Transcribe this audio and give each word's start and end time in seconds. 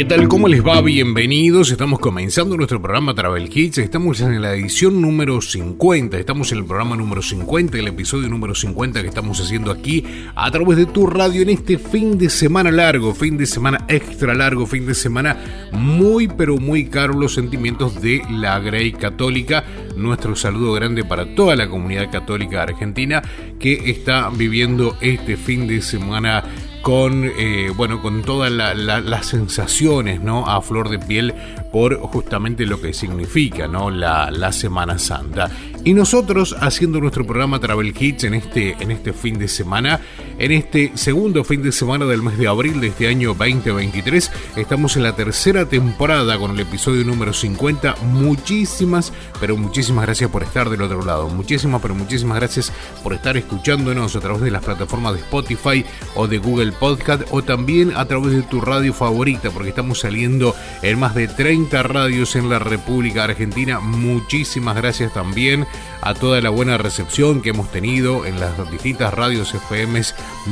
¿Qué 0.00 0.06
tal? 0.06 0.28
¿Cómo 0.28 0.48
les 0.48 0.66
va? 0.66 0.80
Bienvenidos. 0.80 1.70
Estamos 1.70 1.98
comenzando 1.98 2.56
nuestro 2.56 2.80
programa 2.80 3.14
Travel 3.14 3.50
Hits. 3.54 3.76
Estamos 3.76 4.22
en 4.22 4.40
la 4.40 4.54
edición 4.54 5.02
número 5.02 5.42
50. 5.42 6.16
Estamos 6.16 6.50
en 6.52 6.58
el 6.60 6.64
programa 6.64 6.96
número 6.96 7.20
50, 7.20 7.76
el 7.76 7.88
episodio 7.88 8.26
número 8.30 8.54
50 8.54 9.02
que 9.02 9.08
estamos 9.08 9.38
haciendo 9.42 9.70
aquí 9.70 10.02
a 10.34 10.50
través 10.50 10.78
de 10.78 10.86
tu 10.86 11.06
radio 11.06 11.42
en 11.42 11.50
este 11.50 11.76
fin 11.76 12.16
de 12.16 12.30
semana 12.30 12.70
largo, 12.70 13.14
fin 13.14 13.36
de 13.36 13.44
semana 13.44 13.84
extra 13.88 14.32
largo, 14.32 14.66
fin 14.66 14.86
de 14.86 14.94
semana 14.94 15.36
muy 15.72 16.28
pero 16.28 16.56
muy 16.56 16.86
caro 16.86 17.12
los 17.12 17.34
sentimientos 17.34 18.00
de 18.00 18.22
la 18.30 18.58
Grey 18.58 18.92
Católica. 18.92 19.66
Nuestro 19.96 20.34
saludo 20.34 20.72
grande 20.72 21.04
para 21.04 21.34
toda 21.34 21.54
la 21.56 21.68
comunidad 21.68 22.10
católica 22.10 22.62
argentina 22.62 23.20
que 23.58 23.90
está 23.90 24.30
viviendo 24.30 24.96
este 25.02 25.36
fin 25.36 25.66
de 25.66 25.82
semana 25.82 26.42
con 26.82 27.24
eh, 27.24 27.72
bueno 27.76 28.00
con 28.00 28.22
todas 28.22 28.50
las 28.50 29.26
sensaciones 29.26 30.20
no 30.20 30.46
a 30.46 30.62
flor 30.62 30.88
de 30.88 30.98
piel 30.98 31.34
por 31.72 31.98
justamente 32.00 32.66
lo 32.66 32.80
que 32.80 32.92
significa 32.94 33.68
no 33.68 33.90
la, 33.90 34.30
la 34.30 34.52
Semana 34.52 34.98
Santa 34.98 35.50
y 35.82 35.94
nosotros 35.94 36.54
haciendo 36.60 37.00
nuestro 37.00 37.24
programa 37.24 37.58
Travel 37.58 37.94
Hits 37.98 38.24
en 38.24 38.34
este, 38.34 38.76
en 38.80 38.90
este 38.90 39.14
fin 39.14 39.38
de 39.38 39.48
semana, 39.48 40.00
en 40.38 40.52
este 40.52 40.92
segundo 40.94 41.42
fin 41.42 41.62
de 41.62 41.72
semana 41.72 42.04
del 42.04 42.22
mes 42.22 42.36
de 42.36 42.48
abril 42.48 42.82
de 42.82 42.88
este 42.88 43.08
año 43.08 43.28
2023, 43.28 44.30
estamos 44.56 44.96
en 44.96 45.04
la 45.04 45.16
tercera 45.16 45.64
temporada 45.64 46.38
con 46.38 46.50
el 46.50 46.60
episodio 46.60 47.02
número 47.04 47.32
50. 47.32 47.96
Muchísimas, 48.02 49.10
pero 49.40 49.56
muchísimas 49.56 50.04
gracias 50.04 50.30
por 50.30 50.42
estar 50.42 50.68
del 50.68 50.82
otro 50.82 51.02
lado. 51.02 51.28
Muchísimas, 51.28 51.80
pero 51.80 51.94
muchísimas 51.94 52.36
gracias 52.36 52.72
por 53.02 53.14
estar 53.14 53.38
escuchándonos 53.38 54.14
a 54.16 54.20
través 54.20 54.42
de 54.42 54.50
las 54.50 54.62
plataformas 54.62 55.14
de 55.14 55.20
Spotify 55.20 55.84
o 56.14 56.28
de 56.28 56.36
Google 56.36 56.69
Podcast 56.72 57.22
o 57.30 57.42
también 57.42 57.92
a 57.96 58.04
través 58.06 58.32
de 58.34 58.42
tu 58.42 58.60
radio 58.60 58.92
favorita, 58.92 59.50
porque 59.50 59.70
estamos 59.70 60.00
saliendo 60.00 60.54
en 60.82 60.98
más 60.98 61.14
de 61.14 61.28
30 61.28 61.82
radios 61.82 62.36
en 62.36 62.48
la 62.48 62.58
República 62.58 63.24
Argentina. 63.24 63.80
Muchísimas 63.80 64.76
gracias 64.76 65.12
también 65.12 65.66
a 66.02 66.14
toda 66.14 66.40
la 66.40 66.50
buena 66.50 66.78
recepción 66.78 67.42
que 67.42 67.50
hemos 67.50 67.70
tenido 67.70 68.26
en 68.26 68.40
las 68.40 68.70
distintas 68.70 69.12
radios 69.12 69.54
FM 69.54 70.02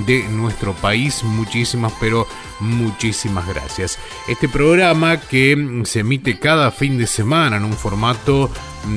de 0.07 0.23
nuestro 0.29 0.75
país. 0.75 1.23
Muchísimas, 1.25 1.93
pero 2.01 2.27
muchísimas 2.61 3.47
gracias. 3.47 3.99
Este 4.29 4.49
programa 4.49 5.21
que 5.21 5.83
se 5.85 6.01
emite 6.01 6.39
cada 6.39 6.71
fin 6.71 6.99
de 6.99 7.07
semana 7.07 7.57
en 7.57 7.65
un 7.65 7.73
formato 7.73 8.51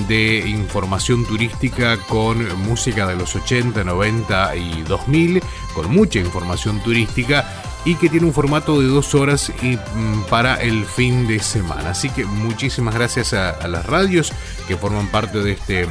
de 0.07 0.39
información 0.47 1.25
turística 1.25 1.97
con 1.97 2.37
música 2.61 3.07
de 3.07 3.15
los 3.15 3.35
80, 3.35 3.83
90 3.83 4.55
y 4.55 4.81
2000, 4.83 5.41
con 5.73 5.91
mucha 5.91 6.19
información 6.19 6.81
turística 6.81 7.45
y 7.83 7.95
que 7.95 8.09
tiene 8.09 8.27
un 8.27 8.33
formato 8.33 8.79
de 8.79 8.87
dos 8.87 9.15
horas 9.15 9.51
y, 9.61 9.75
mm, 9.75 10.23
para 10.29 10.55
el 10.61 10.85
fin 10.85 11.27
de 11.27 11.39
semana. 11.39 11.91
Así 11.91 12.09
que 12.09 12.25
muchísimas 12.25 12.93
gracias 12.93 13.33
a, 13.33 13.49
a 13.49 13.67
las 13.67 13.85
radios 13.85 14.31
que 14.67 14.77
forman 14.77 15.07
parte 15.07 15.39
de 15.39 15.53
este 15.53 15.87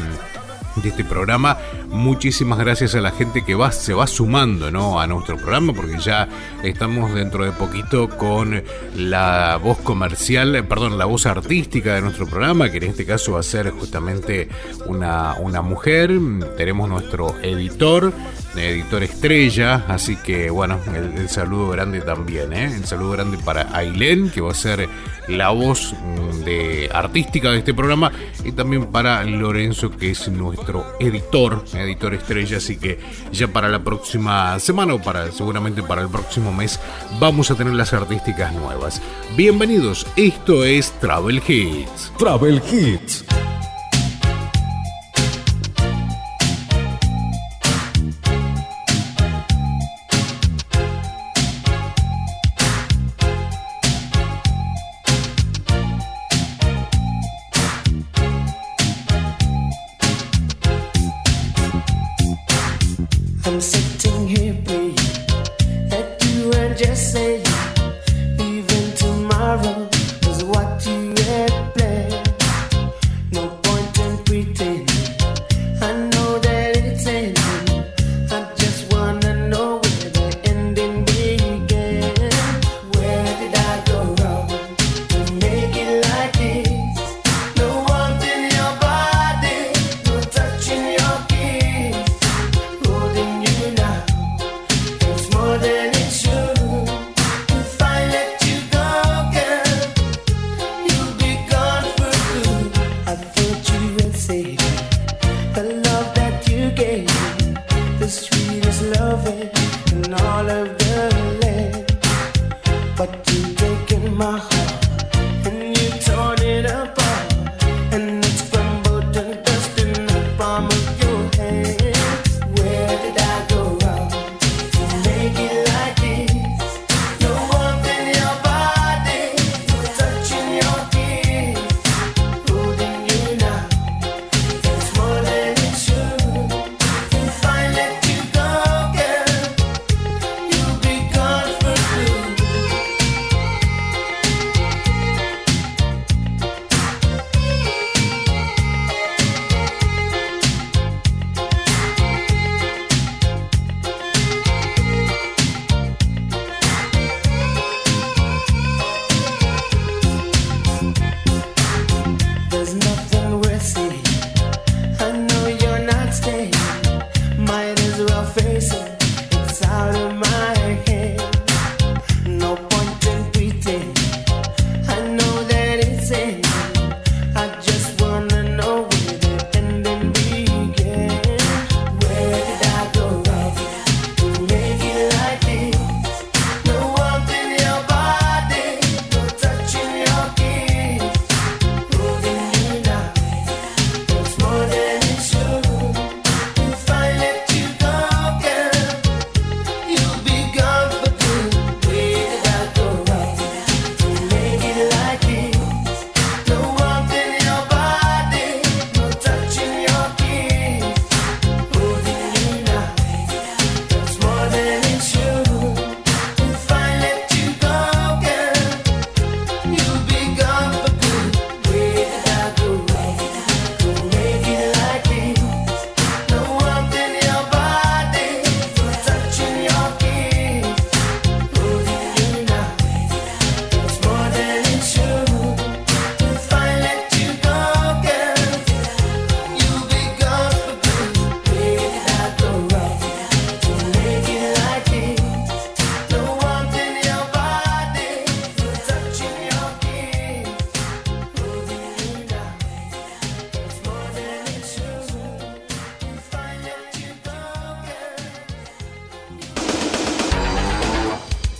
de 0.77 0.89
este 0.89 1.05
programa. 1.05 1.59
Muchísimas 1.89 2.59
gracias 2.59 2.95
a 2.95 3.01
la 3.01 3.11
gente 3.11 3.45
que 3.45 3.55
va, 3.55 3.73
se 3.73 3.95
va 3.95 4.07
sumando 4.07 4.71
¿no? 4.71 5.01
a 5.01 5.07
nuestro 5.07 5.37
programa, 5.37 5.73
porque 5.73 5.99
ya 5.99 6.29
estamos 6.63 7.13
dentro 7.15 7.45
de 7.45 7.53
poquito 7.53 8.09
con 8.09 8.63
la 8.97 9.59
voz 9.63 9.79
comercial, 9.79 10.55
eh, 10.55 10.63
perdón, 10.63 10.99
la 10.99 11.05
voz 11.05 11.27
artística 11.27 11.95
de 11.95 12.01
nuestro 12.03 12.27
programa, 12.27 12.71
que 12.71 12.79
en 12.79 12.85
este 12.85 13.05
caso 13.05 13.33
va 13.33 13.41
a 13.41 13.45
ser 13.45 13.71
justamente 13.71 14.49
una, 14.87 15.35
una 15.35 15.63
mujer. 15.63 16.11
Tenemos 16.57 16.89
nuestro 16.89 17.37
editor, 17.43 18.13
editor 18.57 19.03
estrella, 19.03 19.85
así 19.89 20.17
que 20.17 20.51
bueno, 20.51 20.79
el, 20.95 21.29
saludo 21.29 21.71
grande 21.71 22.01
también, 22.01 22.53
¿eh? 22.53 22.67
el 22.67 22.85
saludo 22.85 23.13
grande 23.13 23.39
para 23.39 23.75
Ailén, 23.77 24.31
que 24.31 24.41
va 24.41 24.51
a 24.51 24.55
ser 24.55 24.89
la 25.29 25.51
voz 25.51 25.95
mm, 25.95 26.45
de 26.45 26.91
artística 26.93 27.51
de 27.51 27.59
este 27.59 27.75
programa, 27.75 28.11
y 28.45 28.53
también 28.53 28.87
para 28.87 29.23
Lorenzo, 29.25 29.91
que 29.91 30.11
es 30.11 30.29
nuestro 30.29 30.97
editor, 30.99 31.65
editor 31.75 32.15
estrella, 32.15 32.57
así 32.57 32.77
que 32.77 32.99
ya 33.33 33.49
para 33.49 33.69
la 33.69 33.83
próxima 33.83 34.59
semana 34.59 34.95
o 34.95 35.03
para 35.03 35.31
seguramente 35.31 35.83
para 35.83 36.03
el 36.03 36.09
próximo 36.09 36.53
mes 36.53 36.81
vamos 37.21 37.51
a 37.51 37.55
tener 37.55 37.75
las 37.75 37.93
artísticas 37.93 38.53
nuevas. 38.53 39.01
Bienvenidos, 39.37 40.07
esto 40.17 40.65
es 40.65 40.93
Travel 41.01 41.43
Hits. 41.47 42.13
Travel 42.19 42.61
Hits. 42.71 43.25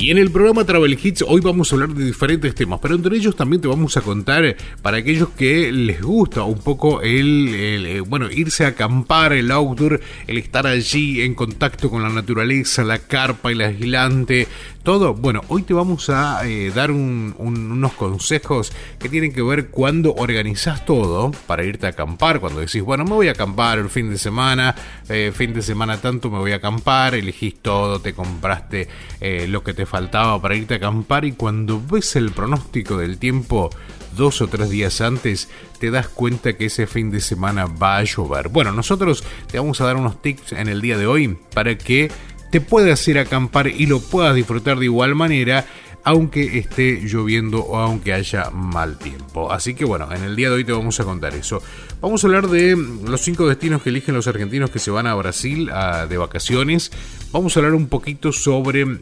Y 0.00 0.10
en 0.10 0.16
el 0.16 0.30
programa 0.30 0.64
Travel 0.64 0.98
Hits 0.98 1.22
hoy 1.28 1.42
vamos 1.42 1.70
a 1.70 1.74
hablar 1.74 1.90
de 1.90 2.06
diferentes 2.06 2.54
temas, 2.54 2.80
pero 2.80 2.94
entre 2.94 3.14
ellos 3.14 3.36
también 3.36 3.60
te 3.60 3.68
vamos 3.68 3.98
a 3.98 4.00
contar 4.00 4.46
eh, 4.46 4.56
para 4.80 4.96
aquellos 4.96 5.28
que 5.28 5.70
les 5.70 6.00
gusta 6.00 6.42
un 6.42 6.58
poco 6.58 7.02
el, 7.02 7.54
eh, 7.54 8.00
bueno, 8.00 8.30
irse 8.30 8.64
a 8.64 8.68
acampar, 8.68 9.34
el 9.34 9.50
outdoor, 9.50 10.00
el 10.26 10.38
estar 10.38 10.66
allí 10.66 11.20
en 11.20 11.34
contacto 11.34 11.90
con 11.90 12.02
la 12.02 12.08
naturaleza, 12.08 12.82
la 12.82 12.98
carpa, 12.98 13.52
el 13.52 13.60
aislante, 13.60 14.48
todo. 14.82 15.12
Bueno, 15.12 15.42
hoy 15.48 15.64
te 15.64 15.74
vamos 15.74 16.08
a 16.08 16.48
eh, 16.48 16.72
dar 16.74 16.90
unos 16.90 17.92
consejos 17.92 18.72
que 18.98 19.10
tienen 19.10 19.34
que 19.34 19.42
ver 19.42 19.68
cuando 19.68 20.14
organizas 20.14 20.86
todo 20.86 21.30
para 21.46 21.62
irte 21.62 21.84
a 21.84 21.90
acampar, 21.90 22.40
cuando 22.40 22.60
decís, 22.60 22.80
bueno, 22.80 23.04
me 23.04 23.10
voy 23.10 23.28
a 23.28 23.32
acampar 23.32 23.78
el 23.78 23.90
fin 23.90 24.08
de 24.08 24.16
semana, 24.16 24.74
fin 25.34 25.52
de 25.52 25.60
semana 25.60 25.98
tanto 25.98 26.30
me 26.30 26.38
voy 26.38 26.52
a 26.52 26.56
acampar, 26.56 27.14
elegís 27.14 27.56
todo, 27.60 28.00
te 28.00 28.14
compraste 28.14 28.88
lo 29.48 29.62
que 29.62 29.74
te 29.74 29.84
faltaba 29.90 30.40
para 30.40 30.54
irte 30.54 30.74
a 30.74 30.76
acampar 30.76 31.24
y 31.24 31.32
cuando 31.32 31.82
ves 31.84 32.14
el 32.14 32.30
pronóstico 32.30 32.96
del 32.96 33.18
tiempo 33.18 33.70
dos 34.16 34.40
o 34.40 34.46
tres 34.46 34.70
días 34.70 35.00
antes, 35.00 35.48
te 35.80 35.90
das 35.90 36.08
cuenta 36.08 36.52
que 36.52 36.66
ese 36.66 36.86
fin 36.86 37.10
de 37.10 37.20
semana 37.20 37.66
va 37.66 37.96
a 37.96 38.04
llover. 38.04 38.50
Bueno, 38.50 38.70
nosotros 38.70 39.24
te 39.50 39.58
vamos 39.58 39.80
a 39.80 39.86
dar 39.86 39.96
unos 39.96 40.22
tips 40.22 40.52
en 40.52 40.68
el 40.68 40.80
día 40.80 40.96
de 40.96 41.08
hoy 41.08 41.36
para 41.52 41.76
que 41.76 42.10
te 42.52 42.60
puedas 42.60 43.06
ir 43.08 43.18
a 43.18 43.22
acampar 43.22 43.66
y 43.66 43.86
lo 43.86 44.00
puedas 44.00 44.34
disfrutar 44.34 44.78
de 44.78 44.84
igual 44.84 45.16
manera 45.16 45.66
aunque 46.02 46.58
esté 46.58 47.00
lloviendo 47.02 47.60
o 47.60 47.76
aunque 47.76 48.14
haya 48.14 48.50
mal 48.50 48.96
tiempo. 48.96 49.52
Así 49.52 49.74
que 49.74 49.84
bueno, 49.84 50.08
en 50.12 50.22
el 50.22 50.36
día 50.36 50.48
de 50.48 50.56
hoy 50.56 50.64
te 50.64 50.72
vamos 50.72 50.98
a 51.00 51.04
contar 51.04 51.34
eso. 51.34 51.62
Vamos 52.00 52.22
a 52.22 52.26
hablar 52.28 52.48
de 52.48 52.76
los 52.76 53.20
cinco 53.20 53.48
destinos 53.48 53.82
que 53.82 53.90
eligen 53.90 54.14
los 54.14 54.26
argentinos 54.26 54.70
que 54.70 54.78
se 54.78 54.90
van 54.90 55.06
a 55.06 55.14
Brasil 55.14 55.70
de 56.08 56.16
vacaciones. 56.16 56.90
Vamos 57.32 57.56
a 57.56 57.60
hablar 57.60 57.74
un 57.74 57.88
poquito 57.88 58.32
sobre 58.32 59.00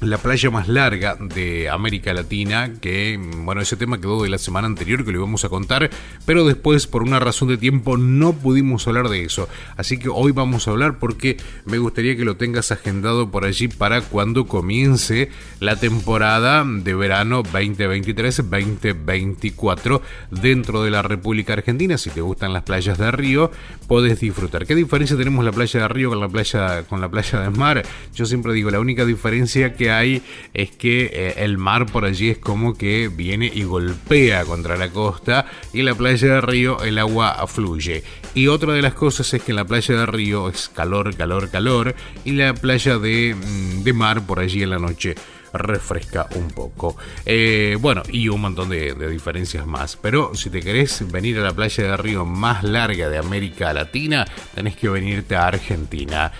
la 0.00 0.18
playa 0.18 0.50
más 0.50 0.66
larga 0.68 1.16
de 1.18 1.70
América 1.70 2.12
Latina, 2.12 2.70
que 2.80 3.18
bueno, 3.38 3.62
ese 3.62 3.76
tema 3.76 3.98
quedó 3.98 4.22
de 4.22 4.28
la 4.28 4.38
semana 4.38 4.66
anterior 4.66 5.02
que 5.04 5.10
lo 5.10 5.18
íbamos 5.18 5.44
a 5.44 5.48
contar, 5.48 5.90
pero 6.26 6.44
después 6.44 6.86
por 6.86 7.02
una 7.02 7.18
razón 7.18 7.48
de 7.48 7.56
tiempo 7.56 7.96
no 7.96 8.34
pudimos 8.34 8.86
hablar 8.86 9.08
de 9.08 9.24
eso. 9.24 9.48
Así 9.76 9.98
que 9.98 10.10
hoy 10.10 10.32
vamos 10.32 10.68
a 10.68 10.72
hablar 10.72 10.98
porque 10.98 11.38
me 11.64 11.78
gustaría 11.78 12.14
que 12.16 12.26
lo 12.26 12.36
tengas 12.36 12.72
agendado 12.72 13.30
por 13.30 13.46
allí 13.46 13.68
para 13.68 14.02
cuando 14.02 14.46
comience 14.46 15.30
la 15.60 15.76
temporada 15.76 16.62
de 16.66 16.94
verano 16.94 17.42
2023-2024 17.42 20.02
dentro 20.30 20.82
de 20.82 20.90
la 20.90 21.00
República 21.00 21.54
Argentina. 21.54 21.96
Si 21.96 22.10
te 22.10 22.20
gustan 22.20 22.52
las 22.52 22.64
playas 22.64 22.98
de 22.98 23.10
Río, 23.10 23.50
puedes 23.88 24.20
disfrutar. 24.20 24.66
¿Qué 24.66 24.74
diferencia 24.74 25.16
tenemos 25.16 25.42
la 25.44 25.52
playa 25.52 25.80
de 25.80 25.88
Río 25.88 26.10
con 26.10 26.20
la 26.20 26.28
playa 26.28 26.82
con 26.82 27.00
la 27.00 27.08
playa 27.08 27.40
de 27.40 27.48
Mar? 27.50 27.82
Yo 28.14 28.26
siempre 28.26 28.52
digo, 28.52 28.70
la 28.70 28.80
única 28.80 29.06
diferencia 29.06 29.72
que 29.74 29.85
hay 29.90 30.22
es 30.54 30.70
que 30.70 31.10
eh, 31.12 31.34
el 31.38 31.58
mar 31.58 31.86
por 31.86 32.04
allí 32.04 32.30
es 32.30 32.38
como 32.38 32.74
que 32.74 33.08
viene 33.08 33.50
y 33.52 33.62
golpea 33.62 34.44
contra 34.44 34.76
la 34.76 34.90
costa 34.90 35.46
y 35.72 35.80
en 35.80 35.86
la 35.86 35.94
playa 35.94 36.34
de 36.34 36.40
Río 36.40 36.82
el 36.82 36.98
agua 36.98 37.46
fluye. 37.46 38.02
Y 38.34 38.48
otra 38.48 38.72
de 38.72 38.82
las 38.82 38.94
cosas 38.94 39.32
es 39.34 39.42
que 39.42 39.52
en 39.52 39.56
la 39.56 39.64
playa 39.64 39.94
de 39.94 40.06
Río 40.06 40.48
es 40.48 40.68
calor, 40.68 41.14
calor, 41.16 41.50
calor 41.50 41.94
y 42.24 42.32
la 42.32 42.54
playa 42.54 42.98
de, 42.98 43.34
mm, 43.34 43.82
de 43.82 43.92
mar 43.92 44.26
por 44.26 44.40
allí 44.40 44.62
en 44.62 44.70
la 44.70 44.78
noche 44.78 45.14
refresca 45.52 46.26
un 46.34 46.48
poco. 46.48 46.96
Eh, 47.24 47.76
bueno, 47.80 48.02
y 48.10 48.28
un 48.28 48.40
montón 48.40 48.68
de, 48.68 48.94
de, 48.94 49.08
diferencias 49.08 49.66
más. 49.66 49.96
Pero 49.96 50.34
si 50.34 50.50
te 50.50 50.60
querés 50.60 51.10
venir 51.10 51.38
a 51.38 51.42
la 51.42 51.52
playa 51.52 51.84
de 51.84 51.96
Río 51.96 52.24
más 52.24 52.62
larga 52.62 53.08
de 53.08 53.18
América 53.18 53.72
Latina, 53.72 54.26
tenés 54.54 54.76
que 54.76 54.88
venirte 54.88 55.36
a 55.36 55.46
Argentina. 55.46 56.32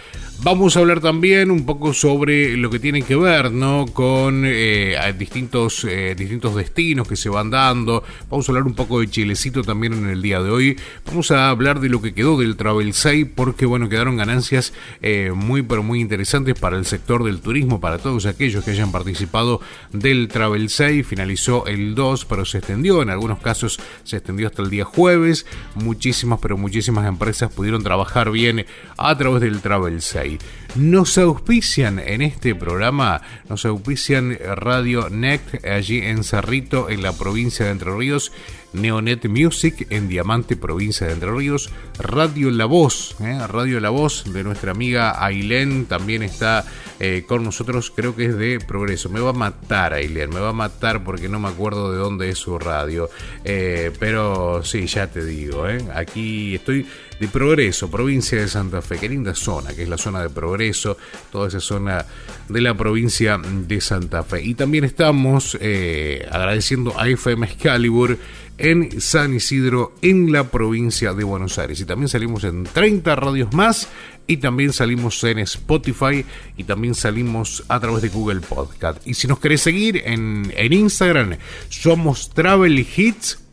Vamos 0.42 0.76
a 0.76 0.80
hablar 0.80 1.00
también 1.00 1.50
un 1.50 1.64
poco 1.64 1.94
sobre 1.94 2.56
lo 2.56 2.68
que 2.70 2.78
tiene 2.78 3.02
que 3.02 3.16
ver 3.16 3.50
¿no? 3.50 3.86
con 3.92 4.44
eh, 4.44 4.96
distintos, 5.18 5.84
eh, 5.84 6.14
distintos 6.16 6.54
destinos 6.54 7.08
que 7.08 7.16
se 7.16 7.30
van 7.30 7.50
dando. 7.50 8.04
Vamos 8.30 8.46
a 8.46 8.52
hablar 8.52 8.66
un 8.66 8.74
poco 8.74 9.00
de 9.00 9.08
Chilecito 9.08 9.62
también 9.62 9.94
en 9.94 10.08
el 10.08 10.20
día 10.20 10.40
de 10.42 10.50
hoy. 10.50 10.78
Vamos 11.06 11.30
a 11.30 11.48
hablar 11.48 11.80
de 11.80 11.88
lo 11.88 12.02
que 12.02 12.12
quedó 12.12 12.38
del 12.38 12.56
Travel 12.56 12.92
6 12.92 13.28
porque 13.34 13.64
bueno, 13.66 13.88
quedaron 13.88 14.16
ganancias 14.16 14.74
eh, 15.00 15.32
muy 15.34 15.62
pero 15.62 15.82
muy 15.82 16.00
interesantes 16.00 16.54
para 16.58 16.76
el 16.76 16.84
sector 16.84 17.24
del 17.24 17.40
turismo, 17.40 17.80
para 17.80 17.98
todos 17.98 18.26
aquellos 18.26 18.62
que 18.62 18.72
hayan 18.72 18.92
participado 18.92 19.62
del 19.92 20.28
Travel 20.28 20.68
6. 20.68 21.06
Finalizó 21.06 21.66
el 21.66 21.94
2 21.94 22.24
pero 22.26 22.44
se 22.44 22.58
extendió, 22.58 23.02
en 23.02 23.08
algunos 23.08 23.38
casos 23.38 23.80
se 24.04 24.18
extendió 24.18 24.48
hasta 24.48 24.62
el 24.62 24.70
día 24.70 24.84
jueves. 24.84 25.46
Muchísimas 25.74 26.38
pero 26.40 26.58
muchísimas 26.58 27.06
empresas 27.06 27.50
pudieron 27.50 27.82
trabajar 27.82 28.30
bien 28.30 28.66
a 28.98 29.16
través 29.16 29.40
del 29.40 29.60
Travel 29.60 30.02
6. 30.02 30.25
Nos 30.74 31.16
auspician 31.16 31.98
en 31.98 32.20
este 32.20 32.54
programa, 32.54 33.22
nos 33.48 33.64
auspician 33.64 34.36
Radio 34.56 35.08
Next 35.08 35.64
allí 35.64 36.00
en 36.00 36.22
Cerrito, 36.22 36.90
en 36.90 37.02
la 37.02 37.12
provincia 37.12 37.64
de 37.64 37.72
Entre 37.72 37.90
Ríos, 37.90 38.30
Neonet 38.74 39.26
Music 39.28 39.86
en 39.88 40.08
Diamante, 40.08 40.56
provincia 40.56 41.06
de 41.06 41.14
Entre 41.14 41.30
Ríos, 41.30 41.70
Radio 41.98 42.50
La 42.50 42.66
Voz, 42.66 43.16
¿eh? 43.20 43.38
Radio 43.48 43.80
La 43.80 43.90
Voz 43.90 44.30
de 44.32 44.44
nuestra 44.44 44.72
amiga 44.72 45.24
Ailén 45.24 45.86
también 45.86 46.22
está 46.22 46.64
eh, 47.00 47.24
con 47.26 47.42
nosotros, 47.42 47.90
creo 47.94 48.14
que 48.14 48.26
es 48.26 48.36
de 48.36 48.58
Progreso. 48.60 49.08
Me 49.08 49.20
va 49.20 49.30
a 49.30 49.34
matar 49.34 49.94
Ailén, 49.94 50.30
me 50.30 50.40
va 50.40 50.50
a 50.50 50.54
matar 50.54 51.04
porque 51.04 51.28
no 51.28 51.40
me 51.40 51.48
acuerdo 51.48 51.90
de 51.90 51.98
dónde 51.98 52.28
es 52.28 52.38
su 52.38 52.58
radio, 52.58 53.08
eh, 53.44 53.92
pero 53.98 54.62
sí, 54.62 54.86
ya 54.86 55.06
te 55.06 55.24
digo, 55.24 55.64
aquí 55.94 56.56
estoy 56.56 56.86
de 57.20 57.28
Progreso, 57.28 57.90
provincia 57.90 58.40
de 58.40 58.48
Santa 58.48 58.82
Fe, 58.82 58.98
qué 58.98 59.08
linda 59.08 59.34
zona, 59.34 59.74
que 59.74 59.82
es 59.82 59.88
la 59.88 59.98
zona 59.98 60.22
de 60.22 60.30
Progreso, 60.30 60.96
toda 61.32 61.48
esa 61.48 61.60
zona 61.60 62.04
de 62.48 62.60
la 62.60 62.76
provincia 62.76 63.38
de 63.38 63.80
Santa 63.80 64.22
Fe. 64.22 64.42
Y 64.42 64.54
también 64.54 64.84
estamos 64.84 65.54
agradeciendo 65.54 66.98
a 66.98 67.08
FM 67.08 67.46
Excalibur, 67.46 68.18
en 68.58 69.00
San 69.00 69.34
Isidro, 69.34 69.92
en 70.02 70.32
la 70.32 70.50
provincia 70.50 71.12
de 71.12 71.24
Buenos 71.24 71.58
Aires. 71.58 71.80
Y 71.80 71.84
también 71.84 72.08
salimos 72.08 72.44
en 72.44 72.64
30 72.64 73.14
radios 73.16 73.52
más 73.52 73.88
y 74.26 74.38
también 74.38 74.72
salimos 74.72 75.22
en 75.24 75.38
Spotify 75.40 76.24
y 76.56 76.64
también 76.64 76.94
salimos 76.94 77.64
a 77.68 77.78
través 77.80 78.02
de 78.02 78.08
Google 78.08 78.40
Podcast. 78.40 79.06
Y 79.06 79.14
si 79.14 79.28
nos 79.28 79.38
querés 79.38 79.60
seguir 79.60 80.02
en, 80.04 80.52
en 80.56 80.72
Instagram, 80.72 81.36
somos 81.68 82.30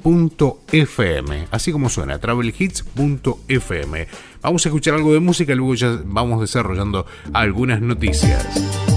travelhits.fm, 0.03 1.47
así 1.51 1.71
como 1.71 1.89
suena, 1.89 2.19
travelhits.fm. 2.19 4.07
Vamos 4.41 4.65
a 4.65 4.69
escuchar 4.69 4.95
algo 4.95 5.13
de 5.13 5.19
música 5.19 5.53
y 5.53 5.55
luego 5.55 5.75
ya 5.75 5.99
vamos 6.05 6.41
desarrollando 6.41 7.05
algunas 7.33 7.81
noticias. 7.81 8.92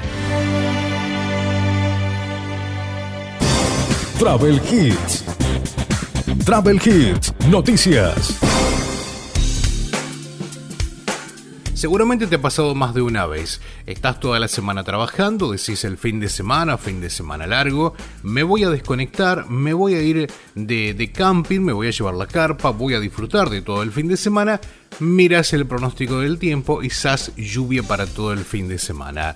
Travel 4.17 4.59
Hits. 4.71 5.23
Travel 6.43 6.81
Hits. 6.83 7.31
Noticias. 7.47 8.42
Seguramente 11.83 12.27
te 12.27 12.35
ha 12.35 12.41
pasado 12.41 12.75
más 12.75 12.93
de 12.93 13.01
una 13.01 13.25
vez. 13.25 13.59
Estás 13.85 14.21
toda 14.21 14.39
la 14.39 14.47
semana 14.47 14.85
trabajando, 14.85 15.51
decís 15.51 15.83
el 15.83 15.97
fin 15.97 16.21
de 16.21 16.29
semana, 16.29 16.77
fin 16.77 17.01
de 17.01 17.09
semana 17.09 17.45
largo, 17.45 17.93
me 18.21 18.43
voy 18.43 18.63
a 18.63 18.69
desconectar, 18.69 19.49
me 19.49 19.73
voy 19.73 19.95
a 19.95 20.01
ir 20.01 20.31
de, 20.55 21.11
camping, 21.13 21.59
me 21.59 21.73
voy 21.73 21.87
a 21.87 21.91
llevar 21.91 22.13
la 22.13 22.27
carpa, 22.27 22.69
voy 22.69 22.93
a 22.93 23.01
disfrutar 23.01 23.49
de 23.49 23.61
todo 23.61 23.83
el 23.83 23.91
fin 23.91 24.07
de 24.07 24.15
semana, 24.15 24.61
miras 25.01 25.51
el 25.51 25.65
pronóstico 25.65 26.21
del 26.21 26.39
tiempo 26.39 26.83
y 26.83 26.89
sas 26.89 27.35
lluvia 27.35 27.83
para 27.83 28.05
todo 28.05 28.31
el 28.31 28.45
fin 28.45 28.69
de 28.69 28.79
semana. 28.79 29.35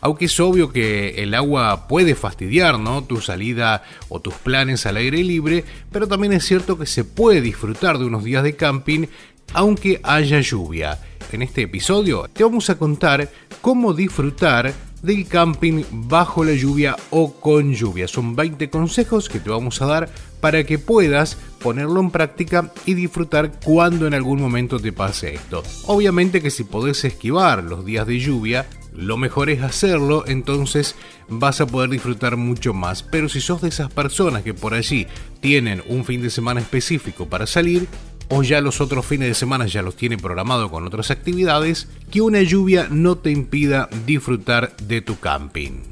Aunque 0.00 0.26
es 0.26 0.38
obvio 0.38 0.70
que 0.70 1.20
el 1.20 1.34
agua 1.34 1.88
puede 1.88 2.14
fastidiar 2.14 2.78
¿no? 2.78 3.02
tu 3.02 3.20
salida 3.20 3.82
o 4.08 4.20
tus 4.20 4.34
planes 4.34 4.86
al 4.86 4.98
aire 4.98 5.24
libre, 5.24 5.64
pero 5.90 6.06
también 6.06 6.32
es 6.32 6.44
cierto 6.44 6.78
que 6.78 6.86
se 6.86 7.02
puede 7.02 7.40
disfrutar 7.40 7.98
de 7.98 8.04
unos 8.04 8.22
días 8.22 8.44
de 8.44 8.54
camping 8.54 9.08
aunque 9.54 10.00
haya 10.02 10.40
lluvia. 10.40 11.00
En 11.30 11.42
este 11.42 11.62
episodio 11.62 12.26
te 12.32 12.42
vamos 12.42 12.70
a 12.70 12.78
contar 12.78 13.30
cómo 13.60 13.92
disfrutar 13.92 14.72
del 15.02 15.28
camping 15.28 15.84
bajo 15.90 16.42
la 16.42 16.54
lluvia 16.54 16.96
o 17.10 17.32
con 17.34 17.74
lluvia. 17.74 18.08
Son 18.08 18.34
20 18.34 18.70
consejos 18.70 19.28
que 19.28 19.38
te 19.38 19.50
vamos 19.50 19.82
a 19.82 19.86
dar 19.86 20.08
para 20.40 20.64
que 20.64 20.78
puedas 20.78 21.36
ponerlo 21.62 22.00
en 22.00 22.10
práctica 22.10 22.72
y 22.86 22.94
disfrutar 22.94 23.60
cuando 23.62 24.06
en 24.06 24.14
algún 24.14 24.40
momento 24.40 24.80
te 24.80 24.92
pase 24.92 25.34
esto. 25.34 25.62
Obviamente 25.86 26.40
que 26.40 26.50
si 26.50 26.64
podés 26.64 27.04
esquivar 27.04 27.62
los 27.62 27.84
días 27.84 28.06
de 28.06 28.18
lluvia, 28.18 28.66
lo 28.94 29.16
mejor 29.16 29.50
es 29.50 29.62
hacerlo, 29.62 30.24
entonces 30.26 30.96
vas 31.28 31.60
a 31.60 31.66
poder 31.66 31.90
disfrutar 31.90 32.36
mucho 32.36 32.72
más. 32.72 33.02
Pero 33.02 33.28
si 33.28 33.40
sos 33.40 33.60
de 33.60 33.68
esas 33.68 33.92
personas 33.92 34.42
que 34.42 34.54
por 34.54 34.74
allí 34.74 35.06
tienen 35.40 35.82
un 35.88 36.04
fin 36.04 36.22
de 36.22 36.30
semana 36.30 36.60
específico 36.60 37.26
para 37.26 37.46
salir, 37.46 37.86
o 38.28 38.42
ya 38.42 38.60
los 38.60 38.80
otros 38.80 39.06
fines 39.06 39.28
de 39.28 39.34
semana 39.34 39.66
ya 39.66 39.82
los 39.82 39.96
tiene 39.96 40.18
programado 40.18 40.70
con 40.70 40.86
otras 40.86 41.10
actividades, 41.10 41.88
que 42.10 42.20
una 42.20 42.42
lluvia 42.42 42.88
no 42.90 43.16
te 43.16 43.30
impida 43.30 43.88
disfrutar 44.06 44.76
de 44.76 45.00
tu 45.00 45.18
camping. 45.18 45.82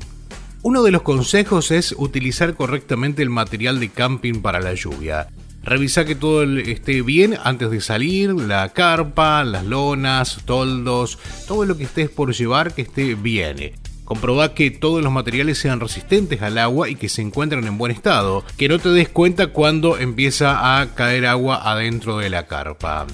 Uno 0.62 0.82
de 0.82 0.90
los 0.90 1.02
consejos 1.02 1.70
es 1.70 1.94
utilizar 1.96 2.54
correctamente 2.54 3.22
el 3.22 3.30
material 3.30 3.78
de 3.78 3.88
camping 3.88 4.40
para 4.42 4.60
la 4.60 4.74
lluvia. 4.74 5.28
Revisa 5.62 6.04
que 6.04 6.14
todo 6.14 6.44
esté 6.58 7.02
bien 7.02 7.36
antes 7.42 7.70
de 7.70 7.80
salir, 7.80 8.32
la 8.34 8.68
carpa, 8.72 9.44
las 9.44 9.64
lonas, 9.64 10.40
toldos, 10.44 11.18
todo 11.48 11.64
lo 11.64 11.76
que 11.76 11.84
estés 11.84 12.08
por 12.08 12.32
llevar 12.32 12.74
que 12.74 12.82
esté 12.82 13.14
bien. 13.14 13.72
Comproba 14.06 14.54
que 14.54 14.70
todos 14.70 15.02
los 15.02 15.12
materiales 15.12 15.58
sean 15.58 15.80
resistentes 15.80 16.40
al 16.40 16.56
agua 16.58 16.88
y 16.88 16.94
que 16.94 17.08
se 17.08 17.22
encuentren 17.22 17.66
en 17.66 17.76
buen 17.76 17.92
estado. 17.92 18.44
Que 18.56 18.68
no 18.68 18.78
te 18.78 18.88
des 18.88 19.08
cuenta 19.08 19.48
cuando 19.48 19.98
empieza 19.98 20.80
a 20.80 20.94
caer 20.94 21.26
agua 21.26 21.60
adentro 21.70 22.16
de 22.16 22.30
la 22.30 22.46
carpa. 22.46 23.06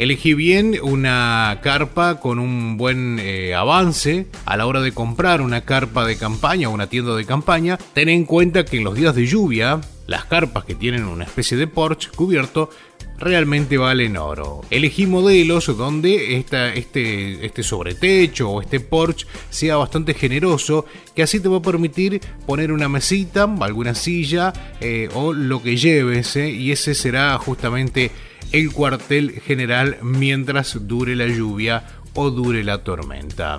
Elegí 0.00 0.32
bien 0.32 0.78
una 0.82 1.60
carpa 1.62 2.20
con 2.20 2.38
un 2.38 2.78
buen 2.78 3.18
eh, 3.20 3.54
avance 3.54 4.28
a 4.46 4.56
la 4.56 4.66
hora 4.66 4.80
de 4.80 4.92
comprar 4.92 5.42
una 5.42 5.60
carpa 5.66 6.06
de 6.06 6.16
campaña 6.16 6.70
o 6.70 6.72
una 6.72 6.86
tienda 6.86 7.14
de 7.14 7.26
campaña. 7.26 7.76
Ten 7.92 8.08
en 8.08 8.24
cuenta 8.24 8.64
que 8.64 8.78
en 8.78 8.84
los 8.84 8.94
días 8.94 9.14
de 9.14 9.26
lluvia, 9.26 9.82
las 10.06 10.24
carpas 10.24 10.64
que 10.64 10.74
tienen 10.74 11.04
una 11.04 11.24
especie 11.24 11.58
de 11.58 11.66
porche 11.66 12.08
cubierto 12.16 12.70
realmente 13.18 13.76
valen 13.76 14.16
oro. 14.16 14.62
Elegí 14.70 15.06
modelos 15.06 15.66
donde 15.76 16.38
este, 16.38 16.78
este 17.44 17.62
sobretecho 17.62 18.48
o 18.48 18.62
este 18.62 18.80
porche 18.80 19.26
sea 19.50 19.76
bastante 19.76 20.14
generoso, 20.14 20.86
que 21.14 21.24
así 21.24 21.40
te 21.40 21.48
va 21.50 21.58
a 21.58 21.62
permitir 21.62 22.22
poner 22.46 22.72
una 22.72 22.88
mesita, 22.88 23.44
alguna 23.60 23.94
silla 23.94 24.54
eh, 24.80 25.10
o 25.12 25.34
lo 25.34 25.62
que 25.62 25.76
lleves, 25.76 26.36
eh, 26.36 26.48
y 26.48 26.72
ese 26.72 26.94
será 26.94 27.36
justamente 27.36 28.10
el 28.52 28.72
cuartel 28.72 29.40
general 29.40 29.98
mientras 30.02 30.86
dure 30.86 31.16
la 31.16 31.26
lluvia 31.26 31.84
o 32.14 32.30
dure 32.30 32.64
la 32.64 32.82
tormenta 32.82 33.58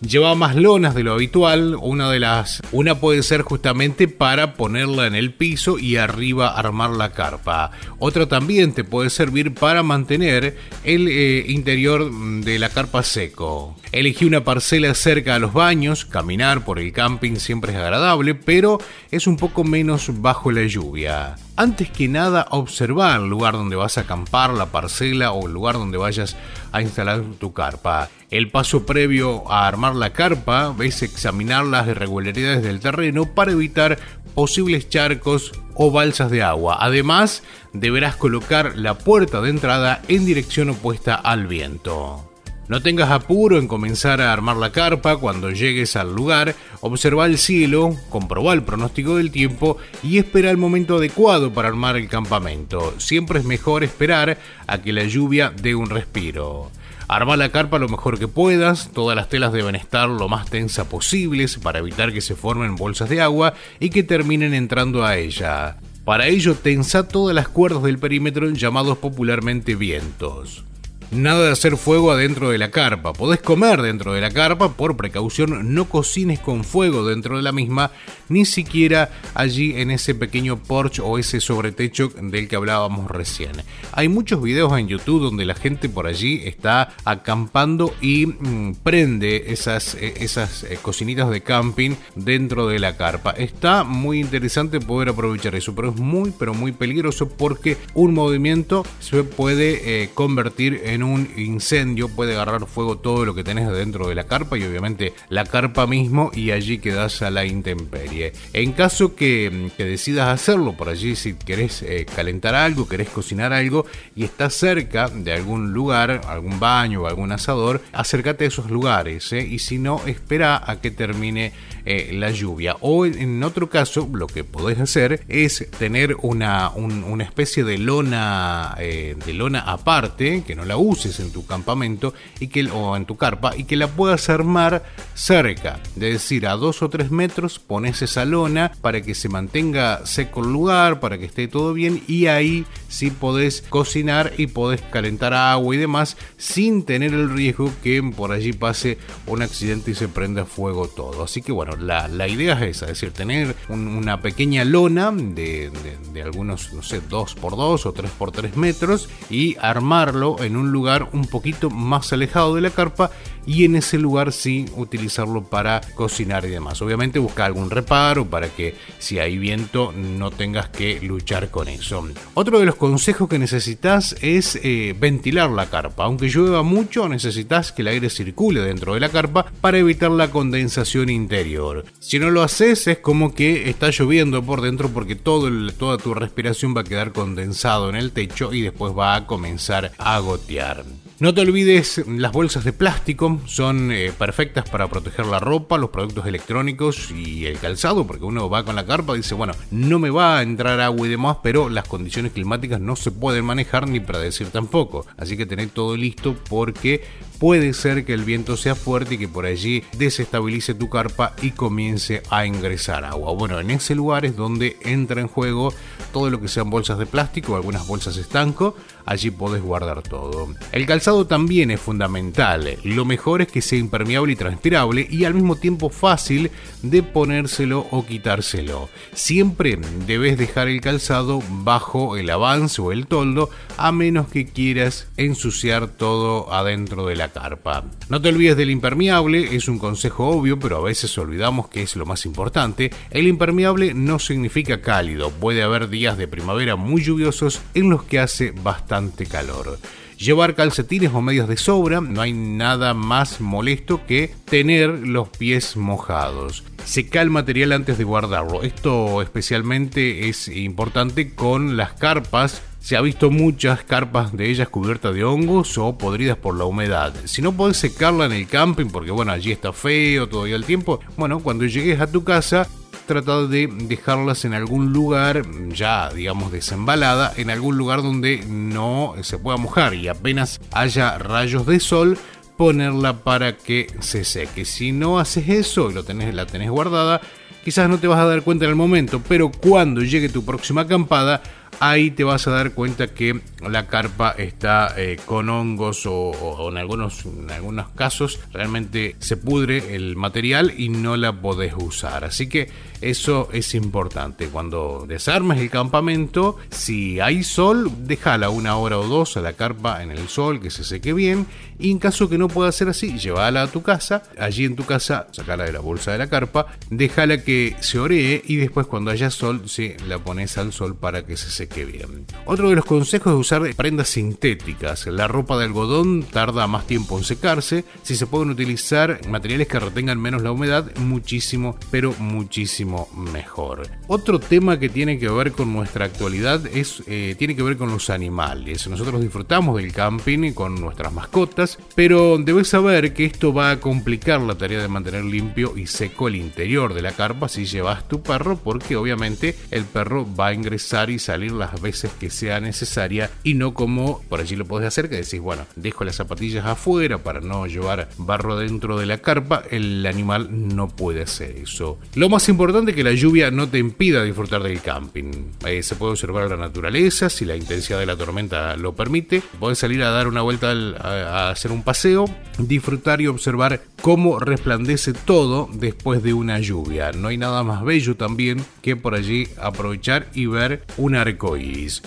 lleva 0.00 0.34
más 0.34 0.56
lonas 0.56 0.94
de 0.94 1.02
lo 1.02 1.12
habitual. 1.12 1.76
Una 1.80 2.10
de 2.10 2.20
las, 2.20 2.62
una 2.72 2.96
puede 3.00 3.22
ser 3.22 3.42
justamente 3.42 4.08
para 4.08 4.54
ponerla 4.54 5.06
en 5.06 5.14
el 5.14 5.32
piso 5.32 5.78
y 5.78 5.96
arriba 5.96 6.48
armar 6.48 6.90
la 6.90 7.12
carpa. 7.12 7.70
Otra 7.98 8.26
también 8.26 8.72
te 8.72 8.84
puede 8.84 9.10
servir 9.10 9.54
para 9.54 9.82
mantener 9.82 10.56
el 10.84 11.08
eh, 11.08 11.44
interior 11.48 12.10
de 12.42 12.58
la 12.58 12.68
carpa 12.68 13.02
seco. 13.02 13.76
Elegí 13.92 14.24
una 14.24 14.44
parcela 14.44 14.94
cerca 14.94 15.34
a 15.34 15.38
los 15.38 15.52
baños. 15.52 16.04
Caminar 16.04 16.64
por 16.64 16.78
el 16.78 16.92
camping 16.92 17.36
siempre 17.36 17.72
es 17.72 17.78
agradable, 17.78 18.34
pero 18.34 18.78
es 19.10 19.26
un 19.26 19.36
poco 19.36 19.64
menos 19.64 20.20
bajo 20.20 20.52
la 20.52 20.66
lluvia 20.66 21.36
antes 21.58 21.90
que 21.90 22.06
nada 22.06 22.46
observar 22.50 23.20
el 23.20 23.28
lugar 23.28 23.54
donde 23.54 23.74
vas 23.74 23.98
a 23.98 24.02
acampar, 24.02 24.50
la 24.50 24.66
parcela 24.66 25.32
o 25.32 25.48
el 25.48 25.52
lugar 25.52 25.74
donde 25.74 25.98
vayas 25.98 26.36
a 26.70 26.82
instalar 26.82 27.20
tu 27.40 27.52
carpa. 27.52 28.08
El 28.30 28.48
paso 28.48 28.86
previo 28.86 29.50
a 29.50 29.66
armar 29.66 29.96
la 29.96 30.12
carpa 30.12 30.72
es 30.80 31.02
examinar 31.02 31.64
las 31.64 31.88
irregularidades 31.88 32.62
del 32.62 32.78
terreno 32.78 33.26
para 33.34 33.50
evitar 33.50 33.98
posibles 34.36 34.88
charcos 34.88 35.50
o 35.74 35.90
balsas 35.90 36.30
de 36.30 36.44
agua. 36.44 36.78
Además, 36.80 37.42
deberás 37.72 38.14
colocar 38.14 38.76
la 38.76 38.94
puerta 38.94 39.40
de 39.40 39.50
entrada 39.50 40.00
en 40.06 40.26
dirección 40.26 40.70
opuesta 40.70 41.16
al 41.16 41.48
viento. 41.48 42.27
No 42.68 42.82
tengas 42.82 43.10
apuro 43.10 43.58
en 43.58 43.66
comenzar 43.66 44.20
a 44.20 44.30
armar 44.30 44.58
la 44.58 44.72
carpa 44.72 45.16
cuando 45.16 45.50
llegues 45.50 45.96
al 45.96 46.14
lugar, 46.14 46.54
observa 46.82 47.24
el 47.24 47.38
cielo, 47.38 47.96
comproba 48.10 48.52
el 48.52 48.62
pronóstico 48.62 49.16
del 49.16 49.30
tiempo 49.30 49.78
y 50.02 50.18
espera 50.18 50.50
el 50.50 50.58
momento 50.58 50.96
adecuado 50.96 51.50
para 51.50 51.68
armar 51.68 51.96
el 51.96 52.08
campamento. 52.08 52.92
Siempre 52.98 53.38
es 53.38 53.46
mejor 53.46 53.84
esperar 53.84 54.36
a 54.66 54.82
que 54.82 54.92
la 54.92 55.04
lluvia 55.04 55.50
dé 55.62 55.74
un 55.74 55.88
respiro. 55.88 56.70
Arma 57.08 57.38
la 57.38 57.48
carpa 57.48 57.78
lo 57.78 57.88
mejor 57.88 58.18
que 58.18 58.28
puedas, 58.28 58.90
todas 58.92 59.16
las 59.16 59.30
telas 59.30 59.54
deben 59.54 59.74
estar 59.74 60.06
lo 60.10 60.28
más 60.28 60.50
tensa 60.50 60.90
posibles 60.90 61.56
para 61.56 61.78
evitar 61.78 62.12
que 62.12 62.20
se 62.20 62.36
formen 62.36 62.76
bolsas 62.76 63.08
de 63.08 63.22
agua 63.22 63.54
y 63.80 63.88
que 63.88 64.02
terminen 64.02 64.52
entrando 64.52 65.06
a 65.06 65.16
ella. 65.16 65.78
Para 66.04 66.26
ello 66.26 66.54
tensa 66.54 67.08
todas 67.08 67.34
las 67.34 67.48
cuerdas 67.48 67.82
del 67.82 67.98
perímetro 67.98 68.50
llamados 68.50 68.98
popularmente 68.98 69.74
vientos. 69.74 70.67
Nada 71.10 71.46
de 71.46 71.52
hacer 71.52 71.78
fuego 71.78 72.10
adentro 72.10 72.50
de 72.50 72.58
la 72.58 72.70
carpa. 72.70 73.14
Podés 73.14 73.40
comer 73.40 73.80
dentro 73.80 74.12
de 74.12 74.20
la 74.20 74.30
carpa, 74.30 74.74
por 74.74 74.94
precaución 74.98 75.74
no 75.74 75.88
cocines 75.88 76.38
con 76.38 76.64
fuego 76.64 77.06
dentro 77.06 77.36
de 77.36 77.42
la 77.42 77.50
misma, 77.50 77.92
ni 78.28 78.44
siquiera 78.44 79.10
allí 79.32 79.80
en 79.80 79.90
ese 79.90 80.14
pequeño 80.14 80.62
porche 80.62 81.00
o 81.00 81.16
ese 81.16 81.40
sobretecho 81.40 82.08
del 82.20 82.46
que 82.46 82.56
hablábamos 82.56 83.10
recién. 83.10 83.52
Hay 83.92 84.10
muchos 84.10 84.42
videos 84.42 84.78
en 84.78 84.88
YouTube 84.88 85.22
donde 85.22 85.46
la 85.46 85.54
gente 85.54 85.88
por 85.88 86.06
allí 86.06 86.42
está 86.44 86.94
acampando 87.06 87.94
y 88.02 88.26
mm, 88.26 88.74
prende 88.82 89.44
esas, 89.46 89.94
eh, 89.94 90.12
esas 90.18 90.64
eh, 90.64 90.78
cocinitas 90.82 91.30
de 91.30 91.40
camping 91.40 91.92
dentro 92.16 92.66
de 92.66 92.80
la 92.80 92.98
carpa. 92.98 93.30
Está 93.30 93.82
muy 93.82 94.20
interesante 94.20 94.78
poder 94.78 95.08
aprovechar 95.08 95.54
eso, 95.54 95.74
pero 95.74 95.88
es 95.88 95.96
muy 95.96 96.34
pero 96.38 96.52
muy 96.52 96.72
peligroso 96.72 97.30
porque 97.30 97.78
un 97.94 98.12
movimiento 98.12 98.84
se 99.00 99.24
puede 99.24 100.02
eh, 100.02 100.10
convertir 100.12 100.82
en 100.84 100.97
un 101.02 101.30
incendio 101.36 102.08
puede 102.08 102.34
agarrar 102.34 102.66
fuego 102.66 102.98
todo 102.98 103.24
lo 103.24 103.34
que 103.34 103.44
tenés 103.44 103.70
dentro 103.70 104.08
de 104.08 104.14
la 104.14 104.24
carpa 104.24 104.58
y 104.58 104.64
obviamente 104.64 105.12
la 105.28 105.44
carpa 105.44 105.86
mismo 105.86 106.30
y 106.34 106.50
allí 106.50 106.78
quedas 106.78 107.22
a 107.22 107.30
la 107.30 107.44
intemperie. 107.44 108.32
En 108.52 108.72
caso 108.72 109.14
que, 109.14 109.70
decidas 109.78 110.28
hacerlo 110.28 110.76
por 110.76 110.88
allí, 110.88 111.16
si 111.16 111.34
querés 111.34 111.82
eh, 111.82 112.06
calentar 112.14 112.54
algo, 112.54 112.88
querés 112.88 113.08
cocinar 113.08 113.52
algo 113.52 113.86
y 114.14 114.24
estás 114.24 114.54
cerca 114.54 115.08
de 115.08 115.32
algún 115.32 115.72
lugar, 115.72 116.22
algún 116.26 116.60
baño 116.60 117.02
o 117.02 117.06
algún 117.06 117.32
asador, 117.32 117.82
acércate 117.92 118.44
a 118.44 118.48
esos 118.48 118.70
lugares 118.70 119.32
eh, 119.32 119.40
y 119.40 119.58
si 119.58 119.78
no, 119.78 120.02
espera 120.06 120.62
a 120.64 120.80
que 120.80 120.90
termine 120.90 121.52
eh, 121.90 122.10
la 122.12 122.30
lluvia. 122.30 122.76
O 122.80 123.06
en 123.06 123.42
otro 123.42 123.70
caso, 123.70 124.08
lo 124.12 124.26
que 124.26 124.44
podés 124.44 124.78
hacer 124.78 125.24
es 125.28 125.66
tener 125.78 126.16
una, 126.22 126.70
una 126.70 127.24
especie 127.24 127.64
de 127.64 127.78
lona, 127.78 128.76
de 128.78 129.32
lona 129.32 129.60
aparte, 129.60 130.42
que 130.46 130.54
no 130.54 130.64
la 130.64 130.76
uses 130.76 131.18
en 131.20 131.32
tu 131.32 131.46
campamento 131.46 132.12
y 132.40 132.48
que, 132.48 132.64
o 132.70 132.96
en 132.96 133.06
tu 133.06 133.16
carpa 133.16 133.56
y 133.56 133.64
que 133.64 133.76
la 133.76 133.88
puedas 133.88 134.28
armar 134.28 134.84
cerca, 135.14 135.80
es 135.94 136.00
decir, 136.00 136.46
a 136.46 136.52
dos 136.52 136.82
o 136.82 136.88
tres 136.88 137.10
metros 137.10 137.58
pones 137.58 138.02
esa 138.02 138.24
lona 138.24 138.72
para 138.80 139.00
que 139.00 139.14
se 139.14 139.28
mantenga 139.28 140.04
seco 140.06 140.42
el 140.42 140.52
lugar, 140.52 141.00
para 141.00 141.18
que 141.18 141.24
esté 141.24 141.48
todo 141.48 141.72
bien 141.72 142.02
y 142.06 142.26
ahí 142.26 142.66
sí 142.88 143.10
podés 143.10 143.62
cocinar 143.62 144.32
y 144.36 144.48
podés 144.48 144.80
calentar 144.82 145.34
agua 145.34 145.74
y 145.74 145.78
demás 145.78 146.16
sin 146.36 146.84
tener 146.84 147.14
el 147.14 147.30
riesgo 147.30 147.72
que 147.82 148.02
por 148.16 148.32
allí 148.32 148.52
pase 148.52 148.98
un 149.26 149.42
accidente 149.42 149.90
y 149.90 149.94
se 149.94 150.08
prenda 150.08 150.44
fuego 150.44 150.88
todo. 150.88 151.24
Así 151.24 151.42
que 151.42 151.52
bueno, 151.52 151.77
la, 151.80 152.28
idea 152.28 152.54
es 152.54 152.76
esa, 152.76 152.86
es 152.86 152.92
decir, 152.92 153.10
tener 153.10 153.54
una 153.68 154.20
pequeña 154.20 154.64
lona 154.64 155.10
de, 155.12 155.70
de, 156.12 156.22
algunos, 156.22 156.72
no 156.72 156.82
sé, 156.82 157.00
2 157.08 157.34
por 157.36 157.56
2 157.56 157.86
o 157.86 157.92
3 157.92 158.10
por 158.12 158.32
3 158.32 158.56
metros 158.56 159.08
y 159.30 159.56
armarlo 159.60 160.36
en 160.42 160.56
un 160.56 160.72
lugar 160.72 161.08
un 161.12 161.26
poquito 161.26 161.70
más 161.70 162.12
alejado 162.12 162.54
de 162.54 162.60
la 162.62 162.70
carpa 162.70 163.10
y 163.48 163.64
en 163.64 163.76
ese 163.76 163.96
lugar 163.98 164.32
sí 164.32 164.66
utilizarlo 164.76 165.42
para 165.42 165.80
cocinar 165.94 166.44
y 166.44 166.50
demás. 166.50 166.82
Obviamente 166.82 167.18
busca 167.18 167.46
algún 167.46 167.70
reparo 167.70 168.26
para 168.26 168.48
que 168.48 168.76
si 168.98 169.18
hay 169.18 169.38
viento 169.38 169.92
no 169.92 170.30
tengas 170.30 170.68
que 170.68 171.00
luchar 171.00 171.50
con 171.50 171.68
eso. 171.68 172.06
Otro 172.34 172.58
de 172.58 172.66
los 172.66 172.74
consejos 172.74 173.26
que 173.26 173.38
necesitas 173.38 174.16
es 174.20 174.60
eh, 174.62 174.94
ventilar 174.98 175.48
la 175.48 175.70
carpa. 175.70 176.04
Aunque 176.04 176.28
llueva 176.28 176.62
mucho 176.62 177.08
necesitas 177.08 177.72
que 177.72 177.80
el 177.80 177.88
aire 177.88 178.10
circule 178.10 178.60
dentro 178.60 178.92
de 178.92 179.00
la 179.00 179.08
carpa 179.08 179.46
para 179.62 179.78
evitar 179.78 180.10
la 180.10 180.30
condensación 180.30 181.08
interior. 181.08 181.57
Si 181.98 182.18
no 182.18 182.30
lo 182.30 182.42
haces 182.42 182.86
es 182.86 182.98
como 182.98 183.34
que 183.34 183.68
está 183.68 183.90
lloviendo 183.90 184.42
por 184.42 184.60
dentro 184.60 184.88
porque 184.88 185.16
todo 185.16 185.48
toda 185.72 185.98
tu 185.98 186.14
respiración 186.14 186.76
va 186.76 186.82
a 186.82 186.84
quedar 186.84 187.12
condensado 187.12 187.88
en 187.88 187.96
el 187.96 188.12
techo 188.12 188.52
y 188.52 188.62
después 188.62 188.96
va 188.96 189.14
a 189.14 189.26
comenzar 189.26 189.92
a 189.98 190.18
gotear. 190.18 190.84
No 191.20 191.34
te 191.34 191.40
olvides, 191.40 192.04
las 192.06 192.30
bolsas 192.30 192.62
de 192.62 192.72
plástico 192.72 193.40
son 193.44 193.90
eh, 193.90 194.12
perfectas 194.16 194.70
para 194.70 194.86
proteger 194.86 195.26
la 195.26 195.40
ropa, 195.40 195.76
los 195.76 195.90
productos 195.90 196.26
electrónicos 196.26 197.10
y 197.10 197.44
el 197.46 197.58
calzado, 197.58 198.06
porque 198.06 198.24
uno 198.24 198.48
va 198.48 198.64
con 198.64 198.76
la 198.76 198.86
carpa 198.86 199.14
y 199.14 199.16
dice, 199.16 199.34
bueno, 199.34 199.52
no 199.72 199.98
me 199.98 200.10
va 200.10 200.38
a 200.38 200.42
entrar 200.42 200.78
agua 200.78 201.08
y 201.08 201.10
demás, 201.10 201.38
pero 201.42 201.70
las 201.70 201.88
condiciones 201.88 202.30
climáticas 202.30 202.80
no 202.80 202.94
se 202.94 203.10
pueden 203.10 203.44
manejar 203.44 203.88
ni 203.88 203.98
predecir 203.98 204.50
tampoco. 204.50 205.06
Así 205.16 205.36
que 205.36 205.44
tened 205.44 205.70
todo 205.70 205.96
listo 205.96 206.36
porque 206.48 207.02
puede 207.40 207.72
ser 207.74 208.04
que 208.04 208.14
el 208.14 208.22
viento 208.22 208.56
sea 208.56 208.76
fuerte 208.76 209.16
y 209.16 209.18
que 209.18 209.28
por 209.28 209.44
allí 209.44 209.82
desestabilice 209.96 210.74
tu 210.74 210.88
carpa 210.88 211.34
comience 211.52 212.22
a 212.30 212.46
ingresar 212.46 213.04
agua. 213.04 213.32
Bueno, 213.32 213.58
en 213.60 213.70
ese 213.70 213.94
lugar 213.94 214.24
es 214.24 214.36
donde 214.36 214.78
entra 214.82 215.20
en 215.20 215.28
juego 215.28 215.72
todo 216.12 216.30
lo 216.30 216.40
que 216.40 216.48
sean 216.48 216.70
bolsas 216.70 216.98
de 216.98 217.06
plástico, 217.06 217.56
algunas 217.56 217.86
bolsas 217.86 218.16
estanco, 218.16 218.74
allí 219.08 219.30
podés 219.30 219.62
guardar 219.62 220.02
todo. 220.02 220.48
El 220.70 220.84
calzado 220.84 221.26
también 221.26 221.70
es 221.70 221.80
fundamental, 221.80 222.76
lo 222.84 223.06
mejor 223.06 223.40
es 223.40 223.48
que 223.48 223.62
sea 223.62 223.78
impermeable 223.78 224.34
y 224.34 224.36
transpirable 224.36 225.06
y 225.08 225.24
al 225.24 225.32
mismo 225.32 225.56
tiempo 225.56 225.88
fácil 225.88 226.50
de 226.82 227.02
ponérselo 227.02 227.86
o 227.90 228.04
quitárselo. 228.04 228.90
Siempre 229.14 229.78
debes 230.06 230.36
dejar 230.36 230.68
el 230.68 230.82
calzado 230.82 231.42
bajo 231.48 232.18
el 232.18 232.28
avance 232.28 232.82
o 232.82 232.92
el 232.92 233.06
toldo 233.06 233.48
a 233.78 233.92
menos 233.92 234.28
que 234.28 234.44
quieras 234.44 235.08
ensuciar 235.16 235.88
todo 235.88 236.52
adentro 236.52 237.06
de 237.06 237.16
la 237.16 237.28
carpa. 237.28 237.84
No 238.10 238.20
te 238.20 238.28
olvides 238.28 238.58
del 238.58 238.70
impermeable, 238.70 239.56
es 239.56 239.68
un 239.68 239.78
consejo 239.78 240.28
obvio, 240.28 240.58
pero 240.58 240.76
a 240.76 240.82
veces 240.82 241.16
olvidamos 241.16 241.68
que 241.68 241.82
es 241.82 241.96
lo 241.96 242.04
más 242.04 242.26
importante. 242.26 242.90
El 243.10 243.26
impermeable 243.26 243.94
no 243.94 244.18
significa 244.18 244.82
cálido, 244.82 245.30
puede 245.30 245.62
haber 245.62 245.88
días 245.88 246.18
de 246.18 246.28
primavera 246.28 246.76
muy 246.76 247.02
lluviosos 247.02 247.62
en 247.72 247.88
los 247.88 248.02
que 248.02 248.18
hace 248.18 248.50
bastante 248.50 248.97
calor. 249.28 249.78
Llevar 250.18 250.54
calcetines 250.54 251.12
o 251.14 251.20
medias 251.20 251.46
de 251.46 251.56
sobra, 251.56 252.00
no 252.00 252.20
hay 252.20 252.32
nada 252.32 252.92
más 252.92 253.40
molesto 253.40 254.04
que 254.06 254.34
tener 254.46 254.88
los 254.90 255.28
pies 255.28 255.76
mojados. 255.76 256.64
Seca 256.84 257.22
el 257.22 257.30
material 257.30 257.72
antes 257.72 257.98
de 257.98 258.04
guardarlo. 258.04 258.62
Esto 258.62 259.22
especialmente 259.22 260.28
es 260.28 260.48
importante 260.48 261.34
con 261.34 261.76
las 261.76 261.92
carpas 261.92 262.62
se 262.80 262.96
ha 262.96 263.00
visto 263.02 263.30
muchas 263.30 263.82
carpas 263.84 264.34
de 264.34 264.48
ellas 264.48 264.68
cubiertas 264.68 265.14
de 265.14 265.22
hongos 265.22 265.76
o 265.78 265.98
podridas 265.98 266.38
por 266.38 266.56
la 266.56 266.64
humedad. 266.64 267.12
Si 267.24 267.42
no 267.42 267.52
podés 267.52 267.76
secarla 267.76 268.26
en 268.26 268.32
el 268.32 268.46
camping 268.46 268.86
porque 268.86 269.10
bueno, 269.10 269.32
allí 269.32 269.52
está 269.52 269.72
feo 269.72 270.28
todavía 270.28 270.56
el 270.56 270.64
tiempo, 270.64 271.00
bueno, 271.16 271.40
cuando 271.40 271.66
llegues 271.66 272.00
a 272.00 272.10
tu 272.10 272.24
casa 272.24 272.66
trata 273.08 273.46
de 273.46 273.66
dejarlas 273.66 274.44
en 274.44 274.54
algún 274.54 274.92
lugar 274.92 275.42
ya 275.70 276.10
digamos 276.10 276.52
desembalada, 276.52 277.32
en 277.36 277.50
algún 277.50 277.76
lugar 277.76 278.02
donde 278.02 278.44
no 278.46 279.14
se 279.22 279.38
pueda 279.38 279.56
mojar 279.56 279.94
y 279.94 280.06
apenas 280.06 280.60
haya 280.72 281.18
rayos 281.18 281.66
de 281.66 281.80
sol 281.80 282.18
ponerla 282.56 283.24
para 283.24 283.56
que 283.56 283.86
se 284.00 284.24
seque. 284.24 284.64
Si 284.64 284.92
no 284.92 285.18
haces 285.18 285.48
eso 285.48 285.90
y 285.90 285.94
lo 285.94 286.04
tenés, 286.04 286.34
la 286.34 286.46
tenés 286.46 286.70
guardada, 286.70 287.20
quizás 287.64 287.88
no 287.88 287.98
te 287.98 288.06
vas 288.06 288.20
a 288.20 288.26
dar 288.26 288.42
cuenta 288.42 288.66
en 288.66 288.70
el 288.70 288.76
momento, 288.76 289.22
pero 289.26 289.50
cuando 289.50 290.02
llegue 290.02 290.28
tu 290.28 290.44
próxima 290.44 290.82
acampada, 290.82 291.42
ahí 291.80 292.10
te 292.10 292.24
vas 292.24 292.46
a 292.46 292.50
dar 292.50 292.72
cuenta 292.72 293.08
que 293.08 293.40
la 293.66 293.86
carpa 293.86 294.30
está 294.30 294.94
eh, 294.96 295.18
con 295.24 295.48
hongos 295.48 296.04
o, 296.06 296.68
en, 296.70 296.76
algunos, 296.76 297.24
algunos 297.50 297.88
casos 297.90 298.40
realmente 298.52 299.16
se 299.18 299.36
pudre 299.36 299.94
el 299.94 300.16
material 300.16 300.74
y 300.76 300.88
no 300.88 301.16
la 301.16 301.40
podés 301.40 301.74
usar. 301.76 302.24
Así 302.24 302.48
que 302.48 302.68
eso 303.00 303.48
es 303.52 303.74
importante. 303.74 304.48
Cuando 304.48 305.04
desarmes 305.06 305.60
el 305.60 305.70
campamento, 305.70 306.56
si 306.70 307.20
hay 307.20 307.44
sol, 307.44 307.90
déjala 308.06 308.50
una 308.50 308.76
hora 308.76 308.98
o 308.98 309.06
dos 309.06 309.36
a 309.36 309.40
la 309.40 309.52
carpa 309.52 310.02
en 310.02 310.10
el 310.10 310.28
sol 310.28 310.60
que 310.60 310.70
se 310.70 310.84
seque 310.84 311.12
bien. 311.12 311.46
Y 311.80 311.92
en 311.92 312.00
caso 312.00 312.28
que 312.28 312.38
no 312.38 312.48
pueda 312.48 312.72
ser 312.72 312.88
así, 312.88 313.18
llévala 313.18 313.62
a 313.62 313.66
tu 313.68 313.82
casa. 313.82 314.24
Allí 314.36 314.64
en 314.64 314.74
tu 314.74 314.84
casa, 314.84 315.28
sacala 315.30 315.64
de 315.64 315.72
la 315.72 315.78
bolsa 315.78 316.10
de 316.10 316.18
la 316.18 316.28
carpa, 316.28 316.66
déjala 316.90 317.44
que 317.44 317.76
se 317.80 318.00
oree 318.00 318.42
y 318.44 318.56
después 318.56 318.88
cuando 318.88 319.12
haya 319.12 319.30
sol, 319.30 319.62
sí, 319.66 319.94
la 320.08 320.18
pones 320.18 320.58
al 320.58 320.72
sol 320.72 320.96
para 320.96 321.24
que 321.24 321.36
se 321.36 321.50
seque 321.50 321.67
bien. 321.74 322.26
Otro 322.46 322.70
de 322.70 322.76
los 322.76 322.84
consejos 322.84 323.32
es 323.32 323.38
usar 323.38 323.74
prendas 323.74 324.08
sintéticas. 324.08 325.06
La 325.06 325.28
ropa 325.28 325.58
de 325.58 325.64
algodón 325.64 326.22
tarda 326.22 326.66
más 326.66 326.86
tiempo 326.86 327.18
en 327.18 327.24
secarse. 327.24 327.84
Si 328.02 328.16
se 328.16 328.26
pueden 328.26 328.50
utilizar 328.50 329.20
materiales 329.28 329.68
que 329.68 329.80
retengan 329.80 330.20
menos 330.20 330.42
la 330.42 330.52
humedad, 330.52 330.90
muchísimo, 330.96 331.76
pero 331.90 332.14
muchísimo 332.18 333.08
mejor. 333.14 333.88
Otro 334.06 334.38
tema 334.38 334.78
que 334.78 334.88
tiene 334.88 335.18
que 335.18 335.28
ver 335.28 335.52
con 335.52 335.72
nuestra 335.72 336.06
actualidad 336.06 336.66
es 336.66 337.02
eh, 337.06 337.34
tiene 337.38 337.54
que 337.54 337.62
ver 337.62 337.76
con 337.76 337.90
los 337.90 338.10
animales. 338.10 338.86
Nosotros 338.88 339.20
disfrutamos 339.20 339.76
del 339.76 339.92
camping 339.92 340.52
con 340.52 340.74
nuestras 340.80 341.12
mascotas, 341.12 341.78
pero 341.94 342.38
debes 342.38 342.68
saber 342.68 343.12
que 343.12 343.24
esto 343.24 343.52
va 343.52 343.70
a 343.70 343.80
complicar 343.80 344.40
la 344.40 344.56
tarea 344.56 344.80
de 344.80 344.88
mantener 344.88 345.24
limpio 345.24 345.76
y 345.76 345.86
seco 345.86 346.28
el 346.28 346.36
interior 346.36 346.94
de 346.94 347.02
la 347.02 347.12
carpa 347.12 347.48
si 347.48 347.66
llevas 347.66 348.08
tu 348.08 348.22
perro, 348.22 348.56
porque 348.56 348.96
obviamente 348.96 349.56
el 349.70 349.84
perro 349.84 350.26
va 350.34 350.48
a 350.48 350.54
ingresar 350.54 351.10
y 351.10 351.18
salir 351.18 351.52
las 351.58 351.80
veces 351.80 352.10
que 352.18 352.30
sea 352.30 352.60
necesaria 352.60 353.30
y 353.42 353.54
no 353.54 353.74
como 353.74 354.22
por 354.28 354.40
allí 354.40 354.56
lo 354.56 354.64
podés 354.64 354.88
hacer 354.88 355.08
que 355.08 355.16
decís, 355.16 355.40
bueno, 355.40 355.66
dejo 355.76 356.04
las 356.04 356.16
zapatillas 356.16 356.66
afuera 356.66 357.18
para 357.18 357.40
no 357.40 357.66
llevar 357.66 358.08
barro 358.16 358.56
dentro 358.56 358.98
de 358.98 359.06
la 359.06 359.18
carpa, 359.18 359.62
el 359.70 360.06
animal 360.06 360.48
no 360.50 360.88
puede 360.88 361.22
hacer 361.22 361.56
eso. 361.56 361.98
Lo 362.14 362.28
más 362.28 362.48
importante 362.48 362.94
que 362.94 363.04
la 363.04 363.12
lluvia 363.12 363.50
no 363.50 363.68
te 363.68 363.78
impida 363.78 364.22
disfrutar 364.22 364.62
del 364.62 364.80
camping. 364.80 365.52
Eh, 365.66 365.82
se 365.82 365.96
puede 365.96 366.12
observar 366.12 366.48
la 366.50 366.56
naturaleza, 366.56 367.28
si 367.28 367.44
la 367.44 367.56
intensidad 367.56 367.98
de 367.98 368.06
la 368.06 368.16
tormenta 368.16 368.76
lo 368.76 368.94
permite. 368.94 369.42
Puedes 369.58 369.78
salir 369.78 370.02
a 370.02 370.10
dar 370.10 370.28
una 370.28 370.42
vuelta 370.42 370.70
a, 370.70 371.50
hacer 371.50 371.72
un 371.72 371.82
paseo, 371.82 372.26
disfrutar 372.58 373.20
y 373.20 373.26
observar 373.26 373.82
cómo 374.02 374.38
resplandece 374.38 375.12
todo 375.12 375.68
después 375.72 376.22
de 376.22 376.34
una 376.34 376.58
lluvia. 376.60 377.12
No 377.12 377.28
hay 377.28 377.38
nada 377.38 377.62
más 377.62 377.84
bello 377.84 378.16
también 378.16 378.64
que 378.82 378.96
por 378.96 379.14
allí 379.14 379.48
aprovechar 379.60 380.28
y 380.34 380.46
ver 380.46 380.84
un 380.96 381.14
arco 381.14 381.47
employees 381.48 382.02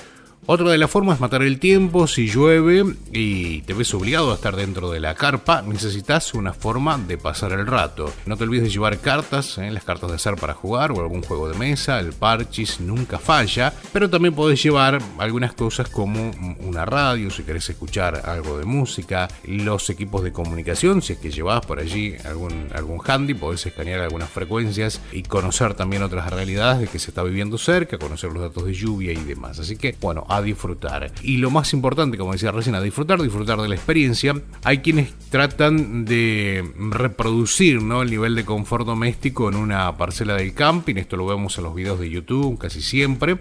Otra 0.53 0.69
de 0.69 0.77
las 0.77 0.91
formas 0.91 1.15
es 1.15 1.21
matar 1.21 1.43
el 1.43 1.59
tiempo. 1.59 2.07
Si 2.07 2.27
llueve 2.27 2.83
y 3.13 3.61
te 3.61 3.73
ves 3.73 3.93
obligado 3.93 4.33
a 4.33 4.35
estar 4.35 4.53
dentro 4.57 4.91
de 4.91 4.99
la 4.99 5.15
carpa, 5.15 5.61
necesitas 5.61 6.33
una 6.33 6.51
forma 6.51 6.97
de 6.97 7.17
pasar 7.17 7.53
el 7.53 7.65
rato. 7.65 8.11
No 8.25 8.35
te 8.35 8.43
olvides 8.43 8.65
de 8.65 8.69
llevar 8.69 8.99
cartas, 8.99 9.57
¿eh? 9.59 9.71
las 9.71 9.85
cartas 9.85 10.09
de 10.09 10.17
azar 10.17 10.35
para 10.35 10.53
jugar 10.53 10.91
o 10.91 10.99
algún 10.99 11.23
juego 11.23 11.47
de 11.47 11.57
mesa. 11.57 12.01
El 12.01 12.11
parchis 12.11 12.81
nunca 12.81 13.17
falla. 13.17 13.73
Pero 13.93 14.09
también 14.09 14.35
podés 14.35 14.61
llevar 14.61 15.01
algunas 15.19 15.53
cosas 15.53 15.87
como 15.87 16.31
una 16.59 16.83
radio 16.83 17.29
si 17.29 17.43
querés 17.43 17.69
escuchar 17.69 18.21
algo 18.25 18.57
de 18.57 18.65
música. 18.65 19.29
Los 19.45 19.89
equipos 19.89 20.21
de 20.21 20.33
comunicación, 20.33 21.01
si 21.01 21.13
es 21.13 21.19
que 21.19 21.31
llevas 21.31 21.65
por 21.65 21.79
allí 21.79 22.17
algún, 22.25 22.67
algún 22.75 22.99
handy, 23.01 23.35
podés 23.35 23.65
escanear 23.67 24.01
algunas 24.01 24.29
frecuencias 24.29 24.99
y 25.13 25.23
conocer 25.23 25.75
también 25.75 26.03
otras 26.03 26.29
realidades 26.29 26.81
de 26.81 26.87
que 26.87 26.99
se 26.99 27.11
está 27.11 27.23
viviendo 27.23 27.57
cerca, 27.57 27.97
conocer 27.97 28.33
los 28.33 28.41
datos 28.41 28.65
de 28.65 28.73
lluvia 28.73 29.13
y 29.13 29.23
demás. 29.23 29.57
Así 29.57 29.77
que, 29.77 29.95
bueno, 30.01 30.25
a 30.27 30.40
disfrutar. 30.41 31.11
Y 31.21 31.37
lo 31.37 31.51
más 31.51 31.73
importante, 31.73 32.17
como 32.17 32.33
decía 32.33 32.51
recién, 32.51 32.75
a 32.75 32.81
disfrutar, 32.81 33.21
disfrutar 33.21 33.59
de 33.61 33.67
la 33.67 33.75
experiencia. 33.75 34.33
Hay 34.63 34.79
quienes 34.79 35.13
tratan 35.29 36.05
de 36.05 36.63
reproducir 36.91 37.81
¿no? 37.81 38.01
el 38.01 38.09
nivel 38.09 38.35
de 38.35 38.45
confort 38.45 38.85
doméstico 38.85 39.49
en 39.49 39.55
una 39.55 39.97
parcela 39.97 40.35
del 40.35 40.53
camping. 40.53 40.95
Esto 40.95 41.17
lo 41.17 41.25
vemos 41.25 41.57
en 41.57 41.63
los 41.63 41.75
videos 41.75 41.99
de 41.99 42.09
YouTube 42.09 42.57
casi 42.57 42.81
siempre. 42.81 43.37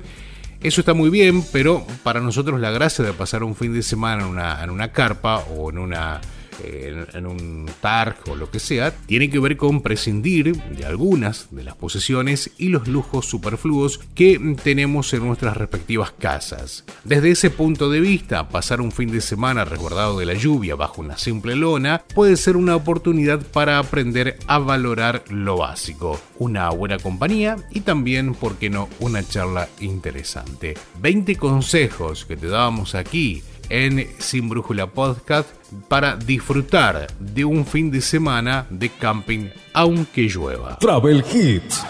Eso 0.63 0.83
está 0.83 0.93
muy 0.93 1.09
bien, 1.09 1.43
pero 1.53 1.87
para 2.03 2.21
nosotros 2.21 2.61
la 2.61 2.71
gracia 2.71 3.03
de 3.03 3.15
pasar 3.15 3.43
un 3.45 3.57
fin 3.57 3.73
de 3.73 3.83
semana 3.83 4.25
en 4.25 4.29
una, 4.29 4.63
en 4.63 4.69
una 4.69 4.93
carpa 4.93 5.39
o 5.39 5.71
en 5.71 5.79
una 5.79 6.21
en, 6.64 7.27
un 7.27 7.68
TARG 7.81 8.16
o 8.31 8.37
lo 8.37 8.51
que 8.51 8.59
sea, 8.59 8.90
tiene 8.90 9.31
que 9.31 9.38
ver 9.38 9.57
con 9.57 9.83
prescindir 9.83 10.57
de 10.57 10.85
algunas 10.85 11.49
de 11.51 11.64
las 11.64 11.77
posesiones 11.77 12.51
y 12.59 12.68
los 12.68 12.88
lujos 12.88 13.27
superfluos 13.27 14.01
que 14.14 14.57
tenemos 14.62 15.12
en 15.12 15.27
nuestras 15.27 15.57
respectivas 15.57 16.12
casas. 16.12 16.85
Desde 17.05 17.31
ese 17.31 17.51
punto 17.51 17.90
de 17.90 18.01
vista, 18.01 18.49
pasar 18.49 18.81
un 18.81 18.92
fin 18.92 19.11
de 19.11 19.20
semana 19.20 19.64
resguardado 19.64 20.18
de 20.18 20.27
la 20.27 20.35
lluvia 20.35 20.75
bajo 20.75 21.01
una 21.01 21.18
simple 21.18 21.57
lona 21.57 22.03
puede 22.14 22.37
ser 22.37 22.57
una 22.57 22.77
oportunidad 22.77 23.40
para 23.40 23.79
aprender 23.79 24.38
a 24.46 24.59
valorar 24.59 25.25
lo 25.29 25.59
básico, 25.59 26.20
una 26.38 26.70
buena 26.70 26.99
compañía 26.99 27.57
y 27.70 27.81
también, 27.81 28.35
¿por 28.35 28.57
qué 28.57 28.70
no?, 28.70 28.88
una 29.01 29.27
charla 29.27 29.68
interesante. 29.81 30.75
20 31.01 31.37
consejos 31.37 32.25
que 32.25 32.37
te 32.37 32.49
dábamos 32.49 32.94
aquí 32.94 33.42
en 33.71 34.07
Sin 34.19 34.49
Brújula 34.49 34.89
Podcast 34.89 35.49
para 35.89 36.17
disfrutar 36.17 37.07
de 37.19 37.45
un 37.45 37.65
fin 37.65 37.91
de 37.91 38.01
semana 38.01 38.67
de 38.69 38.91
camping 38.91 39.49
aunque 39.73 40.29
llueva. 40.29 40.79
Travel 40.79 41.25
Hits. 41.33 41.85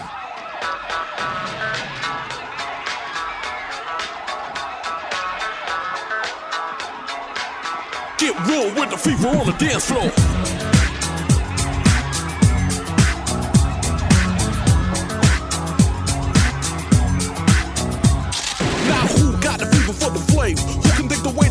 Get 8.17 8.35
real 8.47 8.69
with 8.75 8.91
the 8.91 8.97
fever 8.97 9.29
on 9.29 9.47
the 9.47 9.55
dance 9.57 9.85
floor. 9.85 10.40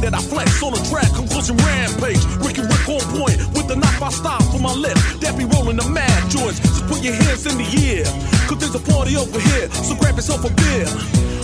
That 0.01 0.15
I 0.15 0.21
flex 0.21 0.63
on 0.63 0.73
a 0.73 0.83
track, 0.89 1.13
conclusion 1.15 1.57
rampage. 1.57 2.25
Ricky 2.41 2.63
Rick 2.63 2.89
on 2.89 3.05
point 3.13 3.39
with 3.53 3.69
the 3.69 3.77
knife 3.77 4.03
I 4.03 4.11
style 4.11 4.43
for 4.53 4.59
my 4.59 4.73
left. 4.73 5.21
That 5.21 5.37
be 5.37 5.45
rolling 5.45 5.77
the 5.77 5.89
mad 5.89 6.31
joints. 6.31 6.61
Just 6.61 6.87
put 6.89 7.03
your 7.05 7.15
hands 7.15 7.47
in 7.47 7.57
the 7.61 7.69
air. 7.93 8.09
Cause 8.49 8.59
there's 8.59 8.75
a 8.75 8.83
party 8.83 9.17
over 9.17 9.39
here, 9.39 9.69
so 9.71 9.95
grab 9.95 10.17
yourself 10.17 10.45
a 10.45 10.51
beer. 10.51 10.89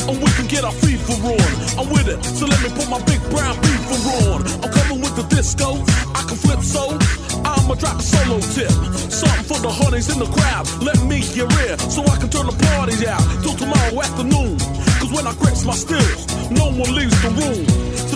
And 0.09 0.23
we 0.23 0.31
can 0.39 0.47
get 0.47 0.65
our 0.65 0.73
FIFA 0.73 1.37
on. 1.37 1.51
I'm 1.79 1.89
with 1.93 2.09
it, 2.09 2.23
so 2.25 2.47
let 2.47 2.61
me 2.63 2.71
put 2.73 2.89
my 2.89 3.03
big 3.05 3.21
brown 3.29 3.55
beaver 3.61 4.01
on. 4.31 4.41
I'm 4.65 4.73
coming 4.73 5.01
with 5.05 5.17
the 5.17 5.27
disco, 5.29 5.83
I 6.15 6.25
can 6.25 6.37
flip 6.37 6.61
so. 6.61 6.97
I'ma 7.45 7.75
drop 7.75 7.99
a 7.99 8.03
solo 8.03 8.41
tip. 8.41 8.71
Something 9.11 9.45
for 9.45 9.59
the 9.61 9.71
honeys 9.71 10.09
in 10.09 10.19
the 10.19 10.27
crowd. 10.27 10.67
Let 10.83 11.03
me 11.05 11.21
hear 11.21 11.47
it 11.67 11.81
so 11.81 12.03
I 12.07 12.17
can 12.17 12.31
turn 12.31 12.47
the 12.47 12.57
party 12.73 13.07
out 13.07 13.23
till 13.43 13.55
tomorrow 13.55 14.01
afternoon. 14.01 14.59
Cause 14.99 15.13
when 15.13 15.27
I 15.27 15.35
grips 15.35 15.65
my 15.65 15.75
stills, 15.75 16.27
no 16.51 16.71
one 16.71 16.95
leaves 16.95 17.21
the 17.23 17.31
room. 17.31 17.67
So 18.07 18.16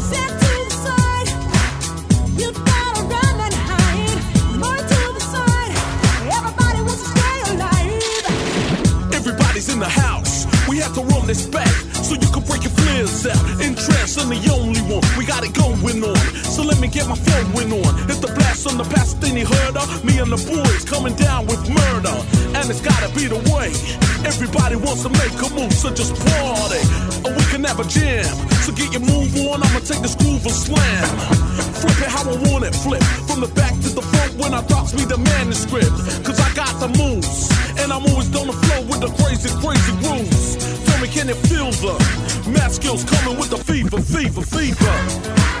the 9.81 9.89
house. 9.89 10.45
We 10.69 10.77
have 10.77 10.93
to 10.93 11.01
run 11.01 11.25
this 11.25 11.47
back 11.47 11.73
so 12.05 12.13
you 12.13 12.29
can 12.29 12.43
break 12.45 12.63
your 12.63 12.71
flares 12.71 13.25
out. 13.25 13.41
In 13.65 13.73
I'm 14.21 14.29
the 14.29 14.41
only 14.53 14.81
one. 14.81 15.01
We 15.17 15.25
got 15.25 15.43
it 15.43 15.53
going 15.53 16.03
on. 16.03 16.15
So 16.45 16.61
let 16.61 16.79
me 16.79 16.87
get 16.87 17.07
my 17.07 17.15
flowing 17.15 17.73
on. 17.73 17.91
Hit 18.07 18.21
the 18.21 18.31
blast 18.37 18.67
on 18.69 18.77
the 18.77 18.83
past, 18.83 19.19
then 19.21 19.35
he. 19.35 19.43
Me 20.05 20.19
and 20.19 20.31
the 20.31 20.37
boys 20.37 20.85
coming 20.85 21.15
down 21.15 21.47
with 21.47 21.61
murder 21.67 22.40
and 22.61 22.69
it's 22.69 22.81
gotta 22.81 23.09
be 23.17 23.25
the 23.25 23.41
way. 23.49 23.73
Everybody 24.21 24.75
wants 24.75 25.01
to 25.01 25.09
make 25.09 25.33
a 25.41 25.49
move, 25.57 25.73
so 25.73 25.89
just 25.89 26.13
party. 26.13 26.81
Or 27.25 27.33
we 27.33 27.43
can 27.49 27.63
have 27.65 27.79
a 27.79 27.87
jam. 27.89 28.29
So 28.61 28.71
get 28.71 28.93
your 28.93 29.01
move 29.01 29.33
on, 29.49 29.65
I'ma 29.65 29.81
take 29.81 30.01
this 30.05 30.13
groove 30.15 30.45
and 30.45 30.53
slam. 30.53 31.09
Flip 31.81 31.97
it 32.05 32.11
how 32.13 32.21
I 32.21 32.37
want 32.49 32.63
it, 32.63 32.75
flip. 32.77 33.01
From 33.25 33.41
the 33.41 33.49
back 33.57 33.73
to 33.81 33.89
the 33.89 34.01
front 34.01 34.37
when 34.37 34.53
I 34.53 34.61
drops 34.67 34.93
me 34.93 35.05
the 35.05 35.17
manuscript. 35.17 35.89
Cause 36.21 36.39
I 36.39 36.53
got 36.53 36.77
the 36.77 36.89
moves, 37.01 37.49
and 37.81 37.91
I'm 37.91 38.05
always 38.05 38.29
gonna 38.29 38.53
flow 38.53 38.81
with 38.85 39.01
the 39.01 39.11
crazy, 39.17 39.49
crazy 39.57 39.93
grooves. 39.97 40.61
Tell 40.85 40.99
me, 41.01 41.07
can 41.09 41.29
it 41.29 41.39
feel 41.49 41.73
the 41.81 41.97
math 42.53 42.73
skills 42.73 43.03
coming 43.03 43.39
with 43.39 43.49
the 43.49 43.57
fever, 43.57 43.99
fever, 43.99 44.41
fever? 44.45 45.60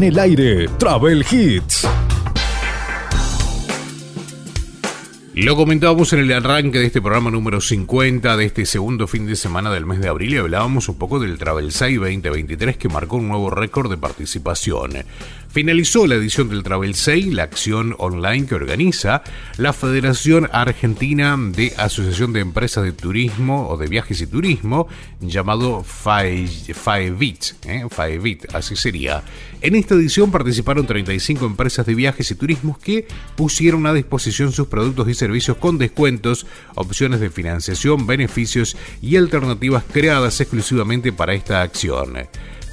En 0.00 0.04
el 0.04 0.18
aire, 0.18 0.66
Travel 0.78 1.22
Hits. 1.30 1.86
Lo 5.34 5.56
comentábamos 5.56 6.10
en 6.14 6.20
el 6.20 6.32
arranque 6.32 6.78
de 6.78 6.86
este 6.86 7.02
programa 7.02 7.30
número 7.30 7.60
50 7.60 8.34
de 8.38 8.46
este 8.46 8.64
segundo 8.64 9.06
fin 9.06 9.26
de 9.26 9.36
semana 9.36 9.70
del 9.70 9.84
mes 9.84 10.00
de 10.00 10.08
abril 10.08 10.32
y 10.32 10.36
hablábamos 10.38 10.88
un 10.88 10.96
poco 10.96 11.20
del 11.20 11.36
Travel 11.36 11.70
6 11.70 11.98
2023 11.98 12.78
que 12.78 12.88
marcó 12.88 13.16
un 13.16 13.28
nuevo 13.28 13.50
récord 13.50 13.90
de 13.90 13.98
participación. 13.98 14.92
Finalizó 15.52 16.06
la 16.06 16.14
edición 16.14 16.48
del 16.48 16.62
Travel 16.62 16.94
6, 16.94 17.34
la 17.34 17.42
acción 17.42 17.96
online 17.98 18.46
que 18.46 18.54
organiza 18.54 19.24
la 19.56 19.72
Federación 19.72 20.48
Argentina 20.52 21.36
de 21.36 21.72
Asociación 21.76 22.32
de 22.32 22.38
Empresas 22.38 22.84
de 22.84 22.92
Turismo 22.92 23.68
o 23.68 23.76
de 23.76 23.88
Viajes 23.88 24.20
y 24.20 24.28
Turismo, 24.28 24.86
llamado 25.20 25.82
FAEVIT, 25.82 27.44
¿eh? 27.66 27.84
Así 28.52 28.76
sería. 28.76 29.24
En 29.60 29.74
esta 29.74 29.96
edición 29.96 30.30
participaron 30.30 30.86
35 30.86 31.44
empresas 31.44 31.84
de 31.84 31.96
viajes 31.96 32.30
y 32.30 32.36
turismos 32.36 32.78
que 32.78 33.08
pusieron 33.34 33.88
a 33.88 33.92
disposición 33.92 34.52
sus 34.52 34.68
productos 34.68 35.08
y 35.08 35.14
servicios 35.14 35.56
con 35.56 35.78
descuentos, 35.78 36.46
opciones 36.76 37.18
de 37.18 37.28
financiación, 37.28 38.06
beneficios 38.06 38.76
y 39.02 39.16
alternativas 39.16 39.82
creadas 39.92 40.40
exclusivamente 40.40 41.12
para 41.12 41.34
esta 41.34 41.60
acción. 41.60 42.16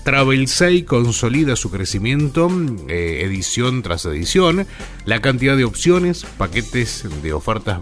Travel 0.07 0.47
6 0.47 0.85
consolida 0.85 1.57
su 1.57 1.69
crecimiento 1.69 2.49
eh, 2.87 3.23
edición 3.25 3.83
tras 3.83 4.05
edición, 4.05 4.65
la 5.03 5.19
cantidad 5.19 5.57
de 5.57 5.65
opciones, 5.65 6.25
paquetes 6.37 7.05
de 7.21 7.33
ofertas 7.33 7.81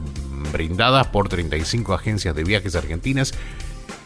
brindadas 0.52 1.06
por 1.10 1.30
35 1.30 1.94
agencias 1.94 2.36
de 2.36 2.44
viajes 2.44 2.74
argentinas 2.74 3.36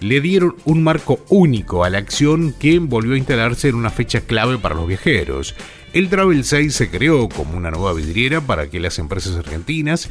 le 0.01 0.20
dieron 0.20 0.57
un 0.65 0.84
marco 0.84 1.24
único 1.30 1.86
a 1.86 1.89
la 1.89 1.99
acción 1.99 2.53
que 2.59 2.80
volvió 2.80 3.13
a 3.13 3.17
instalarse 3.17 3.70
en 3.70 3.76
una 3.76 3.89
fecha 3.89 4.20
clave 4.20 4.57
para 4.57 4.76
los 4.76 4.86
viajeros. 4.86 5.55
El 5.93 6.09
Travel 6.09 6.43
6 6.43 6.76
se 6.76 6.89
creó 6.89 7.30
como 7.30 7.55
una 7.55 7.72
nueva 7.72 7.93
vidriera 7.93 8.41
para 8.41 8.70
que 8.70 8.82
las 8.82 8.99
empresas 8.99 9.38
argentinas 9.38 10.09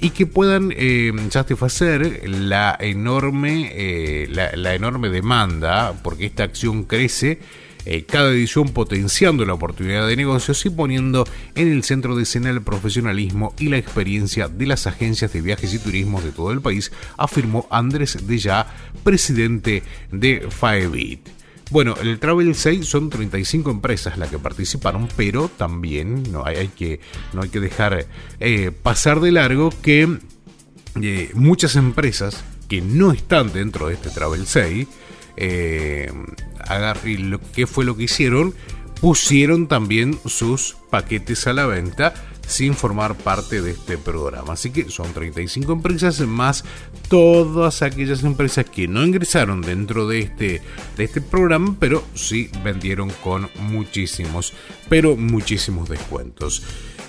y 0.00 0.10
que 0.10 0.26
puedan 0.26 0.72
eh, 0.74 1.12
satisfacer 1.30 2.28
la 2.28 2.76
enorme, 2.80 3.70
eh, 3.74 4.28
la, 4.30 4.74
enorme 4.74 5.10
demanda, 5.10 5.94
porque 6.02 6.26
esta 6.26 6.44
acción 6.44 6.84
crece 6.84 7.38
eh, 7.84 8.04
cada 8.04 8.30
edición 8.30 8.68
potenciando 8.68 9.44
la 9.44 9.54
oportunidad 9.54 10.06
de 10.06 10.16
negocios 10.16 10.64
y 10.64 10.70
poniendo 10.70 11.26
en 11.54 11.70
el 11.70 11.82
centro 11.84 12.16
de 12.16 12.22
escena 12.22 12.50
el 12.50 12.62
profesionalismo 12.62 13.54
y 13.58 13.68
la 13.68 13.78
experiencia 13.78 14.48
de 14.48 14.66
las 14.66 14.86
agencias 14.86 15.32
de 15.32 15.42
viajes 15.42 15.74
y 15.74 15.78
turismos 15.78 16.24
de 16.24 16.32
todo 16.32 16.52
el 16.52 16.60
país, 16.60 16.92
afirmó 17.16 17.66
Andrés 17.70 18.26
Deya, 18.26 18.66
presidente 19.04 19.82
de 20.10 20.46
FAEBIT. 20.48 21.39
Bueno, 21.70 21.94
el 22.02 22.18
Travel 22.18 22.56
6 22.56 22.84
son 22.84 23.10
35 23.10 23.70
empresas 23.70 24.18
las 24.18 24.28
que 24.28 24.40
participaron, 24.40 25.06
pero 25.16 25.48
también 25.48 26.24
no 26.32 26.44
hay, 26.44 26.66
que, 26.68 27.00
no 27.32 27.42
hay 27.42 27.48
que 27.48 27.60
dejar 27.60 28.06
eh, 28.40 28.72
pasar 28.72 29.20
de 29.20 29.30
largo 29.30 29.70
que 29.80 30.18
eh, 31.00 31.30
muchas 31.34 31.76
empresas 31.76 32.42
que 32.68 32.80
no 32.80 33.12
están 33.12 33.52
dentro 33.52 33.86
de 33.86 33.94
este 33.94 34.10
Travel 34.10 34.46
6, 34.46 34.88
eh, 35.36 36.12
¿qué 37.54 37.66
fue 37.68 37.84
lo 37.84 37.96
que 37.96 38.04
hicieron? 38.04 38.52
Pusieron 39.00 39.68
también 39.68 40.18
sus 40.26 40.76
paquetes 40.90 41.46
a 41.46 41.52
la 41.52 41.66
venta 41.66 42.14
sin 42.50 42.74
formar 42.74 43.14
parte 43.14 43.62
de 43.62 43.70
este 43.70 43.96
programa. 43.96 44.54
Así 44.54 44.70
que 44.70 44.90
son 44.90 45.12
35 45.12 45.72
empresas 45.72 46.20
más 46.20 46.64
todas 47.08 47.82
aquellas 47.82 48.22
empresas 48.24 48.64
que 48.64 48.88
no 48.88 49.04
ingresaron 49.04 49.62
dentro 49.62 50.06
de 50.08 50.18
este, 50.20 50.62
de 50.96 51.04
este 51.04 51.20
programa, 51.20 51.76
pero 51.78 52.02
sí 52.14 52.50
vendieron 52.64 53.10
con 53.22 53.48
muchísimos, 53.60 54.52
pero 54.90 55.16
muchísimos 55.16 55.88
descuentos. 55.88 56.62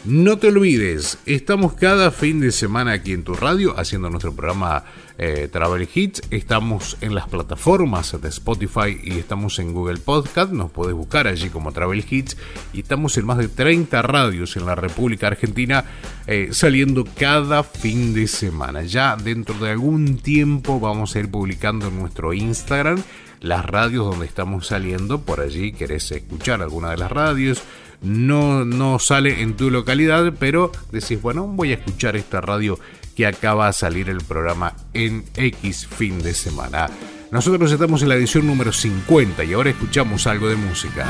No 0.06 0.38
te 0.38 0.48
olvides, 0.48 1.18
estamos 1.26 1.74
cada 1.74 2.12
fin 2.12 2.40
de 2.40 2.52
semana 2.52 2.94
aquí 2.94 3.12
en 3.12 3.24
tu 3.24 3.34
radio 3.36 3.78
haciendo 3.78 4.10
nuestro 4.10 4.34
programa 4.34 4.84
eh, 5.18 5.48
Travel 5.52 5.88
Hits. 5.94 6.22
Estamos 6.32 6.98
en 7.02 7.14
las 7.14 7.28
plataformas 7.28 8.20
de 8.20 8.30
Spotify 8.30 9.00
y 9.04 9.18
estamos 9.20 9.60
en 9.60 9.74
Google 9.74 10.00
Podcast. 10.00 10.52
Nos 10.52 10.72
puedes 10.72 10.96
buscar 10.96 11.28
allí 11.28 11.50
como 11.50 11.72
Travel 11.72 12.06
Hits. 12.08 12.38
Y 12.74 12.82
estamos 12.82 13.18
en 13.18 13.26
más 13.26 13.38
de 13.38 13.48
30 13.48 14.02
radios 14.02 14.56
en 14.58 14.66
la 14.66 14.76
República 14.76 15.28
Argentina 15.28 15.86
eh, 16.26 16.50
saliendo 16.52 17.04
cada 17.04 17.64
fin 17.64 18.14
de 18.14 18.28
semana. 18.28 18.84
Ya 18.84 19.16
dentro 19.16 19.56
de 19.56 19.72
algún 19.72 20.18
tiempo 20.18 20.80
vamos 20.80 21.16
a 21.16 21.20
ir 21.20 21.30
publicando 21.30 21.88
en 21.88 22.00
nuestro 22.00 22.34
Instagram 22.34 23.04
las 23.42 23.66
radios 23.66 24.06
donde 24.10 24.26
estamos 24.26 24.68
saliendo. 24.68 25.22
Por 25.22 25.42
allí 25.42 25.74
querés 25.74 26.10
escuchar 26.12 26.62
alguna 26.62 26.92
de 26.92 26.98
las 26.98 27.12
radios 27.12 27.62
no, 28.02 28.66
no 28.66 29.00
sale 29.00 29.42
en 29.42 29.56
tu 29.56 29.70
localidad, 29.70 30.34
pero 30.40 30.72
decís, 30.92 31.22
bueno, 31.22 31.48
voy 31.48 31.72
a 31.72 31.76
escuchar 31.76 32.16
esta 32.16 32.42
radio 32.42 32.80
que 33.16 33.28
acaba 33.28 33.68
de 33.68 33.74
salir 33.74 34.10
el 34.10 34.22
programa 34.22 34.74
en 34.94 35.24
X 35.36 35.88
fin 35.88 36.22
de 36.22 36.34
semana. 36.34 36.90
Nosotros 37.32 37.72
estamos 37.72 38.02
en 38.02 38.10
la 38.10 38.16
edición 38.16 38.48
número 38.48 38.74
50 38.74 39.44
y 39.44 39.54
ahora 39.54 39.70
escuchamos 39.70 40.28
algo 40.28 40.50
de 40.50 40.56
música. 40.56 41.08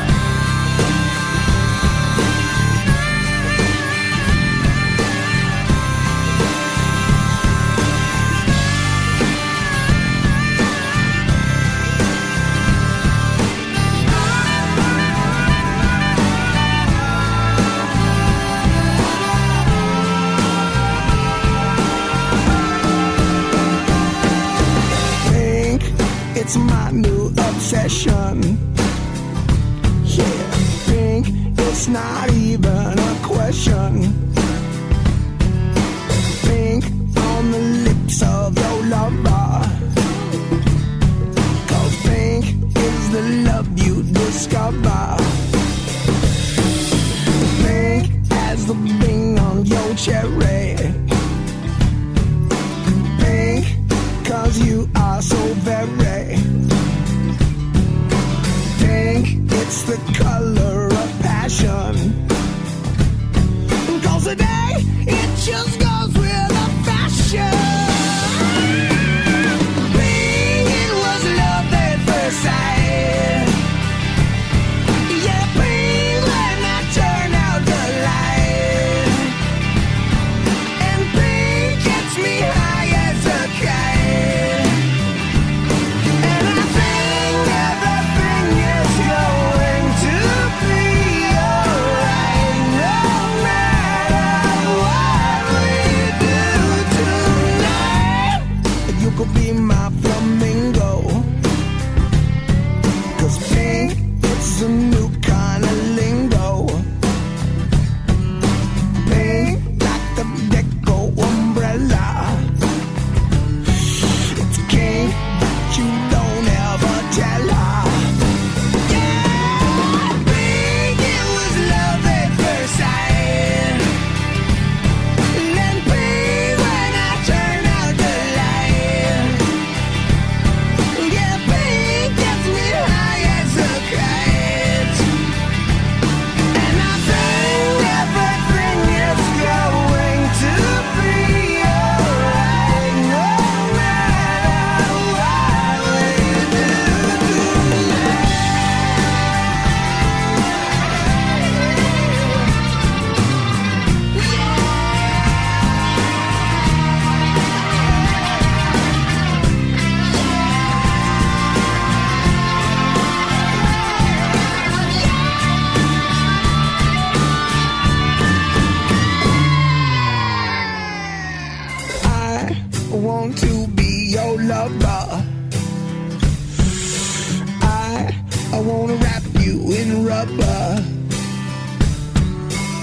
rubber 180.12 180.84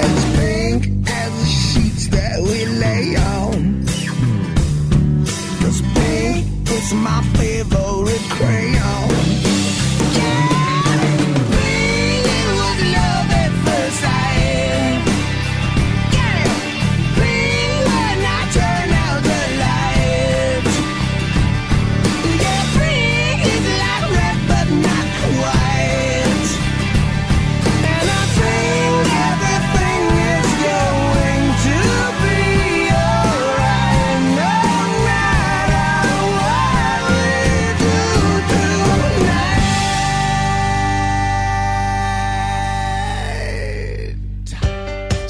as 0.01 0.19
pink 0.37 0.81
as 1.07 1.31
the 1.41 1.47
sheets 1.47 2.09
that 2.09 2.41
we 2.41 2.65
lay 2.85 3.17
on. 3.17 3.85
Cause 5.61 5.81
pink 5.95 6.71
is 6.71 6.89
my 6.95 7.21
favorite 7.37 8.27
crayon. 8.37 9.18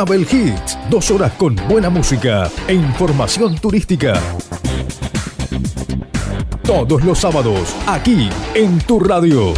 Travel 0.00 0.22
Hits, 0.22 0.78
dos 0.88 1.10
horas 1.10 1.30
con 1.32 1.54
buena 1.68 1.90
música 1.90 2.50
e 2.66 2.72
información 2.72 3.54
turística. 3.58 4.18
Todos 6.62 7.04
los 7.04 7.18
sábados, 7.18 7.76
aquí 7.86 8.30
en 8.54 8.78
tu 8.78 8.98
radio. 8.98 9.52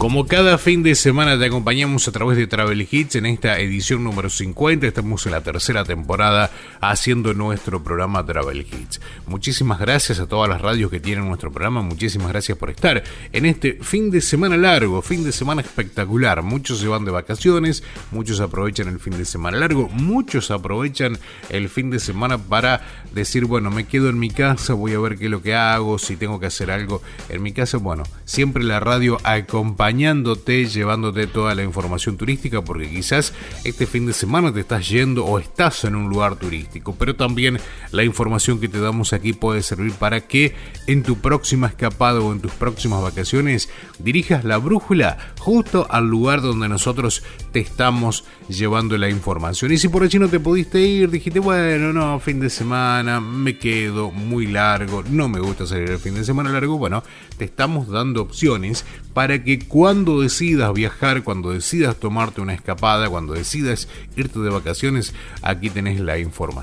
Como 0.00 0.26
cada 0.26 0.58
fin 0.58 0.82
de 0.82 0.94
semana 0.94 1.38
te 1.38 1.44
acompañamos 1.44 2.08
a 2.08 2.10
través 2.10 2.36
de 2.36 2.46
Travel 2.48 2.88
Hits 2.90 3.16
en 3.16 3.26
esta 3.26 3.60
edición 3.60 4.02
número 4.02 4.30
50, 4.30 4.84
estamos 4.84 5.26
en 5.26 5.32
la 5.32 5.42
tercera 5.42 5.84
temporada 5.84 6.50
haciendo 6.80 7.34
nuestro 7.34 7.82
programa 7.82 8.24
Travel 8.24 8.60
Hits. 8.60 9.00
Muchísimas 9.26 9.78
gracias 9.78 10.20
a 10.20 10.26
todas 10.26 10.48
las 10.48 10.60
radios 10.60 10.90
que 10.90 11.00
tienen 11.00 11.28
nuestro 11.28 11.50
programa, 11.52 11.82
muchísimas 11.82 12.28
gracias 12.28 12.56
por 12.56 12.70
estar 12.70 13.02
en 13.32 13.46
este 13.46 13.78
fin 13.82 14.10
de 14.10 14.20
semana 14.20 14.56
largo, 14.56 15.02
fin 15.02 15.24
de 15.24 15.32
semana 15.32 15.62
espectacular. 15.62 16.42
Muchos 16.42 16.80
se 16.80 16.88
van 16.88 17.04
de 17.04 17.10
vacaciones, 17.10 17.82
muchos 18.10 18.40
aprovechan 18.40 18.88
el 18.88 18.98
fin 18.98 19.16
de 19.16 19.24
semana 19.24 19.58
largo, 19.58 19.88
muchos 19.88 20.50
aprovechan 20.50 21.18
el 21.48 21.68
fin 21.68 21.90
de 21.90 22.00
semana 22.00 22.38
para 22.38 22.82
decir, 23.12 23.44
bueno, 23.44 23.70
me 23.70 23.86
quedo 23.86 24.08
en 24.08 24.18
mi 24.18 24.30
casa, 24.30 24.74
voy 24.74 24.94
a 24.94 25.00
ver 25.00 25.18
qué 25.18 25.26
es 25.26 25.30
lo 25.30 25.42
que 25.42 25.54
hago, 25.54 25.98
si 25.98 26.16
tengo 26.16 26.40
que 26.40 26.46
hacer 26.46 26.70
algo 26.70 27.02
en 27.28 27.42
mi 27.42 27.52
casa. 27.52 27.78
Bueno, 27.78 28.04
siempre 28.24 28.64
la 28.64 28.80
radio 28.80 29.18
acompañándote, 29.24 30.66
llevándote 30.66 31.26
toda 31.26 31.54
la 31.54 31.62
información 31.62 32.16
turística, 32.16 32.62
porque 32.62 32.88
quizás 32.88 33.32
este 33.64 33.86
fin 33.86 34.06
de 34.06 34.12
semana 34.12 34.52
te 34.52 34.60
estás 34.60 34.88
yendo 34.88 35.24
o 35.24 35.38
estás 35.38 35.84
en 35.84 35.94
un 35.94 36.08
lugar 36.08 36.36
turístico, 36.36 36.69
pero 36.98 37.16
también 37.16 37.58
la 37.92 38.04
información 38.04 38.60
que 38.60 38.68
te 38.68 38.80
damos 38.80 39.12
aquí 39.12 39.32
puede 39.32 39.62
servir 39.62 39.92
para 39.92 40.20
que 40.22 40.54
en 40.86 41.02
tu 41.02 41.16
próxima 41.16 41.66
escapada 41.66 42.20
o 42.20 42.32
en 42.32 42.40
tus 42.40 42.52
próximas 42.52 43.02
vacaciones 43.02 43.68
dirijas 43.98 44.44
la 44.44 44.58
brújula 44.58 45.18
justo 45.38 45.86
al 45.90 46.08
lugar 46.08 46.42
donde 46.42 46.68
nosotros 46.68 47.22
te 47.52 47.60
estamos 47.60 48.24
llevando 48.48 48.96
la 48.98 49.08
información. 49.08 49.72
Y 49.72 49.78
si 49.78 49.88
por 49.88 50.02
allí 50.02 50.18
no 50.18 50.28
te 50.28 50.40
pudiste 50.40 50.80
ir, 50.80 51.10
dijiste, 51.10 51.40
bueno, 51.40 51.92
no, 51.92 52.18
fin 52.20 52.40
de 52.40 52.50
semana, 52.50 53.20
me 53.20 53.58
quedo 53.58 54.10
muy 54.10 54.46
largo, 54.46 55.02
no 55.10 55.28
me 55.28 55.40
gusta 55.40 55.66
salir 55.66 55.90
el 55.90 55.98
fin 55.98 56.14
de 56.14 56.24
semana 56.24 56.50
largo, 56.50 56.78
bueno, 56.78 57.02
te 57.36 57.44
estamos 57.44 57.88
dando 57.88 58.22
opciones 58.22 58.84
para 59.14 59.42
que 59.42 59.58
cuando 59.58 60.20
decidas 60.20 60.72
viajar, 60.72 61.22
cuando 61.22 61.50
decidas 61.50 61.96
tomarte 61.96 62.40
una 62.40 62.54
escapada, 62.54 63.08
cuando 63.08 63.34
decidas 63.34 63.88
irte 64.16 64.38
de 64.40 64.50
vacaciones, 64.50 65.14
aquí 65.42 65.70
tenés 65.70 66.00
la 66.00 66.18
información. 66.18 66.59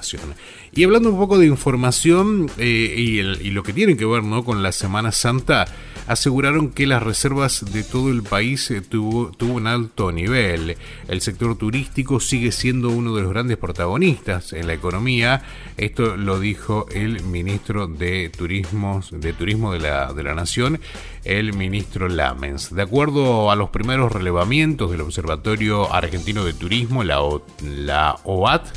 Y 0.72 0.84
hablando 0.84 1.10
un 1.10 1.18
poco 1.18 1.38
de 1.38 1.48
información 1.48 2.50
eh, 2.58 2.66
y, 2.98 3.50
lo 3.52 3.64
que 3.64 3.74
tiene 3.74 3.98
que 3.98 4.06
ver 4.06 4.24
¿no? 4.24 4.43
con 4.43 4.62
la 4.62 4.72
Semana 4.72 5.12
Santa, 5.12 5.66
aseguraron 6.08 6.70
que 6.70 6.88
las 6.88 7.04
reservas 7.04 7.66
de 7.72 7.84
todo 7.84 8.10
el 8.10 8.24
país 8.24 8.70
eh, 8.72 8.82
tuvo, 8.82 9.32
un 9.39 9.68
alto 9.68 10.12
nivel. 10.12 10.78
El 11.08 11.22
sector 11.22 11.58
turístico 11.58 12.20
sigue 12.20 12.52
siendo 12.52 12.89
uno 12.89 13.16
de 13.16 13.24
los 13.24 13.32
grandes 13.32 13.58
protagonistas 13.58 14.54
en 14.54 14.68
la 14.68 14.74
economía. 14.74 15.41
Esto 15.78 16.16
lo 16.16 16.39
dijo 16.39 16.88
el 16.91 17.24
ministro 17.24 17.88
de 17.88 18.30
Turismo 18.30 19.02
de, 19.12 19.34
Turismo 19.34 19.74
de, 19.74 19.80
la, 19.80 20.14
de 20.14 20.24
la 20.24 20.34
Nación, 20.34 20.80
el 21.24 21.54
ministro 21.54 22.08
Lamens. 22.08 22.74
De 22.74 22.82
acuerdo 22.82 23.52
a 23.52 23.56
los 23.56 23.70
primeros 23.70 24.12
relevamientos 24.12 24.91
del 24.91 25.02
Observatorio 25.02 25.93
Argentino 25.93 26.43
de 26.43 26.54
Turismo, 26.54 27.04
la, 27.04 27.22
la 27.64 28.18
OAT, 28.24 28.68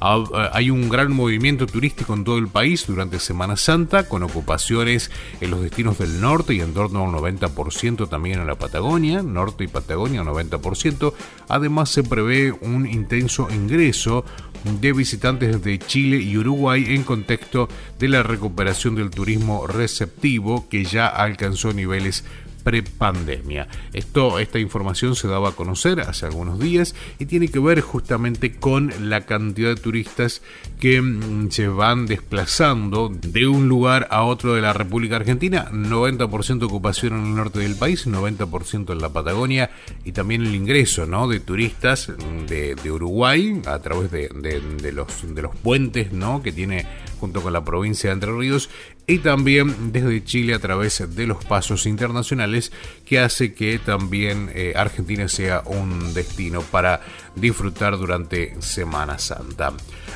hay 0.00 0.70
un 0.70 0.88
gran 0.88 1.12
movimiento 1.12 1.66
turístico 1.66 2.14
en 2.14 2.24
todo 2.24 2.38
el 2.38 2.48
país 2.48 2.86
durante 2.86 3.18
Semana 3.18 3.56
Santa, 3.56 4.08
con 4.08 4.22
ocupaciones 4.22 5.10
en 5.40 5.50
los 5.50 5.60
destinos 5.62 5.98
del 5.98 6.20
norte 6.20 6.54
y 6.54 6.60
en 6.60 6.72
torno 6.72 7.00
a 7.00 7.02
un 7.02 7.12
90% 7.14 8.08
también 8.08 8.40
en 8.40 8.46
la 8.46 8.54
Patagonia, 8.54 9.22
norte 9.22 9.64
y 9.64 9.68
Patagonia 9.68 10.22
un 10.22 10.28
90%. 10.28 11.12
Además 11.48 11.90
se 11.90 12.02
prevé 12.02 12.52
un 12.52 12.86
intenso 12.86 13.48
ingreso 13.50 14.24
de 14.64 14.92
visitantes 14.92 15.62
de 15.62 15.78
Chile 15.78 16.18
y 16.18 16.36
Uruguay 16.36 16.84
en 16.88 17.02
contexto 17.02 17.68
de 17.98 18.08
la 18.08 18.22
recuperación 18.22 18.94
del 18.94 19.10
turismo 19.10 19.66
receptivo 19.66 20.68
que 20.68 20.84
ya 20.84 21.06
alcanzó 21.06 21.72
niveles 21.72 22.24
prepandemia. 22.62 23.68
Esto, 23.92 24.38
esta 24.38 24.58
información 24.58 25.16
se 25.16 25.28
daba 25.28 25.50
a 25.50 25.52
conocer 25.52 26.00
hace 26.00 26.26
algunos 26.26 26.58
días 26.58 26.94
y 27.18 27.26
tiene 27.26 27.48
que 27.48 27.58
ver 27.58 27.80
justamente 27.80 28.54
con 28.54 28.92
la 29.08 29.22
cantidad 29.22 29.70
de 29.70 29.80
turistas 29.80 30.42
que 30.78 31.00
mm, 31.00 31.50
se 31.50 31.68
van 31.68 32.06
desplazando 32.06 33.08
de 33.08 33.46
un 33.46 33.68
lugar 33.68 34.08
a 34.10 34.22
otro 34.22 34.54
de 34.54 34.60
la 34.60 34.72
República 34.72 35.16
Argentina. 35.16 35.68
90% 35.72 36.62
ocupación 36.64 37.14
en 37.14 37.26
el 37.26 37.34
norte 37.34 37.58
del 37.60 37.76
país, 37.76 38.06
90% 38.06 38.92
en 38.92 38.98
la 38.98 39.08
Patagonia 39.08 39.70
y 40.04 40.12
también 40.12 40.42
el 40.42 40.54
ingreso 40.54 41.06
¿no? 41.06 41.28
de 41.28 41.40
turistas 41.40 42.12
de, 42.46 42.76
Uruguay 42.90 43.62
a 43.66 43.78
través 43.78 44.10
de, 44.10 44.92
los, 44.92 45.34
de 45.34 45.42
los 45.42 45.54
puentes 45.56 46.12
¿no? 46.12 46.42
que 46.42 46.52
tiene 46.52 46.86
junto 47.20 47.42
con 47.42 47.52
la 47.52 47.64
provincia 47.64 48.10
de 48.10 48.14
Entre 48.14 48.32
Ríos 48.32 48.70
y 49.10 49.18
también 49.18 49.92
desde 49.92 50.22
Chile 50.22 50.54
a 50.54 50.60
través 50.60 51.02
de 51.16 51.26
los 51.26 51.44
pasos 51.44 51.86
internacionales 51.86 52.70
que 53.04 53.18
hace 53.18 53.54
que 53.54 53.80
también 53.80 54.52
eh, 54.54 54.72
Argentina 54.76 55.28
sea 55.28 55.64
un 55.66 56.14
destino 56.14 56.60
para 56.62 57.00
disfrutar 57.34 57.98
durante 57.98 58.54
Semana 58.62 59.18
Santa. 59.18 59.72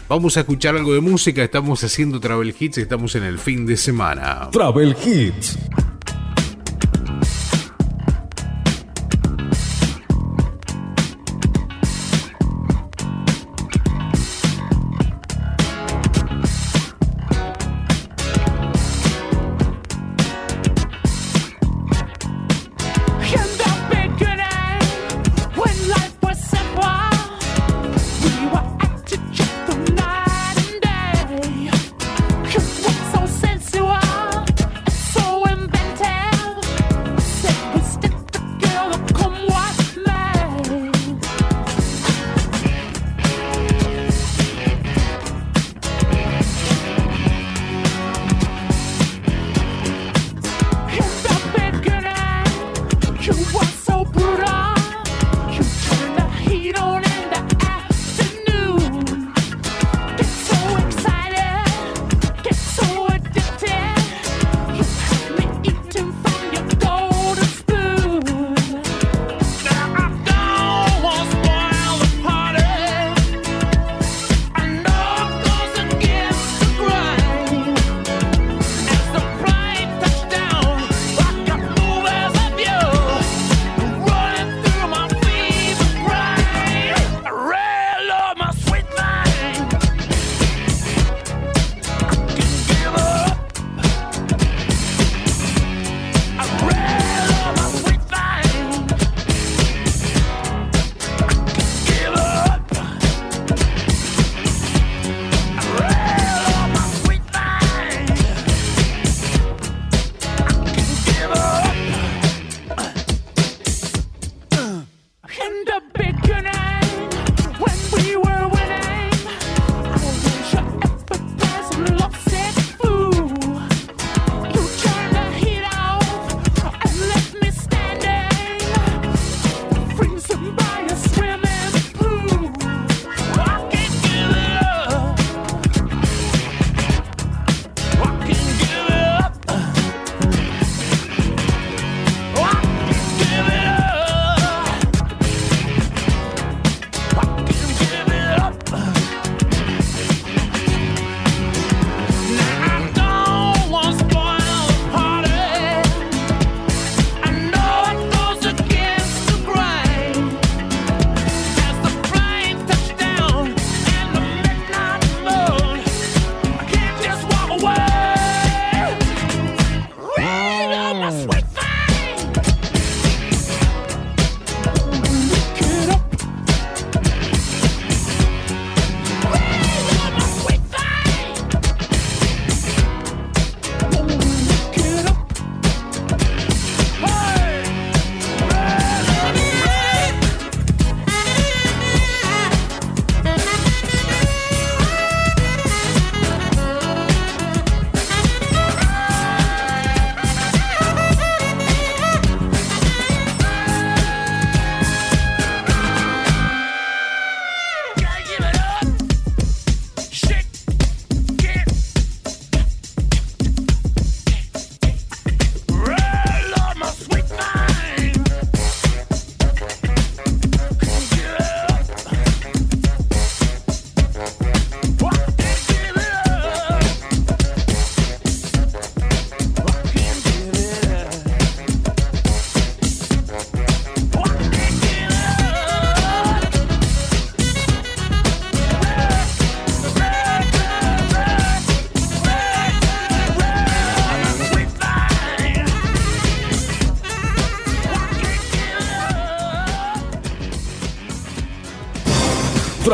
Vamos 0.09 0.37
a 0.37 0.41
escuchar 0.41 0.77
algo 0.77 0.95
de 0.95 1.01
música, 1.01 1.43
estamos 1.43 1.83
haciendo 1.83 2.21
Travel 2.21 2.55
Hits, 2.57 2.79
estamos 2.79 3.17
en 3.17 3.25
el 3.25 3.41
fin 3.41 3.67
de 3.67 3.77
semana. 3.77 4.49
Travel 4.53 4.95
Hits. 5.05 5.59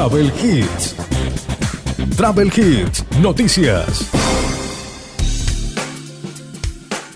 Travel 0.00 0.32
Hits. 0.42 0.96
Travel 2.16 2.50
Hits, 2.56 3.04
noticias. 3.20 4.10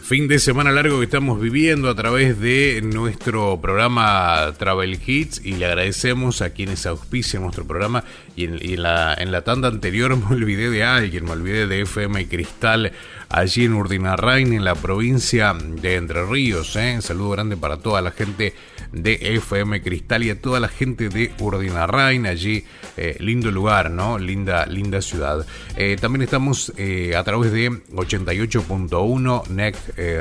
Fin 0.03 0.29
de 0.29 0.39
semana 0.39 0.71
largo 0.71 0.99
que 0.99 1.05
estamos 1.05 1.41
viviendo 1.41 1.89
a 1.89 1.95
través 1.95 2.39
de 2.39 2.83
nuestro 2.85 3.59
programa 3.59 4.53
Travel 4.59 5.01
Hits 5.05 5.41
y 5.43 5.53
le 5.55 5.65
agradecemos 5.65 6.43
a 6.43 6.51
quienes 6.51 6.85
auspician 6.85 7.45
nuestro 7.45 7.67
programa 7.67 8.05
y 8.37 8.45
en, 8.45 8.83
la, 8.83 9.15
en 9.15 9.33
la 9.33 9.41
tanda 9.45 9.69
anterior 9.69 10.15
me 10.29 10.37
olvidé 10.37 10.69
de 10.69 10.85
alguien, 10.85 11.25
me 11.25 11.31
olvidé 11.31 11.67
de 11.67 11.81
FM 11.81 12.29
Cristal 12.29 12.93
allí 13.31 13.65
en 13.65 13.73
Urdinarrain 13.73 14.53
en 14.53 14.63
la 14.63 14.75
provincia 14.75 15.55
de 15.55 15.95
Entre 15.95 16.23
Ríos. 16.27 16.77
¿eh? 16.77 16.93
Un 16.97 17.03
saludo 17.03 17.31
grande 17.31 17.57
para 17.57 17.79
toda 17.79 18.03
la 18.03 18.11
gente 18.11 18.53
de 18.95 19.19
FM 19.37 19.83
Cristal 19.83 20.23
y 20.25 20.31
a 20.31 20.41
toda 20.41 20.61
la 20.61 20.69
gente 20.69 21.09
de 21.09 21.33
Urdinarrain, 21.39 22.27
allí 22.27 22.65
eh, 22.97 23.17
lindo 23.21 23.51
lugar, 23.51 23.91
¿no? 23.91 24.19
Linda, 24.19 24.67
linda 24.67 25.03
ciudad. 25.03 25.47
Eh, 25.77 25.97
también 26.01 26.23
estamos 26.23 26.73
eh, 26.77 27.17
a 27.17 27.25
través 27.25 27.53
de 27.53 27.71
88.1 27.71 29.49
NEC 29.49 29.77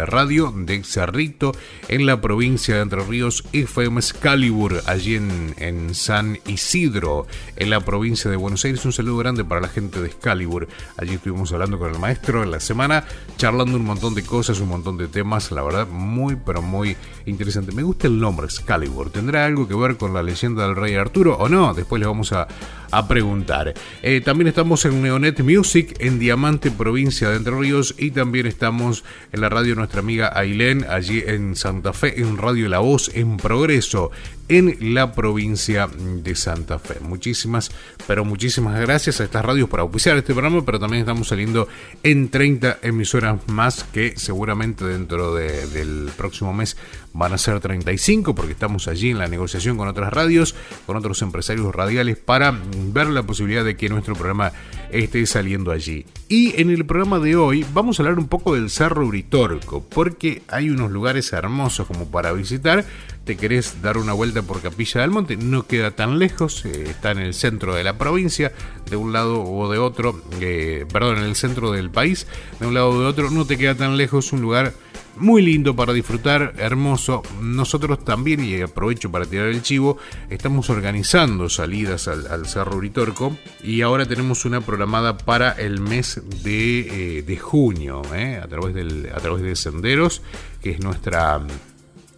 Radio 0.08 0.54
de 0.56 0.84
Cerrito 0.84 1.52
en 1.88 2.06
la 2.06 2.22
provincia 2.22 2.76
de 2.76 2.82
Entre 2.82 3.04
Ríos, 3.04 3.44
FM 3.54 4.00
Excalibur, 4.00 4.82
allí 4.86 5.16
en, 5.16 5.54
en 5.58 5.94
San 5.94 6.40
Isidro, 6.48 7.28
en 7.56 7.70
la 7.70 7.82
provincia 7.82 8.30
de 8.32 8.38
Buenos 8.38 8.66
Aires. 8.66 8.84
Un 8.86 8.94
saludo 8.94 9.18
grande 9.18 9.44
para 9.44 9.62
la 9.62 9.68
gente 9.68 10.02
de 10.02 10.08
Excalibur. 10.08 10.68
Allí 10.98 11.16
estuvimos 11.16 11.52
hablando 11.52 11.78
con 11.78 11.92
el 11.92 12.00
maestro 12.00 12.44
en 12.44 12.52
la 12.52 12.60
semana, 12.60 13.06
charlando 13.38 13.78
un 13.78 13.86
montón 13.86 14.16
de 14.16 14.24
cosas, 14.24 14.60
un 14.60 14.70
montón 14.70 14.98
de 14.98 15.08
temas, 15.08 15.52
la 15.52 15.62
verdad, 15.62 15.88
muy, 15.88 16.36
pero 16.36 16.62
muy 16.62 16.98
interesante. 17.26 17.72
Me 17.72 17.84
gusta 17.84 18.08
el 18.08 18.20
nombre, 18.20 18.46
Excalibur. 18.46 19.12
¿Tendrá 19.12 19.46
algo 19.46 19.68
que 19.68 19.76
ver 19.76 19.98
con 19.98 20.14
la 20.14 20.24
leyenda 20.24 20.66
del 20.66 20.76
rey 20.76 20.96
Arturo 20.96 21.36
o 21.38 21.50
no? 21.50 21.74
Después 21.74 22.00
le 22.00 22.08
vamos 22.08 22.34
a, 22.34 22.48
a 22.92 23.08
preguntar. 23.08 23.74
Eh, 24.02 24.22
también 24.22 24.48
estamos 24.48 24.86
en 24.86 25.02
Neonet 25.02 25.40
Music 25.42 25.96
en 26.00 26.20
Diamante, 26.20 26.70
provincia 26.70 27.30
de 27.30 27.38
Entre 27.38 27.56
Ríos, 27.56 27.96
y 27.98 28.12
también 28.12 28.46
estamos 28.46 29.04
en 29.32 29.42
la 29.42 29.50
radio 29.50 29.76
nuestra 29.76 30.02
amiga 30.02 30.32
Ailén, 30.34 30.86
allí 30.88 31.24
en 31.26 31.56
Santa 31.56 31.94
Fe, 31.94 32.22
en 32.22 32.38
Radio 32.38 32.70
La 32.70 32.80
Voz, 32.80 33.10
en 33.16 33.38
Progreso, 33.38 34.12
en 34.50 34.94
la 34.94 35.14
provincia 35.14 35.88
de 35.88 36.36
Santa 36.36 36.80
Fe. 36.80 37.00
Muchísimas, 37.02 37.72
pero 38.08 38.26
muchísimas 38.26 38.80
gracias 38.80 39.22
a 39.22 39.24
estas 39.24 39.46
radios 39.46 39.70
por 39.70 39.80
auspiciar 39.80 40.18
este 40.18 40.34
programa, 40.34 40.66
pero 40.66 40.80
también 40.80 41.02
estamos 41.02 41.28
saliendo 41.28 41.68
en 42.04 42.30
30 42.30 42.80
emisoras 42.82 43.40
más 43.48 43.84
que 43.86 44.14
seguramente 44.18 44.86
dentro 44.86 45.36
del 45.36 46.10
próximo 46.18 46.54
mes 46.54 46.78
van 47.14 47.34
a 47.34 47.38
ser 47.38 47.60
35 47.60 48.34
porque 48.34 48.54
estamos 48.54 48.88
allí 48.88 49.12
en 49.12 49.20
la 49.20 49.28
negociación 49.28 49.78
con 49.78 49.88
otras 49.88 50.12
radios, 50.12 50.56
con 50.86 50.98
otros 50.98 51.22
empresarios 51.22 51.74
radiales 51.74 52.18
para 52.18 52.58
ver 52.92 53.08
la 53.08 53.24
posibilidad 53.24 53.64
de 53.64 53.78
que 53.78 53.90
nuestro 53.90 54.16
programa 54.16 54.52
esté 54.92 55.26
saliendo 55.26 55.72
allí. 55.72 56.06
Y 56.28 56.60
en 56.60 56.70
el 56.70 56.86
programa 56.86 57.20
de 57.20 57.36
hoy 57.36 57.66
vamos 57.74 58.00
a 58.00 58.04
hablar 58.04 58.18
un 58.18 58.28
poco 58.28 58.56
del 58.56 58.70
Cerro 58.70 59.06
Uritorco, 59.06 59.84
porque 59.84 60.42
hay 60.48 60.70
unos 60.70 60.92
lugares 60.92 61.32
hermosos 61.34 61.88
como 61.88 62.10
para 62.10 62.32
visitar. 62.34 62.86
Te 63.26 63.38
querés 63.38 63.82
dar 63.82 63.98
una 63.98 64.14
vuelta 64.14 64.42
por 64.42 64.62
Capilla 64.62 65.02
del 65.02 65.12
Monte, 65.12 65.38
no 65.38 65.66
queda 65.66 65.92
tan 65.92 66.20
lejos, 66.20 66.66
eh, 66.66 66.90
está 66.90 67.12
en 67.12 67.20
el 67.20 67.34
centro 67.34 67.74
de 67.74 67.84
la 67.84 67.98
provincia, 67.98 68.52
de 68.90 68.98
un 68.98 69.14
lado 69.14 69.44
o 69.44 69.72
de 69.72 69.78
otro, 69.78 70.22
eh, 70.42 70.86
perdón, 70.92 71.20
en 71.20 71.24
el 71.24 71.36
centro 71.36 71.72
del 71.72 71.90
país, 71.90 72.28
de 72.60 72.68
un 72.68 72.74
lado 72.74 72.90
o 72.90 73.00
de 73.00 73.06
otro, 73.06 73.30
no 73.32 73.46
te 73.46 73.58
queda 73.58 73.76
tan 73.76 73.96
lejos, 73.96 74.34
un 74.34 74.42
lugar 74.42 74.74
muy 75.18 75.42
lindo 75.42 75.76
para 75.76 75.94
disfrutar, 75.94 76.54
hermoso. 76.58 77.24
Nosotros 77.42 78.04
también, 78.04 78.44
y 78.44 78.62
aprovecho 78.62 79.12
para 79.12 79.26
tirar 79.26 79.48
el 79.48 79.62
chivo, 79.62 79.98
estamos 80.30 80.70
organizando 80.70 81.50
salidas 81.50 82.08
al, 82.08 82.46
Cerro 82.48 82.78
Uritorco 82.78 83.38
y 83.64 83.82
ahora 83.82 84.06
tenemos 84.06 84.46
una 84.46 84.62
programada 84.62 85.18
para 85.18 85.52
el 85.52 85.80
mes 85.80 86.22
de, 86.44 87.20
eh, 87.20 87.38
junio, 87.38 88.02
eh, 88.14 88.40
a, 88.44 88.48
través 88.48 88.76
del, 88.76 89.10
a 89.14 89.20
través 89.20 89.44
de 89.44 89.56
Senderos, 89.56 90.22
que 90.62 90.72
es 90.72 90.80
nuestra, 90.80 91.42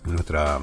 nuestra 0.08 0.60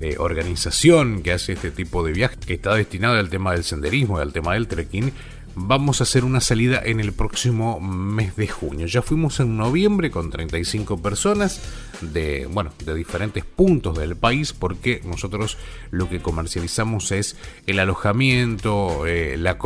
eh, 0.00 0.16
organización 0.18 1.22
que 1.22 1.32
hace 1.32 1.52
este 1.52 1.70
tipo 1.70 2.04
de 2.04 2.12
viajes, 2.12 2.38
que 2.38 2.54
está 2.54 2.74
destinada 2.74 3.18
al 3.18 3.30
tema 3.30 3.52
del 3.52 3.64
senderismo 3.64 4.18
y 4.18 4.22
al 4.22 4.32
tema 4.32 4.54
del 4.54 4.66
trekking 4.68 5.12
vamos 5.56 6.00
a 6.00 6.04
hacer 6.04 6.24
una 6.24 6.40
salida 6.40 6.80
en 6.84 7.00
el 7.00 7.12
próximo 7.12 7.80
mes 7.80 8.36
de 8.36 8.48
junio. 8.48 8.86
Ya 8.86 9.02
fuimos 9.02 9.38
en 9.40 9.56
noviembre 9.56 10.10
con 10.10 10.30
35 10.30 11.00
personas 11.00 11.60
de, 12.00 12.46
bueno, 12.50 12.72
de 12.84 12.94
diferentes 12.94 13.44
puntos 13.44 13.96
del 13.96 14.16
país 14.16 14.52
porque 14.52 15.00
nosotros 15.04 15.56
lo 15.90 16.08
que 16.08 16.20
comercializamos 16.20 17.12
es 17.12 17.36
el 17.66 17.78
alojamiento, 17.78 19.06
eh, 19.06 19.36
la, 19.36 19.56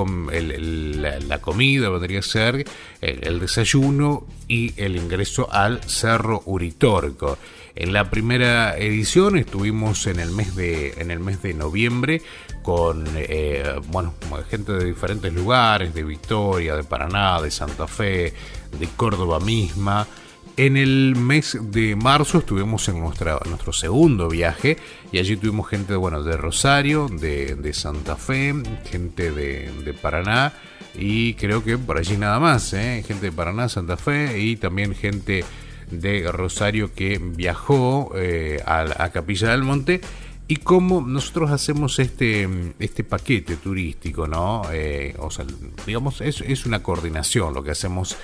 la, 1.27 1.41
comida, 1.41 1.89
podría 1.89 2.23
ser 2.23 2.67
el, 3.01 3.41
desayuno 3.41 4.27
y 4.47 4.75
el 4.77 4.97
ingreso 4.97 5.51
al 5.51 5.83
Cerro 5.85 6.43
Uritorco. 6.47 7.39
En 7.81 7.93
la 7.93 8.11
primera 8.11 8.77
edición 8.77 9.39
estuvimos 9.39 10.09
en 10.09 10.19
el 10.19 10.33
mes 10.33 10.57
de, 10.57 10.95
en 10.99 11.13
el 11.13 11.21
mes 11.21 11.43
de 11.43 11.55
noviembre 11.55 12.23
con 12.65 13.05
eh, 13.15 13.63
bueno, 13.87 14.15
gente 14.51 14.73
de 14.73 14.85
diferentes 14.85 15.33
lugares, 15.33 15.95
de 15.95 16.03
Victoria, 16.03 16.75
de 16.75 16.83
Paraná, 16.83 17.41
de 17.41 17.53
Santa 17.53 17.87
Fe, 17.87 18.35
de 18.77 18.89
Córdoba 18.97 19.39
misma. 19.39 20.09
En 20.57 20.77
el 20.77 21.15
mes 21.15 21.57
de 21.71 21.95
marzo 21.95 22.39
estuvimos 22.39 22.89
en 22.89 22.99
nuestra, 22.99 23.39
nuestro 23.49 23.73
segundo 23.73 24.29
viaje 24.29 24.77
y 25.13 25.19
allí 25.19 25.37
tuvimos 25.37 25.69
gente 25.69 25.95
bueno, 25.95 26.25
de 26.25 26.37
Rosario, 26.37 27.07
de, 27.09 27.71
Santa 27.75 28.17
Fe, 28.17 28.55
gente 28.91 29.31
de, 29.31 29.95
Paraná 30.03 30.53
y 30.97 31.35
creo 31.35 31.63
que 31.63 31.79
por 31.79 31.97
allí 31.97 32.17
nada 32.17 32.41
más, 32.41 32.73
¿eh? 32.73 33.05
gente 33.07 33.27
de 33.27 33.33
Paraná, 33.33 33.69
Santa 33.69 33.97
Fe 33.97 34.41
y 34.41 34.57
también 34.57 34.97
gente 34.97 35.45
de 35.91 36.31
Rosario 36.31 36.93
que 36.95 37.19
viajó 37.19 38.13
eh, 38.17 38.63
a, 38.65 39.11
Capilla 39.11 39.51
del 39.51 39.63
Monte 39.63 40.01
y 40.47 40.57
cómo 40.57 41.01
nosotros 41.01 41.51
hacemos 41.51 41.99
este, 41.99 42.49
este 42.79 43.05
paquete 43.05 43.57
turístico, 43.57 44.27
¿no? 44.27 44.63
Eh, 44.73 45.15
o 45.19 45.31
sea, 45.31 45.45
digamos, 45.87 46.21
es, 46.21 46.41
es 46.41 46.67
una 46.67 46.83
coordinación 46.83 47.55
lo 47.55 47.63
que 47.63 47.71
hacemos 47.71 48.17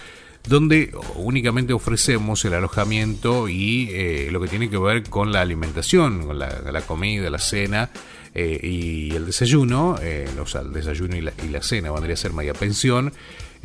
donde 0.46 0.92
únicamente 1.16 1.72
ofrecemos 1.72 2.44
el 2.44 2.54
alojamiento 2.54 3.48
y 3.48 3.88
eh, 3.92 4.28
lo 4.30 4.40
que 4.40 4.48
tiene 4.48 4.68
que 4.68 4.76
ver 4.76 5.02
con 5.04 5.32
la 5.32 5.40
alimentación, 5.40 6.26
con 6.26 6.38
la, 6.38 6.82
comida, 6.86 7.30
la 7.30 7.38
cena 7.38 7.90
y 8.34 9.14
el 9.14 9.26
desayuno, 9.26 9.96
o 10.40 10.46
sea, 10.46 10.62
el 10.62 10.72
desayuno 10.72 11.16
y 11.16 11.20
la, 11.20 11.32
y 11.46 11.48
la 11.48 11.62
cena 11.62 11.92
vendría 11.92 12.14
a 12.14 12.16
ser 12.16 12.32
media 12.32 12.52
pensión 12.52 13.12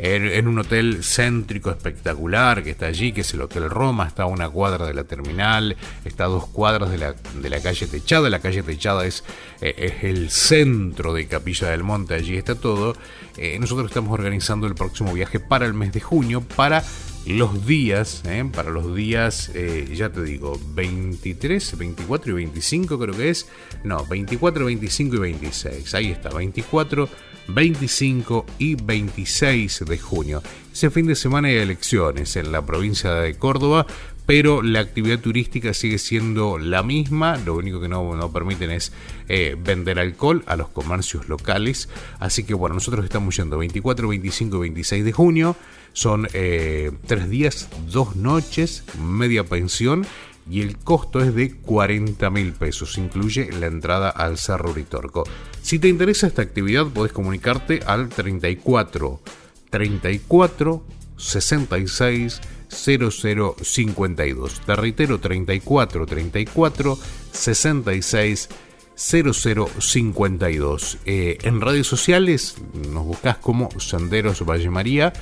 en, 0.02 0.48
un 0.48 0.60
hotel 0.60 1.04
céntrico 1.04 1.70
espectacular 1.70 2.64
que 2.64 2.70
está 2.70 2.86
allí, 2.86 3.12
que 3.12 3.22
es 3.22 3.34
el 3.34 3.42
Hotel 3.42 3.70
Roma, 3.70 4.08
está 4.08 4.24
a 4.24 4.28
una 4.28 4.50
cuadra 4.50 4.86
de 4.86 4.94
la 4.94 5.04
terminal, 5.04 5.76
está 6.06 6.26
a 6.26 6.28
dos 6.28 6.48
cuadras 6.48 6.90
de 6.90 6.98
la, 6.98 7.16
de 7.42 7.50
la 7.50 7.62
calle 7.62 7.86
Techada, 7.86 8.30
la 8.30 8.40
calle 8.40 8.64
Techada 8.64 9.06
es, 9.06 9.26
eh, 9.60 10.00
el 10.04 10.30
centro 10.30 11.14
de 11.14 11.28
Capilla 11.28 11.70
del 11.70 11.84
Monte, 11.84 12.14
allí 12.14 12.38
está 12.38 12.56
todo. 12.56 12.96
Eh, 13.36 13.58
nosotros 13.60 13.88
estamos 13.88 14.14
organizando 14.14 14.68
el 14.68 14.76
próximo 14.76 15.14
viaje 15.14 15.40
para 15.40 15.66
el 15.66 15.74
mes 15.74 15.92
de 15.92 16.00
junio, 16.00 16.42
para 16.42 16.82
los 17.26 17.66
días, 17.66 18.24
eh, 18.26 18.50
para 18.54 18.70
los 18.70 18.96
días, 18.96 19.52
ya 19.94 20.10
te 20.10 20.24
digo, 20.24 20.58
23, 20.74 21.78
24 21.78 22.32
y 22.32 22.36
25 22.36 22.98
creo 22.98 23.16
que 23.16 23.30
es. 23.30 23.50
No, 23.84 24.06
24, 24.06 24.66
25 24.66 25.16
y 25.18 25.20
26. 25.20 25.94
Ahí 25.94 26.12
está, 26.12 26.30
24, 26.30 27.10
25 27.54 28.46
y 28.58 28.76
26 28.76 29.86
de 29.88 29.98
junio. 29.98 30.42
Ese 30.72 30.90
fin 30.90 31.08
de 31.08 31.16
semana 31.16 31.48
hay 31.48 31.56
elecciones 31.56 32.36
en 32.36 32.52
la 32.52 32.66
provincia 32.66 33.14
de 33.14 33.36
Córdoba, 33.36 33.86
pero 34.26 34.62
la 34.62 34.82
actividad 34.82 35.20
turística 35.20 35.74
sigue 35.74 35.98
siendo 35.98 36.60
la 36.60 36.84
misma, 36.84 37.38
lo 37.38 37.56
único 37.56 37.82
que 37.82 37.90
no, 37.90 38.16
no 38.16 38.32
permiten 38.32 38.70
es 38.70 38.94
eh, 39.28 39.58
vender 39.60 40.00
alcohol 40.00 40.44
a 40.46 40.56
los 40.56 40.70
comercios 40.70 41.28
locales, 41.28 41.90
así 42.20 42.44
que 42.44 42.54
bueno, 42.54 42.76
nosotros 42.76 43.04
estamos 43.04 43.36
yendo 43.36 43.58
24, 43.58 44.08
25 44.08 44.58
y 44.58 44.60
26 44.60 45.06
de 45.06 45.12
junio, 45.12 45.56
son 45.94 46.28
eh, 46.34 46.92
tres 47.08 47.30
días, 47.30 47.70
dos 47.88 48.16
noches, 48.16 48.84
media 49.02 49.44
pensión 49.44 50.06
y 50.50 50.62
el 50.62 50.78
costo 50.78 51.22
es 51.22 51.36
de 51.36 51.56
40 51.56 52.30
mil 52.30 52.54
pesos. 52.54 52.98
Incluye 52.98 53.52
la 53.52 53.68
entrada 53.68 54.10
al 54.10 54.38
Cerro 54.38 54.72
Uritorco. 54.72 55.24
Si 55.62 55.80
te 55.80 55.88
interesa 55.88 56.28
esta 56.28 56.42
actividad, 56.42 56.88
puedes 56.88 57.14
comunicarte 57.14 57.80
al 57.86 58.10
34 58.10 59.22
34 59.70 60.84
66 61.18 62.42
0052. 62.70 64.62
Te 64.62 64.76
reitero, 64.76 65.20
34 65.20 66.06
34 66.06 67.00
66 67.32 68.50
0052. 68.96 70.98
en 71.06 71.62
redes 71.62 71.88
sociales 71.88 72.56
nos 72.92 73.06
buscas 73.06 73.38
como 73.38 73.70
Senderos 73.80 74.46
Valle 74.46 74.70
María 74.70 75.14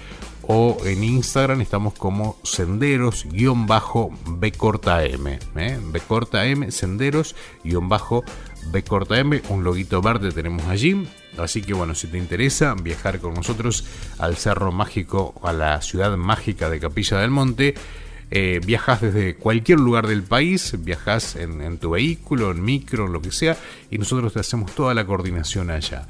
o 0.47 0.77
en 0.85 1.03
Instagram 1.03 1.61
estamos 1.61 1.93
como 1.93 2.37
senderos-b 2.43 4.51
corta 4.53 5.03
m, 5.03 5.39
¿eh? 5.57 5.79
b 5.79 5.99
corta 5.99 6.45
m, 6.45 6.71
senderos-b 6.71 8.23
m, 8.73 9.41
un 9.49 9.63
loguito 9.63 10.01
verde 10.01 10.31
tenemos 10.31 10.65
allí. 10.67 11.07
Así 11.37 11.61
que 11.61 11.73
bueno, 11.73 11.95
si 11.95 12.07
te 12.07 12.17
interesa 12.17 12.75
viajar 12.75 13.19
con 13.19 13.33
nosotros 13.33 13.85
al 14.17 14.37
Cerro 14.37 14.71
Mágico, 14.71 15.39
a 15.43 15.53
la 15.53 15.81
ciudad 15.81 16.15
mágica 16.17 16.69
de 16.69 16.79
Capilla 16.79 17.19
del 17.19 17.31
Monte, 17.31 17.75
eh, 18.29 18.59
viajas 18.65 19.01
desde 19.01 19.35
cualquier 19.35 19.79
lugar 19.79 20.07
del 20.07 20.23
país, 20.23 20.75
viajas 20.79 21.35
en, 21.35 21.61
en, 21.61 21.77
tu 21.77 21.91
vehículo, 21.91 22.51
en 22.51 22.63
micro, 22.63 23.05
en 23.05 23.13
lo 23.13 23.21
que 23.21 23.31
sea, 23.31 23.55
y 23.89 23.97
nosotros 23.97 24.33
te 24.33 24.39
hacemos 24.39 24.73
toda 24.73 24.93
la 24.93 25.05
coordinación 25.05 25.69
allá 25.69 26.07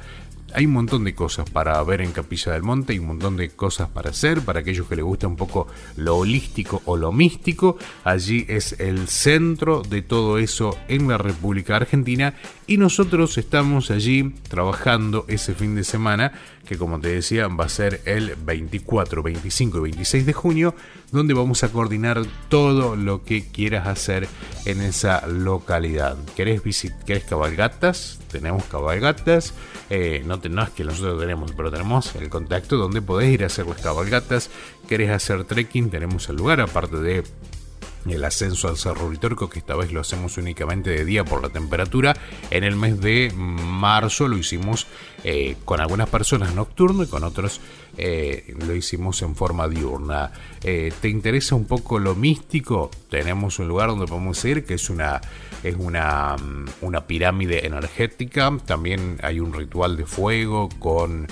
hay 0.57 0.65
un 0.65 0.73
montón 0.73 1.03
de 1.03 1.13
cosas 1.13 1.47
para 1.47 1.83
ver 1.83 2.01
en 2.01 2.11
Capilla 2.11 2.53
del 2.53 2.63
Monte, 2.63 2.93
hay 2.93 2.97
un 2.97 3.05
montón 3.05 3.37
de 3.37 3.49
cosas 3.49 3.89
para 3.89 4.09
hacer, 4.09 4.41
para 4.41 4.61
aquellos 4.61 4.87
que 4.87 4.95
les 4.95 5.05
gusta 5.05 5.27
un 5.27 5.35
poco 5.35 5.67
lo 5.97 6.17
holístico 6.17 6.81
o 6.85 6.97
lo 6.97 7.11
místico, 7.11 7.77
allí 8.03 8.43
es 8.49 8.79
el 8.79 9.07
centro 9.07 9.83
de 9.83 10.01
todo 10.01 10.39
eso 10.39 10.75
en 10.87 11.07
la 11.07 11.19
República 11.19 11.75
Argentina 11.75 12.33
y 12.67 12.77
nosotros 12.77 13.37
estamos 13.37 13.89
allí 13.91 14.35
trabajando 14.49 15.25
ese 15.27 15.55
fin 15.55 15.75
de 15.75 15.83
semana 15.83 16.33
que 16.67 16.77
como 16.77 16.99
te 16.99 17.07
decía 17.07 17.47
va 17.47 17.65
a 17.65 17.69
ser 17.69 18.01
el 18.05 18.35
24, 18.35 19.23
25 19.23 19.77
y 19.77 19.81
26 19.81 20.25
de 20.25 20.33
junio, 20.33 20.75
donde 21.11 21.33
vamos 21.33 21.63
a 21.63 21.71
coordinar 21.71 22.21
todo 22.49 22.95
lo 22.95 23.23
que 23.23 23.47
quieras 23.47 23.87
hacer 23.87 24.27
en 24.65 24.81
esa 24.81 25.25
localidad. 25.27 26.17
¿Querés, 26.35 26.61
¿Querés 27.05 27.23
cabalgatas? 27.23 28.19
Tenemos 28.29 28.65
cabalgatas. 28.65 29.53
Eh, 29.89 30.23
no, 30.25 30.37
no 30.49 30.63
es 30.63 30.69
que 30.71 30.83
nosotros 30.83 31.19
tenemos, 31.19 31.53
pero 31.53 31.71
tenemos 31.71 32.13
el 32.15 32.29
contacto 32.29 32.75
donde 32.75 33.01
podés 33.01 33.29
ir 33.29 33.43
a 33.43 33.47
hacer 33.47 33.65
las 33.65 33.81
cabalgatas. 33.81 34.49
¿Querés 34.89 35.11
hacer 35.11 35.45
trekking? 35.45 35.89
Tenemos 35.89 36.27
el 36.27 36.35
lugar, 36.35 36.59
aparte 36.59 36.97
de 36.97 37.23
el 38.11 38.23
ascenso 38.23 38.67
al 38.67 38.77
Cerro 38.77 39.09
Ritorco, 39.09 39.49
que 39.49 39.59
esta 39.59 39.75
vez 39.75 39.91
lo 39.91 40.01
hacemos 40.01 40.37
únicamente 40.37 40.89
de 40.89 41.05
día 41.05 41.23
por 41.23 41.41
la 41.41 41.49
temperatura. 41.49 42.15
En 42.51 42.63
el 42.63 42.75
mes 42.75 42.99
de 43.01 43.31
marzo 43.35 44.27
lo 44.27 44.37
hicimos 44.37 44.87
eh, 45.23 45.55
con 45.65 45.79
algunas 45.79 46.09
personas 46.09 46.53
nocturno 46.53 47.03
y 47.03 47.07
con 47.07 47.23
otros 47.23 47.59
eh, 47.97 48.53
lo 48.65 48.75
hicimos 48.75 49.21
en 49.23 49.35
forma 49.35 49.67
diurna. 49.67 50.31
Eh, 50.63 50.93
¿Te 51.01 51.09
interesa 51.09 51.55
un 51.55 51.65
poco 51.65 51.99
lo 51.99 52.15
místico? 52.15 52.91
Tenemos 53.09 53.59
un 53.59 53.67
lugar 53.67 53.89
donde 53.89 54.05
podemos 54.05 54.43
ir 54.45 54.65
que 54.65 54.75
es 54.75 54.89
una, 54.89 55.19
es 55.67 55.75
una, 55.77 56.35
una 56.81 57.07
pirámide 57.07 57.65
energética. 57.65 58.55
También 58.65 59.17
hay 59.21 59.39
un 59.39 59.53
ritual 59.53 59.97
de 59.97 60.05
fuego 60.05 60.69
con 60.79 61.27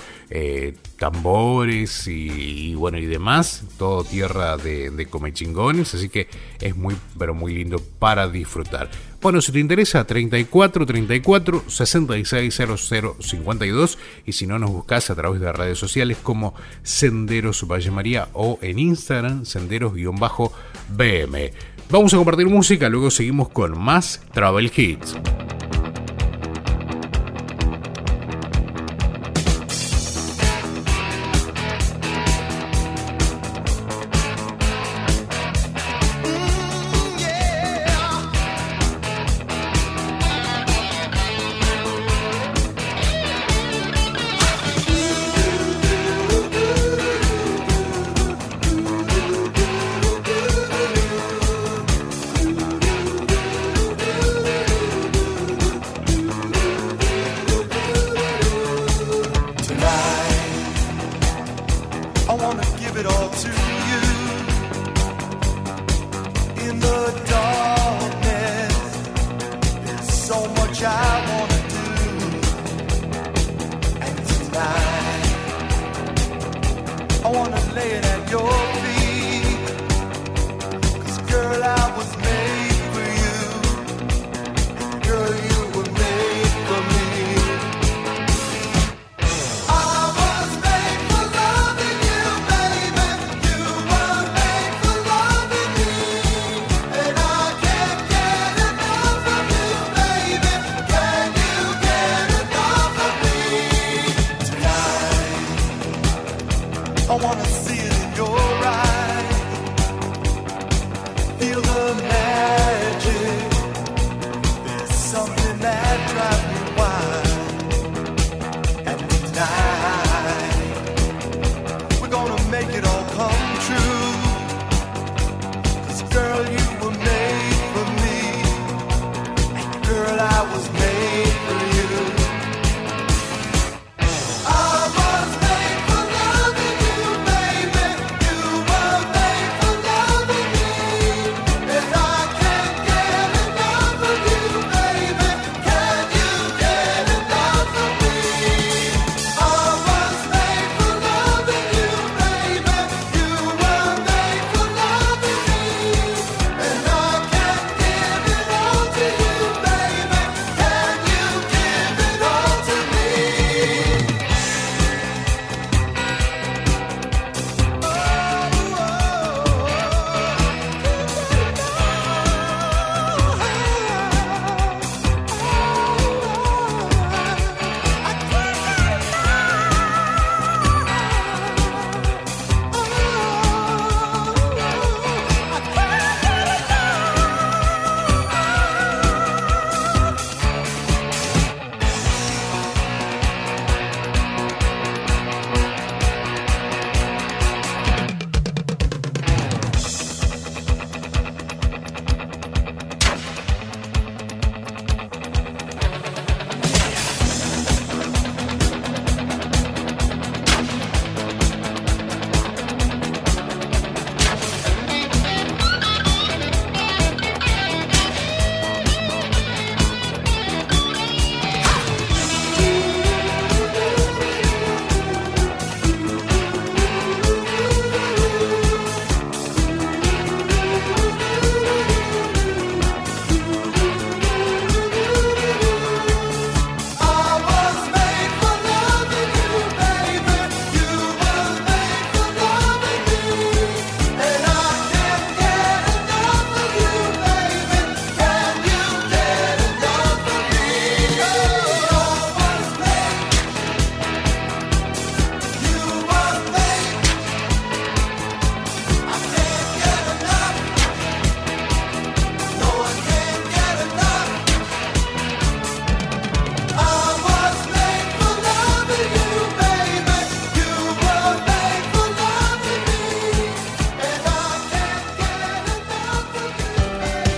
tambores 0.98 2.08
y, 2.08 2.74
bueno 2.74 2.98
y 2.98 3.06
demás. 3.06 3.64
Todo 3.78 4.04
tierra 4.04 4.56
de, 4.56 4.90
de 4.90 5.06
comechingones. 5.06 5.94
Así 5.94 6.08
que 6.08 6.28
es 6.60 6.76
muy 6.76 6.96
pero 7.18 7.34
muy 7.34 7.54
lindo 7.54 7.80
para 7.98 8.28
disfrutar. 8.28 8.90
Bueno, 9.20 9.40
si 9.40 9.50
te 9.50 9.58
interesa, 9.58 10.06
34 10.06 10.86
34 10.86 11.64
66 11.66 12.54
00 12.54 13.16
52 13.18 13.98
y 14.24 14.32
si 14.32 14.46
no 14.46 14.58
nos 14.58 14.70
buscas 14.70 15.10
a 15.10 15.14
través 15.14 15.40
de 15.40 15.52
redes 15.52 15.78
sociales 15.78 16.18
como 16.22 16.54
Senderos 16.82 17.66
Valle 17.66 17.90
María 17.90 18.28
o 18.34 18.58
en 18.62 18.78
Instagram 18.78 19.44
senderos-bm. 19.44 21.52
Vamos 21.88 22.12
a 22.12 22.16
compartir 22.16 22.48
música, 22.48 22.88
luego 22.88 23.10
seguimos 23.10 23.48
con 23.48 23.78
más 23.78 24.20
Travel 24.32 24.72
Hits. 24.76 25.16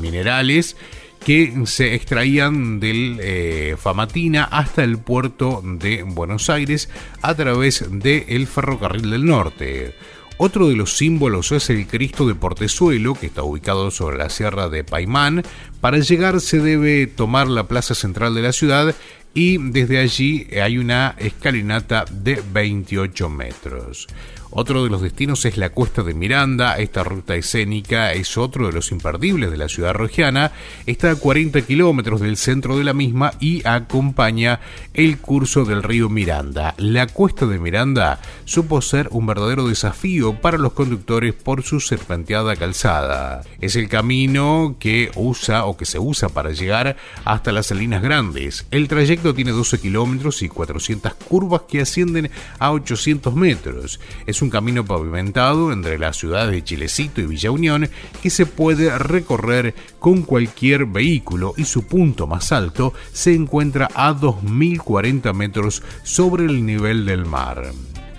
minerales 0.03 0.77
que 1.25 1.55
se 1.67 1.95
extraían 1.95 2.81
del 2.81 3.19
eh, 3.21 3.77
Famatina 3.79 4.45
hasta 4.45 4.83
el 4.83 4.99
puerto 4.99 5.63
de 5.65 6.03
Buenos 6.03 6.51
Aires 6.51 6.91
a 7.23 7.35
través 7.35 7.87
del 7.91 8.47
ferrocarril 8.47 9.11
del 9.11 9.25
norte. 9.25 9.95
Otro 10.39 10.69
de 10.69 10.75
los 10.75 10.97
símbolos 10.97 11.53
es 11.53 11.71
el 11.71 11.87
Cristo 11.87 12.27
de 12.27 12.35
Portezuelo, 12.35 13.15
que 13.15 13.27
está 13.27 13.45
ubicado 13.45 13.93
sobre 13.93 14.19
la 14.19 14.29
sierra 14.29 14.69
de 14.69 14.83
Paimán. 14.83 15.45
Para 15.81 15.99
llegar 15.99 16.41
se 16.41 16.59
debe 16.59 17.07
tomar 17.07 17.47
la 17.47 17.69
plaza 17.69 17.95
central 17.95 18.35
de 18.35 18.43
la 18.43 18.53
ciudad 18.53 18.95
y 19.35 19.59
desde 19.59 19.99
allí 19.99 20.49
hay 20.61 20.79
una 20.79 21.15
escalinata 21.19 22.05
de 22.11 22.43
28 22.53 23.29
metros. 23.29 24.09
Otro 24.55 24.85
de 24.85 24.91
los 24.91 25.01
destinos 25.01 25.47
es 25.47 25.57
la 25.57 25.71
Cuesta 25.71 26.03
de 26.03 26.13
Miranda. 26.13 26.77
Esta 26.77 27.03
ruta 27.03 27.35
escénica 27.35 28.13
es 28.13 28.37
otro 28.37 28.67
de 28.67 28.75
los 28.75 28.93
imperdibles 28.93 29.51
de 29.51 29.57
la 29.57 29.67
ciudad 29.67 29.95
rojiana. 29.95 30.53
Está 30.85 31.13
a 31.13 31.15
40 31.15 31.63
kilómetros 31.63 32.21
del 32.21 32.37
centro 32.37 32.77
de 32.77 32.85
la 32.85 32.93
misma 32.93 33.33
y 33.41 33.67
acompaña 33.67 34.61
el 34.93 35.17
curso 35.17 35.65
del 35.65 35.83
río 35.83 36.11
Miranda. 36.11 36.75
La 36.77 37.07
Cuesta 37.07 37.47
de 37.47 37.59
Miranda 37.59 38.21
supo 38.45 38.83
ser 38.83 39.09
un 39.13 39.25
verdadero 39.25 39.67
desafío 39.67 40.35
para 40.35 40.59
los 40.59 40.75
conductores 40.75 41.33
por 41.33 41.63
su 41.63 41.81
serpenteada 41.81 42.55
calzada. 42.55 43.45
Es 43.59 43.75
el 43.75 43.89
camino 43.89 44.77
que 44.79 45.11
usa 45.15 45.65
o 45.65 45.79
que 45.79 45.87
se 45.87 45.99
usa 45.99 46.29
para 46.29 46.51
llegar 46.51 46.99
hasta 47.25 47.53
las 47.53 47.69
Salinas 47.69 48.03
Grandes. 48.03 48.67
El 48.71 48.87
trayecto 48.89 49.33
tiene 49.33 49.53
12 49.53 49.81
kilómetros 49.81 50.43
y 50.43 50.51
400 50.51 51.15
curvas 51.15 51.63
que 51.67 51.81
ascienden 51.81 52.31
a 52.59 52.71
800 52.73 53.35
metros. 53.35 53.99
Es 54.27 54.42
un 54.43 54.51
camino 54.51 54.85
pavimentado 54.85 55.73
entre 55.73 55.99
las 55.99 56.17
ciudades 56.17 56.53
de 56.53 56.65
Chilecito 56.65 57.21
y 57.21 57.27
Villa 57.27 57.51
Unión 57.51 57.89
que 58.23 58.31
se 58.31 58.45
puede 58.45 58.99
recorrer 58.99 59.75
con 59.99 60.23
cualquier 60.23 60.87
vehículo 60.87 61.55
y 61.57 61.65
su 61.65 61.87
punto 61.87 62.27
más 62.27 62.53
alto 62.53 62.93
se 63.13 63.35
encuentra 63.35 63.89
a 63.95 64.13
2040 64.13 65.33
metros 65.33 65.83
sobre 66.03 66.45
el 66.45 66.67
nivel 66.67 67.07
del 67.07 67.25
mar. 67.25 67.73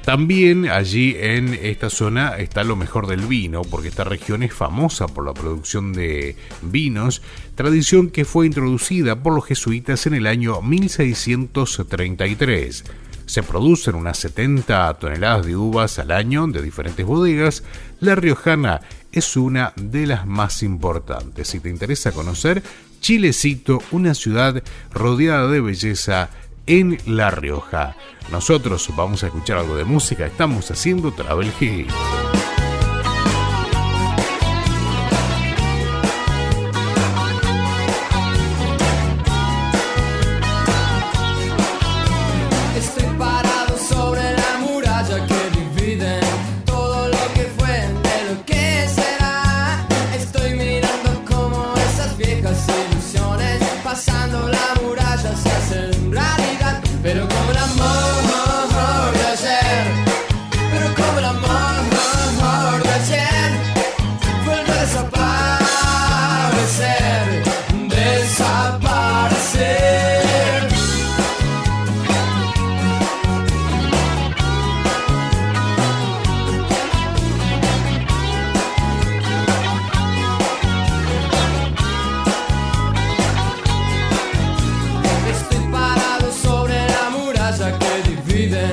También 0.05 0.69
allí 0.69 1.15
en 1.17 1.53
esta 1.53 1.89
zona 1.89 2.37
está 2.37 2.63
lo 2.65 2.75
mejor 2.75 3.07
del 3.07 3.21
vino, 3.21 3.61
porque 3.61 3.87
esta 3.87 4.03
región 4.03 4.43
es 4.43 4.53
famosa 4.53 5.07
por 5.07 5.25
la 5.25 5.33
producción 5.33 5.93
de 5.93 6.35
vinos, 6.61 7.21
tradición 7.55 8.09
que 8.09 8.25
fue 8.25 8.45
introducida 8.45 9.23
por 9.23 9.33
los 9.33 9.45
jesuitas 9.45 10.05
en 10.05 10.15
el 10.15 10.27
año 10.27 10.61
1633. 10.61 12.83
Se 13.25 13.43
producen 13.43 13.95
unas 13.95 14.17
70 14.19 14.93
toneladas 14.95 15.45
de 15.45 15.55
uvas 15.55 15.99
al 15.99 16.11
año 16.11 16.47
de 16.47 16.61
diferentes 16.61 17.05
bodegas. 17.05 17.63
La 17.99 18.15
Riojana 18.15 18.81
es 19.11 19.37
una 19.37 19.73
de 19.75 20.07
las 20.07 20.25
más 20.25 20.63
importantes. 20.63 21.47
Si 21.47 21.59
te 21.59 21.69
interesa 21.69 22.11
conocer, 22.11 22.63
Chilecito, 22.99 23.81
una 23.91 24.13
ciudad 24.13 24.63
rodeada 24.93 25.49
de 25.49 25.59
belleza 25.59 26.29
en 26.67 26.97
La 27.05 27.29
Rioja. 27.31 27.95
Nosotros 28.31 28.89
vamos 28.95 29.23
a 29.23 29.27
escuchar 29.27 29.57
algo 29.57 29.75
de 29.75 29.83
música, 29.83 30.25
estamos 30.25 30.71
haciendo 30.71 31.11
Travel 31.11 31.51
Hits. 31.59 31.93
then 88.33 88.72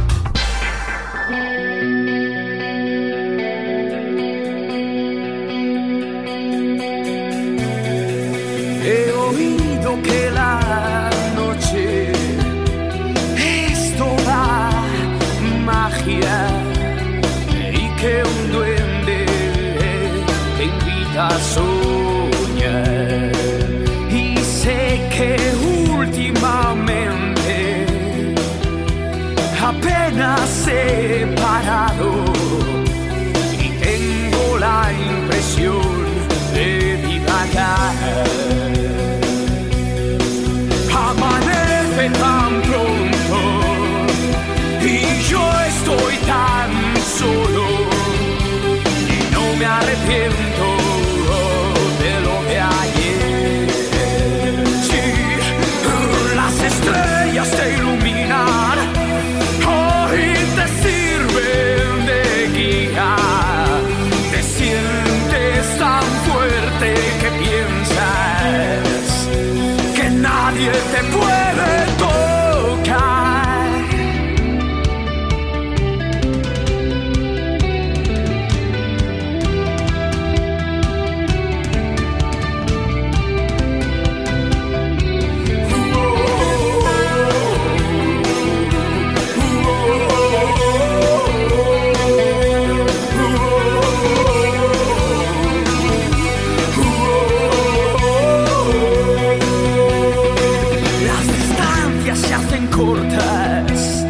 Hacen 102.45 102.67
cortas, 102.67 104.05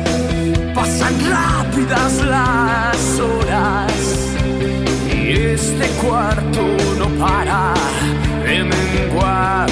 pasan 0.73 1.13
rápidas 1.29 2.13
las 2.25 3.19
horas 3.19 3.93
y 5.13 5.31
este 5.31 5.87
cuarto 6.01 6.61
no 6.97 7.07
para 7.19 7.73
de 8.45 8.63
menguar 8.63 9.69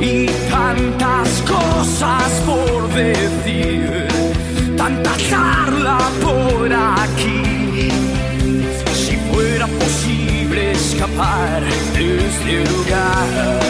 y 0.00 0.26
tantas 0.50 1.28
cosas 1.42 2.30
por 2.46 2.88
decir, 2.94 4.08
tanta 4.76 5.16
charla 5.28 5.98
por 6.22 6.72
aquí. 6.72 7.90
Si 8.94 9.16
fuera 9.30 9.66
posible 9.66 10.72
escapar 10.72 11.62
de 11.94 12.26
este 12.26 12.64
lugar. 12.70 13.65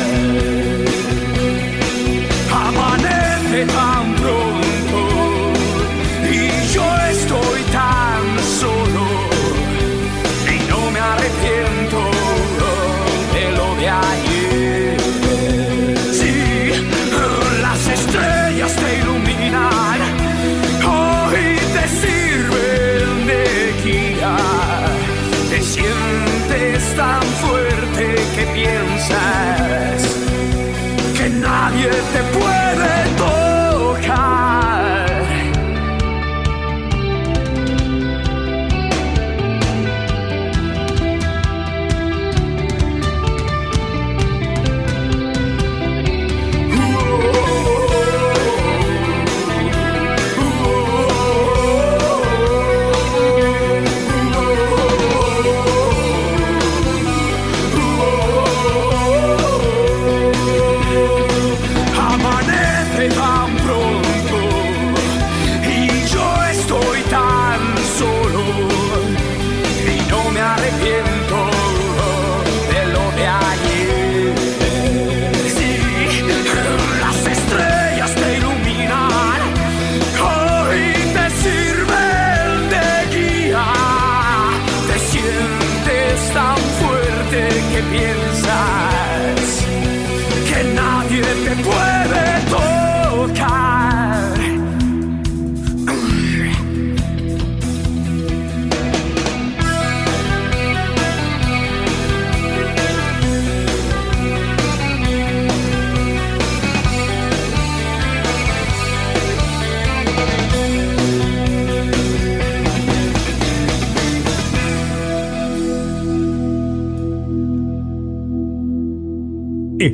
Te 32.02 32.22
puede 32.38 32.55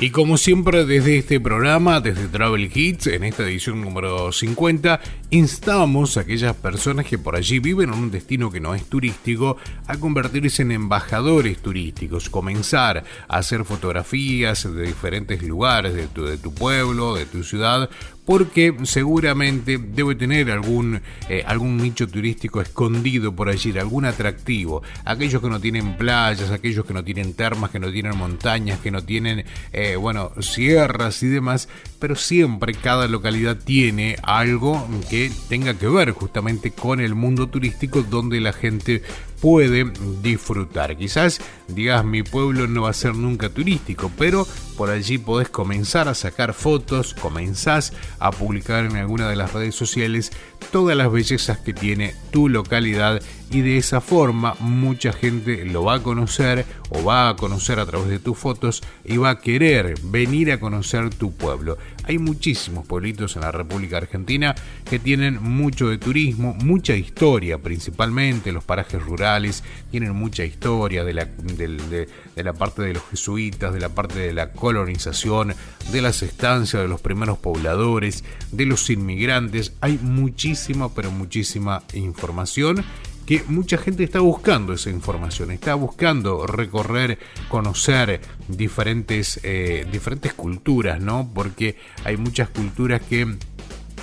Y 0.00 0.10
como 0.10 0.38
siempre 0.38 0.84
desde 0.84 1.18
este 1.18 1.40
programa, 1.40 2.00
desde 2.00 2.28
Travel 2.28 2.70
Hits, 2.72 3.08
en 3.08 3.24
esta 3.24 3.42
edición 3.42 3.80
número 3.80 4.30
50, 4.30 5.00
instamos 5.30 6.16
a 6.16 6.20
aquellas 6.20 6.54
personas 6.54 7.04
que 7.04 7.18
por 7.18 7.34
allí 7.34 7.58
viven 7.58 7.92
en 7.92 7.98
un 7.98 8.10
destino 8.12 8.48
que 8.48 8.60
no 8.60 8.76
es 8.76 8.84
turístico 8.84 9.56
a 9.88 9.96
convertirse 9.96 10.62
en 10.62 10.70
embajadores 10.70 11.58
turísticos, 11.58 12.30
comenzar 12.30 13.02
a 13.26 13.38
hacer 13.38 13.64
fotografías 13.64 14.72
de 14.72 14.86
diferentes 14.86 15.42
lugares 15.42 15.94
de 15.94 16.06
tu, 16.06 16.26
de 16.26 16.38
tu 16.38 16.54
pueblo, 16.54 17.16
de 17.16 17.26
tu 17.26 17.42
ciudad, 17.42 17.90
porque 18.28 18.74
seguramente 18.82 19.78
debe 19.78 20.14
tener 20.14 20.50
algún, 20.50 21.00
eh, 21.30 21.42
algún 21.46 21.78
nicho 21.78 22.06
turístico 22.06 22.60
escondido 22.60 23.34
por 23.34 23.48
allí, 23.48 23.78
algún 23.78 24.04
atractivo. 24.04 24.82
Aquellos 25.06 25.40
que 25.40 25.48
no 25.48 25.58
tienen 25.58 25.96
playas, 25.96 26.50
aquellos 26.50 26.84
que 26.84 26.92
no 26.92 27.02
tienen 27.02 27.32
termas, 27.32 27.70
que 27.70 27.78
no 27.80 27.90
tienen 27.90 28.18
montañas, 28.18 28.80
que 28.80 28.90
no 28.90 29.02
tienen, 29.02 29.46
eh, 29.72 29.96
bueno, 29.96 30.32
sierras 30.40 31.22
y 31.22 31.28
demás, 31.28 31.70
pero 32.00 32.16
siempre 32.16 32.74
cada 32.74 33.08
localidad 33.08 33.56
tiene 33.56 34.16
algo 34.22 34.86
que 35.08 35.32
tenga 35.48 35.72
que 35.72 35.88
ver 35.88 36.10
justamente 36.10 36.72
con 36.72 37.00
el 37.00 37.14
mundo 37.14 37.46
turístico 37.46 38.02
donde 38.02 38.42
la 38.42 38.52
gente 38.52 39.00
puede 39.40 39.90
disfrutar. 40.22 40.96
Quizás 40.96 41.40
digas 41.68 42.04
mi 42.04 42.22
pueblo 42.22 42.66
no 42.66 42.82
va 42.82 42.90
a 42.90 42.94
ser 42.94 43.14
nunca 43.14 43.48
turístico, 43.48 44.10
pero 44.18 44.46
por 44.76 44.90
allí 44.90 45.18
podés 45.18 45.48
comenzar 45.48 46.08
a 46.08 46.14
sacar 46.14 46.54
fotos, 46.54 47.14
comenzás 47.14 47.92
a 48.18 48.30
publicar 48.30 48.84
en 48.84 48.96
alguna 48.96 49.28
de 49.28 49.36
las 49.36 49.52
redes 49.52 49.74
sociales 49.74 50.32
todas 50.70 50.96
las 50.96 51.10
bellezas 51.10 51.58
que 51.58 51.72
tiene 51.72 52.14
tu 52.30 52.48
localidad 52.48 53.20
y 53.50 53.62
de 53.62 53.78
esa 53.78 54.00
forma 54.00 54.54
mucha 54.60 55.12
gente 55.12 55.64
lo 55.64 55.84
va 55.84 55.94
a 55.94 56.02
conocer 56.02 56.66
o 56.90 57.02
va 57.02 57.30
a 57.30 57.36
conocer 57.36 57.78
a 57.78 57.86
través 57.86 58.08
de 58.08 58.18
tus 58.18 58.36
fotos 58.36 58.82
y 59.04 59.16
va 59.16 59.30
a 59.30 59.38
querer 59.38 59.94
venir 60.02 60.52
a 60.52 60.60
conocer 60.60 61.10
tu 61.10 61.32
pueblo. 61.32 61.78
Hay 62.04 62.18
muchísimos 62.18 62.86
pueblitos 62.86 63.36
en 63.36 63.42
la 63.42 63.52
República 63.52 63.98
Argentina 63.98 64.54
que 64.88 64.98
tienen 64.98 65.42
mucho 65.42 65.88
de 65.88 65.98
turismo, 65.98 66.54
mucha 66.54 66.94
historia, 66.94 67.58
principalmente 67.58 68.52
los 68.52 68.64
parajes 68.64 69.02
rurales, 69.02 69.62
tienen 69.90 70.14
mucha 70.14 70.44
historia 70.44 71.04
de 71.04 71.14
la, 71.14 71.24
de, 71.26 72.08
la 72.36 72.52
parte 72.54 72.82
de 72.82 72.94
los 72.94 73.02
jesuitas, 73.10 73.74
de 73.74 73.80
la 73.80 73.90
parte 73.90 74.18
de 74.20 74.32
la 74.32 74.52
colonización, 74.52 75.54
de 75.92 76.02
las 76.02 76.22
estancias 76.22 76.82
de 76.82 76.88
los 76.88 77.00
primeros 77.00 77.38
pobladores, 77.38 78.24
de 78.52 78.66
los 78.66 78.88
inmigrantes. 78.88 79.72
Hay 79.80 79.98
muchísima, 80.02 80.94
pero 80.94 81.10
muchísima 81.10 81.82
información 81.92 82.84
que 83.28 83.44
mucha 83.46 83.76
gente 83.76 84.04
está 84.04 84.20
buscando 84.20 84.72
esa 84.72 84.88
información, 84.88 85.50
está 85.50 85.74
buscando 85.74 86.46
recorrer, 86.46 87.18
conocer 87.50 88.22
diferentes, 88.48 89.38
eh, 89.42 89.86
diferentes 89.92 90.32
culturas, 90.32 90.98
¿no? 91.02 91.30
Porque 91.34 91.76
hay 92.04 92.16
muchas 92.16 92.48
culturas 92.48 93.02
que 93.02 93.36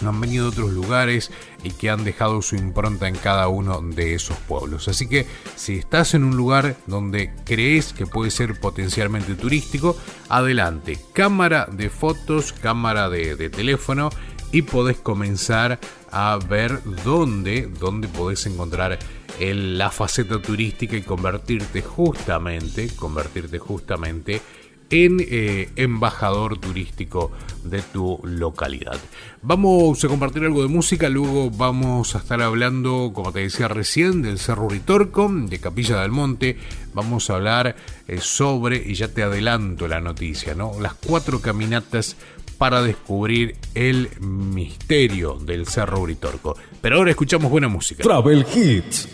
han 0.06 0.22
venido 0.22 0.44
de 0.44 0.50
otros 0.52 0.74
lugares 0.74 1.32
y 1.64 1.72
que 1.72 1.90
han 1.90 2.04
dejado 2.04 2.44
su 2.44 2.56
impronta 2.56 3.08
en 3.08 3.16
cada 3.16 3.48
uno 3.48 3.82
de 3.82 4.14
esos 4.14 4.38
pueblos. 4.38 4.88
Así 4.90 5.08
que 5.08 5.26
si 5.56 5.80
estás 5.80 6.14
en 6.14 6.24
un 6.24 6.38
lugar 6.38 6.76
donde 6.86 7.34
crees 7.46 7.94
que 7.94 8.06
puede 8.06 8.30
ser 8.30 8.60
potencialmente 8.60 9.34
turístico, 9.34 9.98
adelante. 10.30 11.00
Cámara 11.14 11.68
de 11.72 11.90
fotos, 11.90 12.54
cámara 12.54 13.10
de, 13.10 13.50
teléfono 13.50 14.12
y 14.52 14.62
podés 14.62 14.98
comenzar 14.98 15.80
a 16.16 16.38
ver 16.38 16.80
dónde, 17.04 17.70
dónde 17.78 18.08
podés 18.08 18.46
encontrar 18.46 18.98
el, 19.38 19.78
la 19.78 19.92
faceta 19.92 20.42
turística 20.42 20.96
y 20.96 21.02
convertirte 21.02 21.82
justamente, 21.82 22.88
convertirte 22.96 23.60
justamente 23.60 24.42
en 24.90 25.18
eh, 25.20 25.70
embajador 25.76 26.58
turístico 26.58 27.32
de 27.66 27.82
tu 27.82 28.22
localidad. 28.24 28.98
Vamos 29.42 30.04
a 30.06 30.08
compartir 30.08 30.44
algo 30.44 30.62
de 30.62 30.70
música, 30.70 31.10
luego 31.10 31.52
vamos 31.52 32.16
a 32.16 32.20
estar 32.20 32.42
hablando, 32.42 33.12
como 33.14 33.34
te 33.34 33.42
decía 33.42 33.68
recién, 33.68 34.22
del 34.22 34.40
Cerro 34.40 34.70
Ritorco, 34.70 35.30
de 35.30 35.60
Capilla 35.60 36.02
del 36.02 36.12
Monte. 36.12 36.58
Vamos 36.94 37.30
a 37.30 37.36
hablar 37.36 37.76
eh, 38.08 38.20
sobre, 38.22 38.78
y 38.78 38.94
ya 38.94 39.10
te 39.10 39.22
adelanto 39.22 39.90
la 39.90 40.00
noticia, 40.00 40.56
¿no? 40.56 40.80
Las 40.80 40.94
cuatro 40.94 41.42
caminatas 41.42 42.16
para 42.58 42.82
descubrir 42.82 43.56
el 43.74 44.10
misterio 44.20 45.38
del 45.40 45.68
Cerro 45.68 46.00
Uritorco. 46.00 46.58
Pero 46.82 46.98
ahora 46.98 47.12
escuchamos 47.12 47.52
buena 47.52 47.68
música. 47.68 48.04
Travel 48.04 48.46
Hits. 48.54 49.10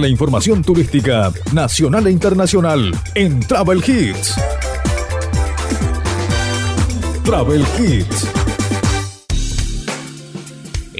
La 0.00 0.08
información 0.08 0.62
turística 0.62 1.30
nacional 1.52 2.06
e 2.06 2.10
internacional 2.10 2.92
en 3.14 3.40
Travel 3.40 3.82
Hits. 3.86 4.34
Travel 7.24 7.64
Hits. 7.78 8.40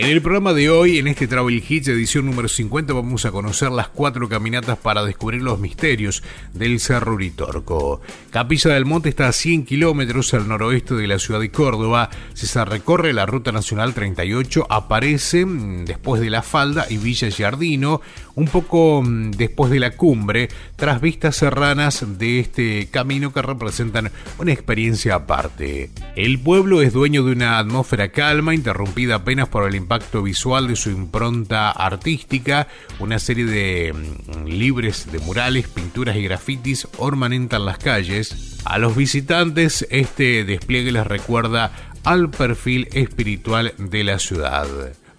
En 0.01 0.07
el 0.07 0.23
programa 0.23 0.55
de 0.55 0.71
hoy, 0.71 0.97
en 0.97 1.09
este 1.09 1.27
Travel 1.27 1.63
Hits 1.69 1.89
edición 1.89 2.25
número 2.25 2.49
50, 2.49 2.95
vamos 2.95 3.27
a 3.27 3.33
conocer 3.33 3.71
las 3.71 3.89
cuatro 3.89 4.31
caminatas 4.31 4.79
para 4.79 5.05
descubrir 5.05 5.43
los 5.43 5.59
misterios 5.59 6.23
del 6.55 6.81
Cerro 6.81 7.13
Uritorco. 7.13 8.01
Capilla 8.31 8.73
del 8.73 8.87
Monte 8.87 9.11
está 9.11 9.29
a 9.29 9.33
100 9.33 9.67
kilómetros 9.67 10.33
al 10.33 10.49
noroeste 10.49 10.95
de 10.95 11.07
la 11.07 11.19
ciudad 11.19 11.39
de 11.39 11.51
Córdoba. 11.51 12.09
Si 12.33 12.47
se 12.47 12.65
recorre 12.65 13.13
la 13.13 13.27
Ruta 13.27 13.53
Nacional 13.53 13.93
38, 13.93 14.69
aparece 14.71 15.45
mm, 15.45 15.85
después 15.85 16.23
de 16.23 16.31
la 16.31 16.41
falda 16.41 16.87
y 16.89 16.97
Villa 16.97 17.29
Giardino, 17.29 18.01
un 18.35 18.47
poco 18.47 19.03
mm, 19.03 19.33
después 19.33 19.71
de 19.71 19.81
la 19.81 19.93
cumbre, 19.93 20.49
tras 20.77 21.01
vistas 21.01 21.37
serranas 21.37 22.19
de 22.19 22.41
este 22.41 22.89
camino 22.91 23.33
que 23.33 23.43
representan 23.43 24.11
una 24.39 24.53
experiencia 24.53 25.17
aparte. 25.17 25.91
El 26.17 26.39
pueblo 26.39 26.83
es 26.83 26.93
dueño 26.93 27.25
de 27.25 27.33
una 27.33 27.59
atmósfera 27.59 28.11
calma, 28.11 28.55
interrumpida 28.55 29.17
apenas 29.17 29.49
por 29.49 29.69
el 29.69 29.75
impacto 29.75 30.23
visual 30.23 30.69
de 30.69 30.77
su 30.77 30.91
impronta 30.91 31.71
artística, 31.71 32.69
una 32.99 33.19
serie 33.19 33.45
de 33.45 33.93
mm, 33.93 34.47
libres 34.47 35.11
de 35.11 35.19
murales, 35.19 35.69
pinturas 35.69 36.17
y 36.17 36.23
grafitis 36.23 36.89
ornamentan 36.99 37.65
las 37.65 37.79
calles. 37.79 38.59
A 38.65 38.79
los 38.79 38.97
visitantes 38.97 39.87
este 39.91 40.45
despliegue 40.45 40.93
les 40.93 41.07
recuerda 41.07 41.73
al 42.05 42.31
perfil 42.31 42.89
espiritual 42.93 43.75
de 43.79 44.05
la 44.05 44.19
ciudad. 44.19 44.67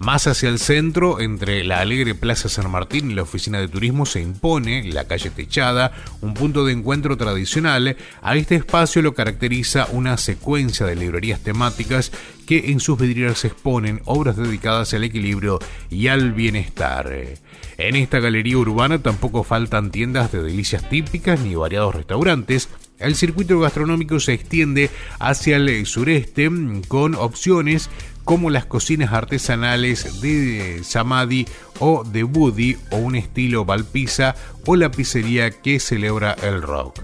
Más 0.01 0.25
hacia 0.25 0.49
el 0.49 0.57
centro, 0.57 1.19
entre 1.19 1.63
la 1.63 1.79
alegre 1.79 2.15
Plaza 2.15 2.49
San 2.49 2.71
Martín 2.71 3.11
y 3.11 3.13
la 3.13 3.21
oficina 3.21 3.59
de 3.59 3.67
turismo, 3.67 4.07
se 4.07 4.19
impone 4.19 4.83
la 4.91 5.05
calle 5.05 5.29
techada, 5.29 5.91
un 6.21 6.33
punto 6.33 6.65
de 6.65 6.73
encuentro 6.73 7.17
tradicional. 7.17 7.95
A 8.23 8.35
este 8.35 8.55
espacio 8.55 9.03
lo 9.03 9.13
caracteriza 9.13 9.87
una 9.91 10.17
secuencia 10.17 10.87
de 10.87 10.95
librerías 10.95 11.41
temáticas 11.41 12.11
que 12.47 12.71
en 12.71 12.79
sus 12.79 12.97
vidrieras 12.97 13.45
exponen 13.45 14.01
obras 14.05 14.37
dedicadas 14.37 14.91
al 14.95 15.03
equilibrio 15.03 15.59
y 15.91 16.07
al 16.07 16.31
bienestar. 16.31 17.13
En 17.77 17.95
esta 17.95 18.19
galería 18.19 18.57
urbana 18.57 19.03
tampoco 19.03 19.43
faltan 19.43 19.91
tiendas 19.91 20.31
de 20.31 20.41
delicias 20.41 20.89
típicas 20.89 21.41
ni 21.41 21.53
variados 21.53 21.93
restaurantes, 21.93 22.69
el 23.01 23.15
circuito 23.15 23.59
gastronómico 23.59 24.19
se 24.19 24.33
extiende 24.33 24.91
hacia 25.19 25.57
el 25.57 25.85
sureste 25.87 26.49
con 26.87 27.15
opciones 27.15 27.89
como 28.23 28.49
las 28.49 28.65
cocinas 28.65 29.13
artesanales 29.13 30.21
de 30.21 30.81
Samadhi 30.83 31.45
o 31.79 32.03
de 32.03 32.23
Budi 32.23 32.77
o 32.91 32.97
un 32.97 33.15
estilo 33.15 33.65
Valpisa 33.65 34.35
o 34.65 34.75
la 34.75 34.91
pizzería 34.91 35.49
que 35.51 35.79
celebra 35.79 36.35
el 36.41 36.61
rock. 36.61 37.01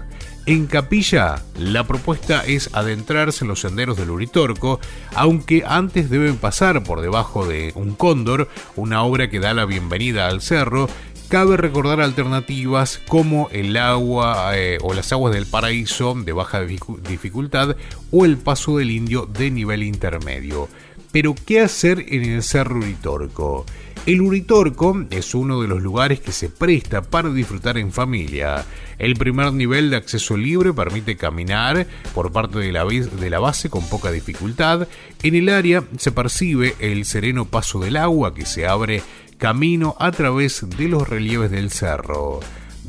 En 0.48 0.66
Capilla, 0.66 1.42
la 1.58 1.86
propuesta 1.86 2.42
es 2.46 2.74
adentrarse 2.74 3.44
en 3.44 3.48
los 3.48 3.60
senderos 3.60 3.98
del 3.98 4.08
Uritorco, 4.08 4.80
aunque 5.14 5.62
antes 5.66 6.08
deben 6.08 6.38
pasar 6.38 6.82
por 6.84 7.02
debajo 7.02 7.46
de 7.46 7.72
un 7.74 7.94
cóndor, 7.94 8.48
una 8.74 9.02
obra 9.02 9.28
que 9.28 9.40
da 9.40 9.52
la 9.52 9.66
bienvenida 9.66 10.26
al 10.26 10.40
cerro. 10.40 10.88
Cabe 11.28 11.58
recordar 11.58 12.00
alternativas 12.00 13.02
como 13.06 13.50
el 13.52 13.76
agua 13.76 14.56
eh, 14.56 14.78
o 14.80 14.94
las 14.94 15.12
aguas 15.12 15.34
del 15.34 15.44
paraíso 15.44 16.14
de 16.14 16.32
baja 16.32 16.62
dificultad 16.62 17.76
o 18.10 18.24
el 18.24 18.38
paso 18.38 18.78
del 18.78 18.90
indio 18.90 19.26
de 19.26 19.50
nivel 19.50 19.82
intermedio. 19.82 20.70
Pero, 21.18 21.34
¿qué 21.34 21.60
hacer 21.60 22.04
en 22.10 22.22
el 22.22 22.44
Cerro 22.44 22.76
Uritorco? 22.76 23.66
El 24.06 24.20
Uritorco 24.20 25.04
es 25.10 25.34
uno 25.34 25.60
de 25.60 25.66
los 25.66 25.82
lugares 25.82 26.20
que 26.20 26.30
se 26.30 26.48
presta 26.48 27.02
para 27.02 27.30
disfrutar 27.30 27.76
en 27.76 27.90
familia. 27.90 28.64
El 29.00 29.16
primer 29.16 29.52
nivel 29.52 29.90
de 29.90 29.96
acceso 29.96 30.36
libre 30.36 30.72
permite 30.72 31.16
caminar 31.16 31.88
por 32.14 32.30
parte 32.30 32.60
de 32.60 32.70
la, 32.70 33.40
base 33.40 33.68
con 33.68 33.84
poca 33.88 34.12
dificultad. 34.12 34.86
En 35.24 35.34
el 35.34 35.48
área 35.48 35.82
se 35.98 36.12
percibe 36.12 36.76
el 36.78 37.04
sereno 37.04 37.46
paso 37.46 37.80
del 37.80 37.96
agua 37.96 38.32
que 38.32 38.46
se 38.46 38.68
abre 38.68 39.02
camino 39.38 39.96
a 39.98 40.12
través 40.12 40.64
de 40.78 40.86
los 40.86 41.08
relieves 41.08 41.50
del 41.50 41.72
cerro. 41.72 42.38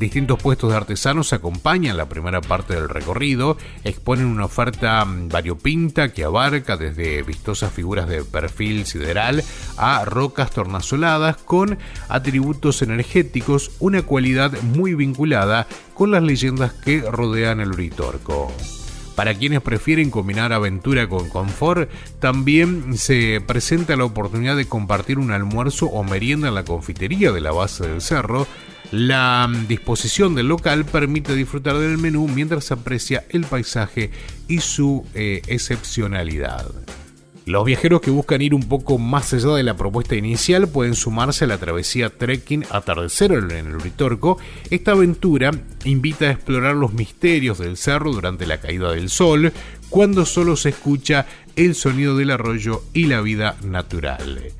Distintos 0.00 0.42
puestos 0.42 0.70
de 0.70 0.78
artesanos 0.78 1.34
acompañan 1.34 1.98
la 1.98 2.08
primera 2.08 2.40
parte 2.40 2.72
del 2.72 2.88
recorrido, 2.88 3.58
exponen 3.84 4.24
una 4.24 4.46
oferta 4.46 5.04
mm, 5.04 5.28
variopinta 5.28 6.14
que 6.14 6.24
abarca 6.24 6.78
desde 6.78 7.22
vistosas 7.22 7.70
figuras 7.70 8.08
de 8.08 8.24
perfil 8.24 8.86
sideral 8.86 9.44
a 9.76 10.06
rocas 10.06 10.52
tornasoladas 10.52 11.36
con 11.36 11.78
atributos 12.08 12.80
energéticos, 12.80 13.72
una 13.78 14.00
cualidad 14.00 14.52
muy 14.62 14.94
vinculada 14.94 15.66
con 15.92 16.12
las 16.12 16.22
leyendas 16.22 16.72
que 16.72 17.02
rodean 17.02 17.60
el 17.60 17.72
Uritorco. 17.72 18.50
Para 19.16 19.34
quienes 19.34 19.60
prefieren 19.60 20.10
combinar 20.10 20.54
aventura 20.54 21.10
con 21.10 21.28
confort, 21.28 21.90
también 22.20 22.96
se 22.96 23.42
presenta 23.46 23.96
la 23.96 24.06
oportunidad 24.06 24.56
de 24.56 24.66
compartir 24.66 25.18
un 25.18 25.30
almuerzo 25.30 25.84
o 25.84 26.02
merienda 26.04 26.48
en 26.48 26.54
la 26.54 26.64
confitería 26.64 27.32
de 27.32 27.42
la 27.42 27.52
base 27.52 27.86
del 27.86 28.00
cerro, 28.00 28.46
la 28.90 29.50
disposición 29.68 30.34
del 30.34 30.48
local 30.48 30.84
permite 30.84 31.34
disfrutar 31.34 31.78
del 31.78 31.98
menú 31.98 32.26
mientras 32.26 32.64
se 32.64 32.74
aprecia 32.74 33.24
el 33.28 33.44
paisaje 33.44 34.10
y 34.48 34.58
su 34.58 35.06
eh, 35.14 35.42
excepcionalidad. 35.46 36.66
Los 37.46 37.64
viajeros 37.64 38.00
que 38.00 38.10
buscan 38.10 38.42
ir 38.42 38.54
un 38.54 38.68
poco 38.68 38.98
más 38.98 39.32
allá 39.32 39.54
de 39.54 39.62
la 39.62 39.76
propuesta 39.76 40.14
inicial 40.14 40.68
pueden 40.68 40.94
sumarse 40.94 41.44
a 41.44 41.48
la 41.48 41.58
travesía 41.58 42.10
trekking 42.10 42.64
Atardecer 42.70 43.32
en 43.32 43.50
el 43.50 43.74
Uritorco. 43.74 44.38
Esta 44.70 44.92
aventura 44.92 45.50
invita 45.84 46.26
a 46.26 46.32
explorar 46.32 46.76
los 46.76 46.92
misterios 46.92 47.58
del 47.58 47.76
cerro 47.76 48.12
durante 48.12 48.46
la 48.46 48.60
caída 48.60 48.92
del 48.92 49.08
sol, 49.08 49.52
cuando 49.88 50.26
solo 50.26 50.54
se 50.54 50.68
escucha 50.68 51.26
el 51.56 51.74
sonido 51.74 52.16
del 52.16 52.30
arroyo 52.30 52.82
y 52.92 53.06
la 53.06 53.20
vida 53.20 53.56
natural. 53.62 54.52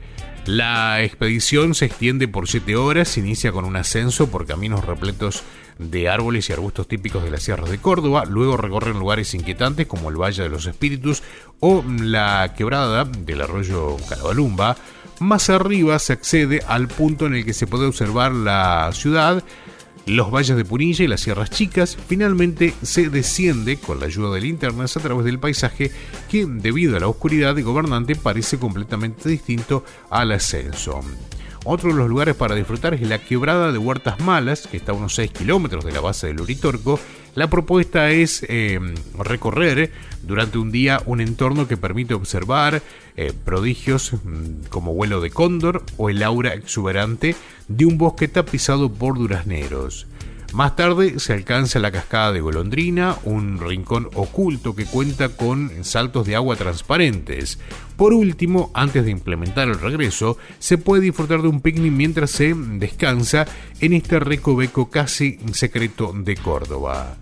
La 0.53 1.01
expedición 1.01 1.77
se 1.77 1.85
extiende 1.85 2.27
por 2.27 2.49
7 2.49 2.75
horas, 2.75 3.17
inicia 3.17 3.53
con 3.53 3.65
un 3.65 3.77
ascenso 3.77 4.33
por 4.33 4.47
caminos 4.47 4.85
repletos 4.85 5.45
de 5.79 6.09
árboles 6.09 6.51
y 6.51 6.53
arbustos 6.53 6.89
típicos 6.89 7.23
de 7.23 7.31
las 7.31 7.45
sierras 7.45 7.71
de 7.71 7.79
Córdoba, 7.79 8.25
luego 8.25 8.57
recorren 8.57 8.99
lugares 8.99 9.33
inquietantes 9.33 9.87
como 9.87 10.11
el 10.11 10.21
Valle 10.21 10.43
de 10.43 10.49
los 10.49 10.67
Espíritus 10.67 11.23
o 11.61 11.85
la 12.03 12.53
quebrada 12.57 13.05
del 13.05 13.43
arroyo 13.43 13.97
Calabalumba, 14.09 14.77
Más 15.21 15.51
arriba 15.51 15.97
se 16.01 16.15
accede 16.15 16.65
al 16.67 16.89
punto 16.89 17.27
en 17.27 17.37
el 17.37 17.45
que 17.45 17.55
se 17.55 17.69
puede 17.69 17.87
observar 17.87 18.33
la 18.33 18.91
ciudad, 18.93 19.45
los 20.07 20.31
valles 20.31 20.57
de 20.57 20.65
Punilla 20.65 21.05
y 21.05 21.09
las 21.09 21.21
sierras 21.21 21.51
chicas. 21.51 21.97
Finalmente 22.09 22.75
se 22.83 23.09
desciende 23.11 23.77
con 23.77 24.01
la 24.01 24.07
ayuda 24.07 24.35
de 24.35 24.41
linternas 24.41 24.97
a 24.97 25.01
través 25.01 25.25
del 25.25 25.39
paisaje 25.39 25.91
que 26.31 26.47
debido 26.47 26.97
a 26.97 27.01
la 27.01 27.09
oscuridad 27.09 27.55
de 27.55 27.63
gobernante 27.63 28.17
parece 28.17 28.59
completamente 28.59 29.29
distinto 29.29 29.85
al 30.11 30.33
ascenso. 30.33 31.01
Otro 31.65 31.91
de 31.91 31.97
los 31.97 32.09
lugares 32.09 32.35
para 32.37 32.55
disfrutar 32.55 32.95
es 32.95 33.03
la 33.03 33.19
quebrada 33.19 33.71
de 33.71 33.79
Huertas 33.79 34.19
Malas, 34.21 34.67
que 34.67 34.79
está 34.79 34.93
a 34.93 34.95
unos 34.95 35.15
6 35.15 35.31
kilómetros 35.31 35.85
de 35.85 35.93
la 35.93 36.01
base 36.01 36.27
del 36.29 36.41
Uritorco. 36.41 36.99
La 37.41 37.49
propuesta 37.49 38.11
es 38.11 38.45
eh, 38.51 38.79
recorrer 39.19 39.91
durante 40.23 40.59
un 40.59 40.71
día 40.71 41.01
un 41.07 41.23
entorno 41.23 41.67
que 41.67 41.79
permite 41.79 42.13
observar 42.13 42.83
eh, 43.17 43.33
prodigios 43.47 44.13
mm, 44.13 44.67
como 44.69 44.93
vuelo 44.93 45.23
de 45.23 45.31
cóndor 45.31 45.83
o 45.97 46.11
el 46.11 46.23
aura 46.23 46.53
exuberante 46.53 47.35
de 47.67 47.87
un 47.87 47.97
bosque 47.97 48.29
tapizado 48.29 48.93
por 48.93 49.17
durazneros. 49.17 50.07
Más 50.53 50.75
tarde 50.75 51.21
se 51.21 51.33
alcanza 51.33 51.79
la 51.79 51.93
cascada 51.93 52.33
de 52.33 52.41
Golondrina, 52.41 53.17
un 53.25 53.61
rincón 53.61 54.09
oculto 54.15 54.75
que 54.75 54.85
cuenta 54.85 55.29
con 55.29 55.85
saltos 55.85 56.27
de 56.27 56.35
agua 56.35 56.57
transparentes. 56.57 57.61
Por 57.97 58.13
último, 58.13 58.71
antes 58.75 59.05
de 59.05 59.13
implementar 59.13 59.69
el 59.69 59.79
regreso, 59.79 60.39
se 60.59 60.77
puede 60.77 61.03
disfrutar 61.03 61.43
de 61.43 61.49
un 61.49 61.61
picnic 61.61 61.93
mientras 61.93 62.33
se 62.33 62.55
descansa 62.55 63.47
en 63.81 63.93
este 63.93 64.19
recoveco 64.19 64.91
casi 64.91 65.39
secreto 65.53 66.13
de 66.13 66.37
Córdoba. 66.37 67.17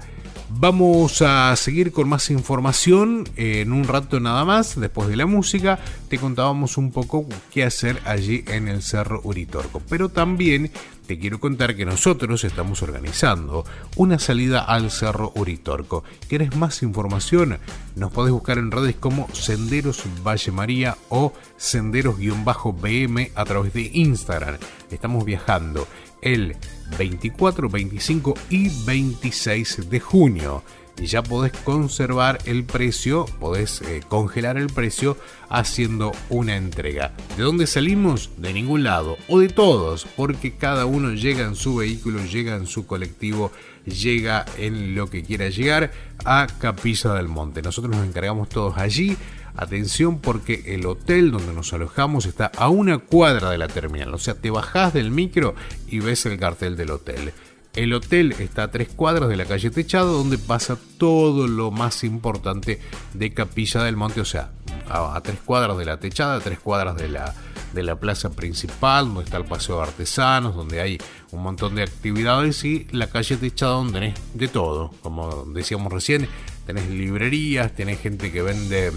Vamos 0.51 1.21
a 1.21 1.55
seguir 1.57 1.93
con 1.93 2.09
más 2.09 2.31
información 2.31 3.29
en 3.37 3.71
un 3.71 3.85
rato 3.85 4.19
nada 4.19 4.47
más. 4.47 4.81
Después 4.81 5.09
de 5.09 5.17
la 5.17 5.27
música, 5.27 5.79
te 6.09 6.19
contábamos 6.19 6.79
un 6.79 6.91
poco 6.91 7.27
qué 7.53 7.65
hacer 7.65 8.01
allí 8.07 8.45
en 8.47 8.67
el 8.67 8.83
Cerro 8.83 9.21
Uritorco. 9.25 9.83
Pero 9.91 10.09
también 10.09 10.71
te 11.07 11.19
quiero 11.19 11.39
contar 11.39 11.77
que 11.77 11.85
nosotros 11.85 12.45
estamos 12.45 12.83
organizando 12.83 13.67
una 13.97 14.19
salida 14.19 14.61
al 14.61 14.91
Cerro 14.91 15.33
Uritorco. 15.35 16.03
¿Quieres 16.29 16.57
más 16.57 16.83
información? 16.83 17.59
Nos 17.95 18.11
podés 18.11 18.33
buscar 18.33 18.57
en 18.57 18.71
redes 18.71 18.97
como 18.97 19.29
Senderos 19.35 20.03
Valle 20.27 20.51
María 20.51 20.97
o 21.11 21.35
Senderos-BM 21.59 23.33
a 23.35 23.45
través 23.45 23.75
de 23.75 23.91
Instagram. 23.93 24.57
Estamos 24.91 25.27
viajando 25.27 25.87
el 26.23 26.57
24, 26.97 27.69
25 27.69 28.35
y 28.51 28.69
26 28.85 29.91
de 29.91 30.01
junio. 30.01 30.63
Y 31.01 31.07
ya 31.07 31.23
podés 31.23 31.53
conservar 31.53 32.39
el 32.45 32.65
precio, 32.65 33.27
podés 33.39 33.83
eh, 33.83 34.01
congelar 34.09 34.57
el 34.57 34.67
precio 34.67 35.17
haciendo 35.49 36.11
una 36.29 36.57
entrega. 36.57 37.13
¿De 37.37 37.45
dónde 37.45 37.69
salimos? 37.69 38.31
De 38.37 38.53
ningún 38.53 38.83
lado, 38.83 39.17
o 39.29 39.39
de 39.39 39.49
todos, 39.49 40.07
porque 40.17 40.57
cada 40.57 40.87
uno 40.87 41.13
llega 41.13 41.45
en 41.45 41.55
su 41.55 41.77
vehículo, 41.77 42.25
llega 42.25 42.57
en 42.57 42.67
su 42.67 42.87
colectivo, 42.87 43.53
llega 43.85 44.45
en 44.57 44.97
lo 44.97 45.09
que 45.09 45.23
quiera 45.23 45.49
llegar 45.51 45.93
a 46.25 46.49
Capilla 46.59 47.15
del 47.15 47.29
Monte. 47.29 47.63
Nosotros 47.63 47.95
nos 47.95 48.05
encargamos 48.05 48.49
todos 48.49 48.77
allí 48.77 49.17
Atención 49.61 50.21
porque 50.21 50.63
el 50.69 50.87
hotel 50.87 51.33
donde 51.33 51.53
nos 51.53 51.73
alojamos 51.73 52.27
está 52.27 52.47
a 52.57 52.69
una 52.69 52.99
cuadra 52.99 53.51
de 53.51 53.59
la 53.59 53.67
terminal. 53.67 54.15
O 54.15 54.19
sea, 54.19 54.35
te 54.35 54.51
bajás 54.51 54.95
del 54.95 55.11
micro 55.11 55.57
y 55.89 55.99
ves 55.99 56.25
el 56.27 56.39
cartel 56.39 56.77
del 56.77 56.93
hotel. 56.93 57.33
El 57.75 57.93
hotel 57.93 58.37
está 58.39 58.63
a 58.63 58.71
tres 58.71 58.89
cuadras 58.89 59.29
de 59.29 59.37
la 59.37 59.47
calle 59.47 59.71
Techado, 59.71 60.13
donde 60.13 60.39
pasa 60.39 60.79
todo 60.97 61.49
lo 61.49 61.73
más 61.73 62.05
importante 62.05 62.81
de 63.15 63.35
Capilla 63.35 63.83
del 63.83 63.97
Monte. 63.97 64.21
O 64.21 64.25
sea, 64.25 64.53
a, 64.89 65.21
tres 65.23 65.41
cuadras 65.45 65.77
de 65.77 65.87
la 65.87 65.99
Techada, 65.99 66.37
a 66.37 66.41
tres 66.41 66.61
cuadras 66.61 66.97
de 66.97 67.09
la, 67.09 67.35
de 67.75 67.83
la 67.83 67.97
plaza 67.99 68.31
principal, 68.31 69.07
donde 69.07 69.25
está 69.25 69.39
el 69.39 69.45
Paseo 69.45 69.79
de 69.79 69.83
Artesanos, 69.83 70.55
donde 70.55 70.81
hay 70.81 70.99
un 71.33 71.43
montón 71.43 71.75
de 71.75 71.83
actividades, 71.83 72.65
y 72.65 72.87
la 72.93 73.09
calle 73.09 73.37
Techada, 73.37 73.73
donde 73.73 73.93
tenés 73.95 74.15
de 74.35 74.47
todo. 74.47 74.93
Como 75.03 75.47
decíamos 75.47 75.93
recién, 75.93 76.29
tenés 76.65 76.89
librerías, 76.89 77.73
tenés 77.73 77.99
gente 78.01 78.31
que 78.31 78.43
vende 78.43 78.93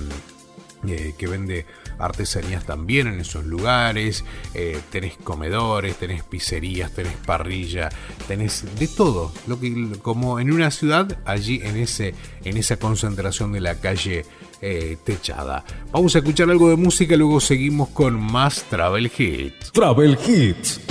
eh, 0.88 1.14
que 1.18 1.28
vende 1.28 1.66
artesanías 2.00 2.66
también 2.66 3.08
en 3.08 3.20
esos 3.20 3.46
lugares, 3.46 4.26
eh, 4.54 4.80
tenés 4.92 5.16
comedores, 5.18 5.96
tenés 5.98 6.24
pizzerías, 6.24 6.92
tenés 6.92 7.14
parrilla, 7.26 7.90
tenés 8.28 8.66
de 8.80 8.88
todo, 8.88 9.32
lo 9.48 9.60
que 9.60 9.74
como 10.02 10.40
en 10.40 10.52
una 10.52 10.72
ciudad, 10.72 11.20
allí 11.26 11.62
en 11.64 11.78
ese, 11.78 12.16
en 12.44 12.58
esa 12.58 12.78
concentración 12.78 13.52
de 13.52 13.62
la 13.62 13.80
calle 13.80 14.26
eh, 14.62 14.98
techada. 15.04 15.64
Vamos 15.92 16.16
a 16.16 16.20
escuchar 16.20 16.50
algo 16.50 16.70
de 16.70 16.76
música, 16.76 17.16
luego 17.16 17.40
seguimos 17.40 17.90
con 17.90 18.20
más 18.20 18.64
Travel 18.64 19.12
Hits. 19.16 19.72
Travel 19.72 20.18
Hits. 20.28 20.82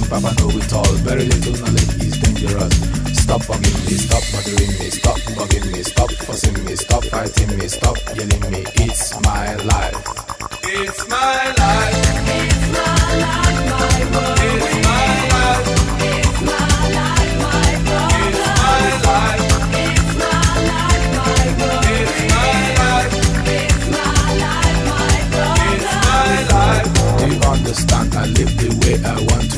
Papa 0.10 0.34
know 0.42 0.50
it 0.50 0.74
all, 0.74 0.94
very 1.06 1.24
little 1.26 1.54
knowledge 1.54 2.02
is 2.02 2.18
dangerous. 2.18 2.74
Stop 3.14 3.42
bugging 3.44 3.78
me, 3.86 3.94
stop 3.94 4.24
bothering 4.34 4.74
me, 4.80 4.90
stop 4.90 5.20
bugging 5.38 5.72
me, 5.72 5.84
stop 5.84 6.12
fussing 6.26 6.66
me, 6.66 6.76
stop 6.76 7.04
fighting 7.06 7.58
me, 7.60 7.68
stop 7.68 7.96
yelling 8.16 8.52
me. 8.52 8.66
It's 8.82 9.14
my 9.22 9.54
life. 9.70 9.96
It's 10.64 11.08
my 11.08 11.54
life. 11.62 11.94
It's 12.26 12.62
my 12.74 12.90
life, 13.22 13.62
my 13.70 14.02
world. 14.10 14.40
It's 14.50 14.74
my 14.82 15.06
life. 15.30 15.68
It's 16.02 16.42
my 16.42 16.58
life, 16.98 17.34
my 17.46 17.70
world. 17.86 18.18
It's 18.18 18.50
my 18.58 18.82
life. 19.06 19.46
It's 19.78 20.10
my 20.18 20.42
life, 20.74 21.06
my 21.14 21.38
world. 21.62 21.86
It's 21.86 22.18
my 22.34 22.50
life. 22.82 23.14
It's 23.46 23.86
my 23.94 24.26
life, 24.42 24.82
my 26.50 26.82
world. 26.98 27.20
Do 27.20 27.26
you 27.30 27.40
understand? 27.46 28.10
I 28.16 28.26
live 28.26 28.54
the 28.58 28.70
way 28.82 28.96
I 29.06 29.14
want 29.30 29.49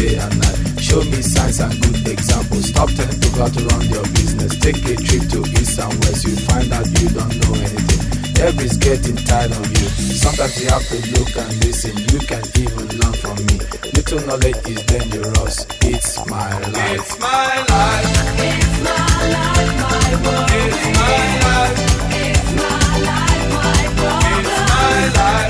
day 0.00 0.16
and 0.16 0.34
night. 0.40 0.58
Show 0.80 1.02
me 1.12 1.20
signs 1.20 1.60
and 1.60 1.74
good 1.80 2.08
examples. 2.08 2.68
Stop 2.72 2.88
ten 2.96 3.08
to 3.08 3.28
go 3.36 3.44
to 3.48 3.60
run 3.68 3.84
your 3.92 4.06
business. 4.16 4.56
Take 4.58 4.80
a 4.88 4.96
trip 4.96 5.24
to 5.32 5.40
east 5.60 5.78
and 5.78 5.92
west. 6.00 6.24
You 6.24 6.36
find 6.48 6.72
out 6.72 6.88
you 6.98 7.08
don't 7.12 7.34
know 7.40 7.54
anything. 7.60 8.00
Everybody's 8.40 8.78
getting 8.78 9.16
tired 9.16 9.52
of 9.52 9.66
you. 9.68 9.86
Sometimes 10.16 10.56
you 10.60 10.68
have 10.72 10.86
to 10.88 10.98
look 11.12 11.32
and 11.36 11.52
listen. 11.64 11.92
You 12.08 12.18
can 12.24 12.44
even 12.56 12.88
learn 12.98 13.14
from 13.20 13.36
me. 13.46 13.60
Little 13.92 14.20
knowledge 14.26 14.60
is 14.72 14.80
dangerous. 14.88 15.66
It's 15.84 16.16
my 16.26 16.50
life. 16.72 16.96
It's 16.96 17.18
my 17.20 17.52
life. 17.68 18.08
It's 18.40 18.72
my 18.80 18.96
life. 19.36 19.72
My 19.84 20.08
world. 20.24 20.48
It's 20.60 20.84
my 20.96 21.20
life. 21.44 21.76
It's 22.24 22.48
my 22.56 22.72
life. 23.08 23.48
My 23.60 23.82
world. 24.00 24.24
It's 24.40 24.56
my 24.72 24.98
life. 25.20 25.49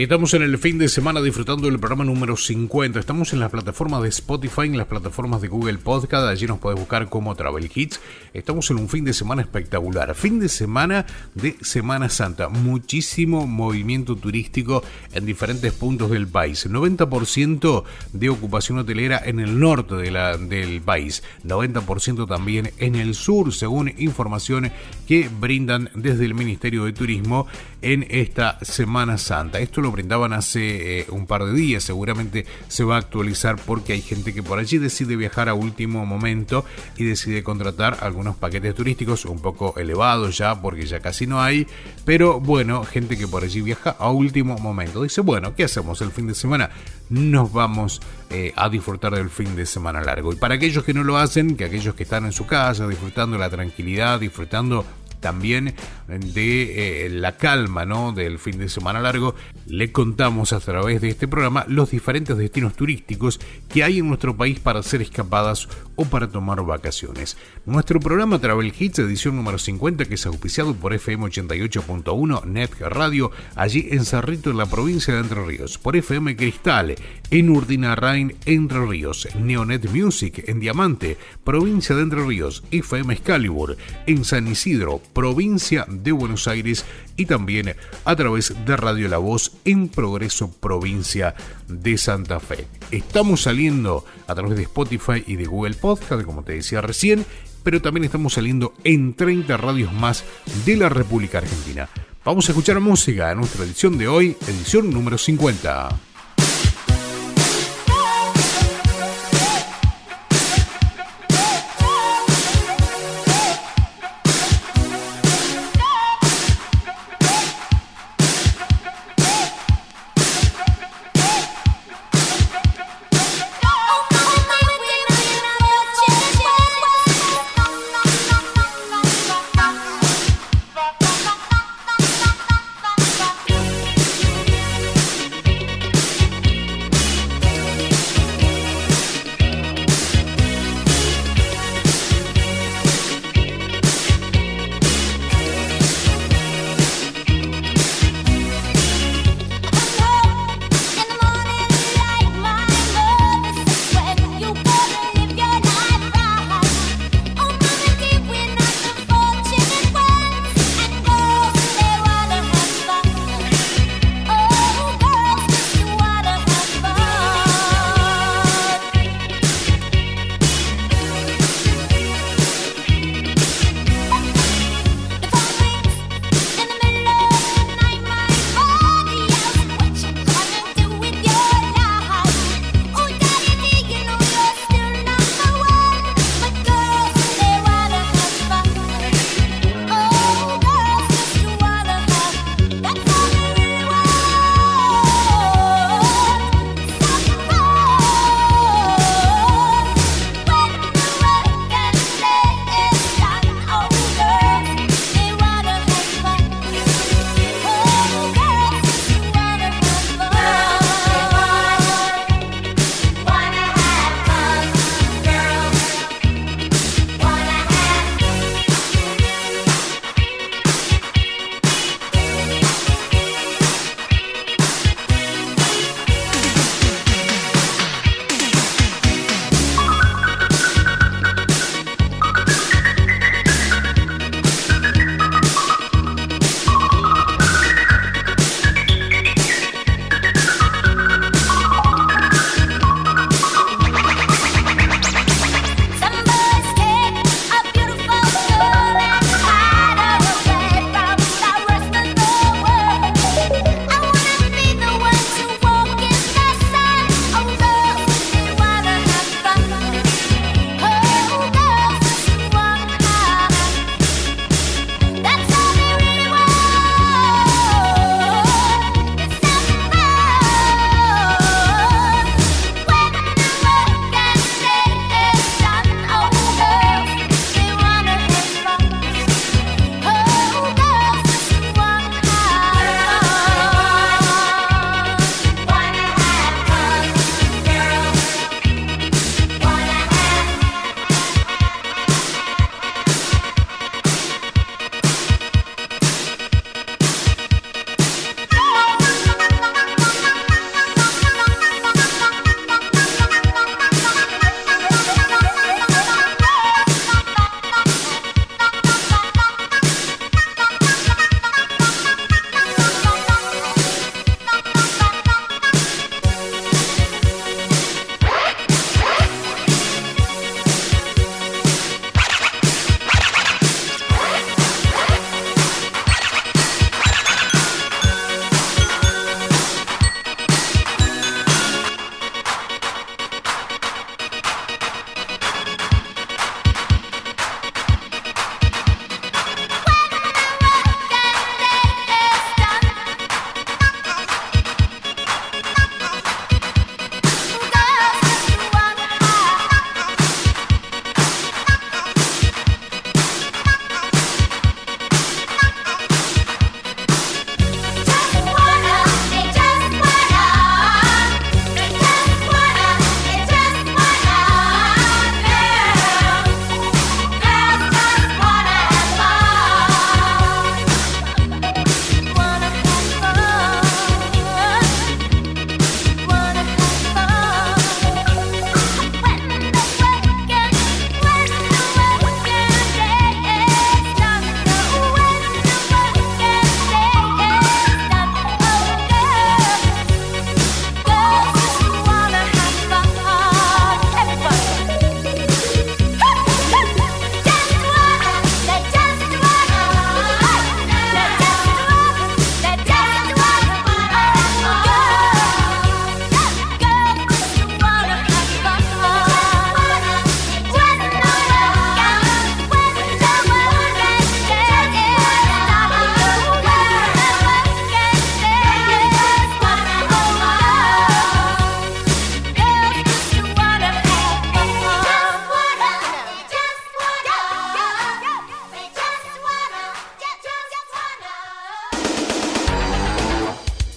Estamos 0.00 0.32
en 0.34 0.42
el 0.42 0.58
fin 0.58 0.78
de 0.78 0.86
semana 0.88 1.20
disfrutando 1.20 1.66
del 1.66 1.80
programa 1.80 2.04
número 2.04 2.36
50. 2.36 3.00
Estamos 3.00 3.32
en 3.32 3.40
las 3.40 3.50
plataformas 3.50 4.00
de 4.00 4.08
Spotify, 4.10 4.66
en 4.66 4.78
las 4.78 4.86
plataformas 4.86 5.40
de 5.40 5.48
Google 5.48 5.78
Podcast. 5.78 6.24
Allí 6.28 6.46
nos 6.46 6.60
puedes 6.60 6.78
buscar 6.78 7.08
como 7.08 7.34
Travel 7.34 7.68
Hits. 7.74 8.00
Estamos 8.32 8.70
en 8.70 8.78
un 8.78 8.88
fin 8.88 9.04
de 9.04 9.12
semana 9.12 9.42
espectacular. 9.42 10.14
Fin 10.14 10.38
de 10.38 10.48
semana 10.48 11.04
de 11.34 11.56
Semana 11.62 12.08
Santa. 12.10 12.48
Muchísimo 12.48 13.48
movimiento 13.48 14.14
turístico 14.14 14.84
en 15.14 15.26
diferentes 15.26 15.72
puntos 15.72 16.12
del 16.12 16.28
país. 16.28 16.70
90% 16.70 17.82
de 18.12 18.28
ocupación 18.28 18.78
hotelera 18.78 19.20
en 19.24 19.40
el 19.40 19.58
norte 19.58 19.96
del 19.96 20.80
país. 20.80 21.24
90% 21.44 22.28
también 22.28 22.70
en 22.78 22.94
el 22.94 23.16
sur, 23.16 23.52
según 23.52 23.92
información 23.98 24.70
que 25.08 25.28
brindan 25.28 25.90
desde 25.96 26.24
el 26.24 26.34
Ministerio 26.34 26.84
de 26.84 26.92
Turismo 26.92 27.48
en 27.82 28.06
esta 28.10 28.60
Semana 28.62 29.18
Santa. 29.18 29.58
Esto 29.58 29.80
lo 29.80 29.87
brindaban 29.90 30.32
hace 30.32 31.00
eh, 31.00 31.06
un 31.10 31.26
par 31.26 31.44
de 31.44 31.52
días, 31.52 31.84
seguramente 31.84 32.46
se 32.68 32.84
va 32.84 32.96
a 32.96 32.98
actualizar 32.98 33.56
porque 33.56 33.92
hay 33.92 34.02
gente 34.02 34.34
que 34.34 34.42
por 34.42 34.58
allí 34.58 34.78
decide 34.78 35.16
viajar 35.16 35.48
a 35.48 35.54
último 35.54 36.06
momento 36.06 36.64
y 36.96 37.04
decide 37.04 37.42
contratar 37.42 37.98
algunos 38.00 38.36
paquetes 38.36 38.74
turísticos 38.74 39.24
un 39.24 39.40
poco 39.40 39.74
elevados 39.76 40.38
ya 40.38 40.60
porque 40.60 40.86
ya 40.86 41.00
casi 41.00 41.26
no 41.26 41.40
hay, 41.40 41.66
pero 42.04 42.40
bueno, 42.40 42.84
gente 42.84 43.16
que 43.16 43.28
por 43.28 43.44
allí 43.44 43.60
viaja 43.60 43.90
a 43.90 44.10
último 44.10 44.58
momento. 44.58 45.02
Dice, 45.02 45.20
bueno, 45.20 45.54
¿qué 45.54 45.64
hacemos 45.64 46.00
el 46.00 46.10
fin 46.10 46.26
de 46.26 46.34
semana? 46.34 46.70
Nos 47.10 47.52
vamos 47.52 48.00
eh, 48.30 48.52
a 48.56 48.68
disfrutar 48.68 49.14
del 49.14 49.30
fin 49.30 49.56
de 49.56 49.66
semana 49.66 50.02
largo. 50.02 50.32
Y 50.32 50.36
para 50.36 50.54
aquellos 50.56 50.84
que 50.84 50.94
no 50.94 51.04
lo 51.04 51.16
hacen, 51.16 51.56
que 51.56 51.64
aquellos 51.64 51.94
que 51.94 52.02
están 52.02 52.26
en 52.26 52.32
su 52.32 52.46
casa 52.46 52.86
disfrutando 52.86 53.38
la 53.38 53.50
tranquilidad, 53.50 54.20
disfrutando 54.20 54.84
también 55.20 55.74
de 56.08 57.06
eh, 57.06 57.08
la 57.10 57.36
calma 57.36 57.84
¿no? 57.84 58.12
del 58.12 58.38
fin 58.38 58.58
de 58.58 58.68
semana 58.68 59.00
largo, 59.00 59.34
le 59.66 59.92
contamos 59.92 60.52
a 60.52 60.60
través 60.60 61.00
de 61.00 61.08
este 61.08 61.28
programa 61.28 61.64
los 61.68 61.90
diferentes 61.90 62.36
destinos 62.36 62.74
turísticos 62.74 63.40
que 63.68 63.84
hay 63.84 63.98
en 63.98 64.08
nuestro 64.08 64.36
país 64.36 64.58
para 64.60 64.80
hacer 64.80 65.02
escapadas 65.02 65.68
o 65.96 66.04
para 66.04 66.28
tomar 66.28 66.64
vacaciones. 66.64 67.36
Nuestro 67.66 68.00
programa 68.00 68.38
Travel 68.38 68.72
Hits, 68.78 69.00
edición 69.00 69.36
número 69.36 69.58
50, 69.58 70.04
que 70.06 70.14
es 70.14 70.26
auspiciado 70.26 70.74
por 70.74 70.94
FM 70.94 71.26
88.1 71.26 72.44
Net 72.44 72.70
Radio, 72.80 73.30
allí 73.54 73.88
en 73.90 74.04
Cerrito, 74.04 74.50
en 74.50 74.56
la 74.56 74.66
provincia 74.66 75.14
de 75.14 75.20
Entre 75.20 75.44
Ríos, 75.44 75.78
por 75.78 75.96
FM 75.96 76.36
Cristal, 76.36 76.94
en 77.30 77.50
Urdinarrain, 77.50 78.36
Entre 78.46 78.84
Ríos, 78.86 79.28
Neonet 79.38 79.90
Music, 79.90 80.44
en 80.46 80.60
Diamante, 80.60 81.18
provincia 81.44 81.94
de 81.94 82.02
Entre 82.02 82.24
Ríos, 82.24 82.62
FM 82.70 83.12
Excalibur, 83.12 83.76
en 84.06 84.24
San 84.24 84.48
Isidro, 84.48 85.02
provincia 85.12 85.84
de 85.88 86.12
Buenos 86.12 86.48
Aires 86.48 86.84
y 87.16 87.26
también 87.26 87.74
a 88.04 88.16
través 88.16 88.54
de 88.64 88.76
Radio 88.76 89.08
La 89.08 89.18
Voz 89.18 89.52
en 89.64 89.88
Progreso, 89.88 90.50
provincia 90.50 91.34
de 91.66 91.98
Santa 91.98 92.40
Fe. 92.40 92.66
Estamos 92.90 93.42
saliendo 93.42 94.04
a 94.26 94.34
través 94.34 94.56
de 94.56 94.62
Spotify 94.64 95.24
y 95.26 95.36
de 95.36 95.46
Google 95.46 95.74
Podcast, 95.74 96.24
como 96.24 96.42
te 96.42 96.52
decía 96.52 96.80
recién, 96.80 97.24
pero 97.62 97.82
también 97.82 98.04
estamos 98.04 98.34
saliendo 98.34 98.74
en 98.84 99.14
30 99.14 99.56
radios 99.56 99.92
más 99.92 100.24
de 100.64 100.76
la 100.76 100.88
República 100.88 101.38
Argentina. 101.38 101.88
Vamos 102.24 102.48
a 102.48 102.52
escuchar 102.52 102.80
música 102.80 103.30
en 103.32 103.38
nuestra 103.38 103.64
edición 103.64 103.98
de 103.98 104.08
hoy, 104.08 104.36
edición 104.46 104.90
número 104.90 105.18
50. 105.18 106.07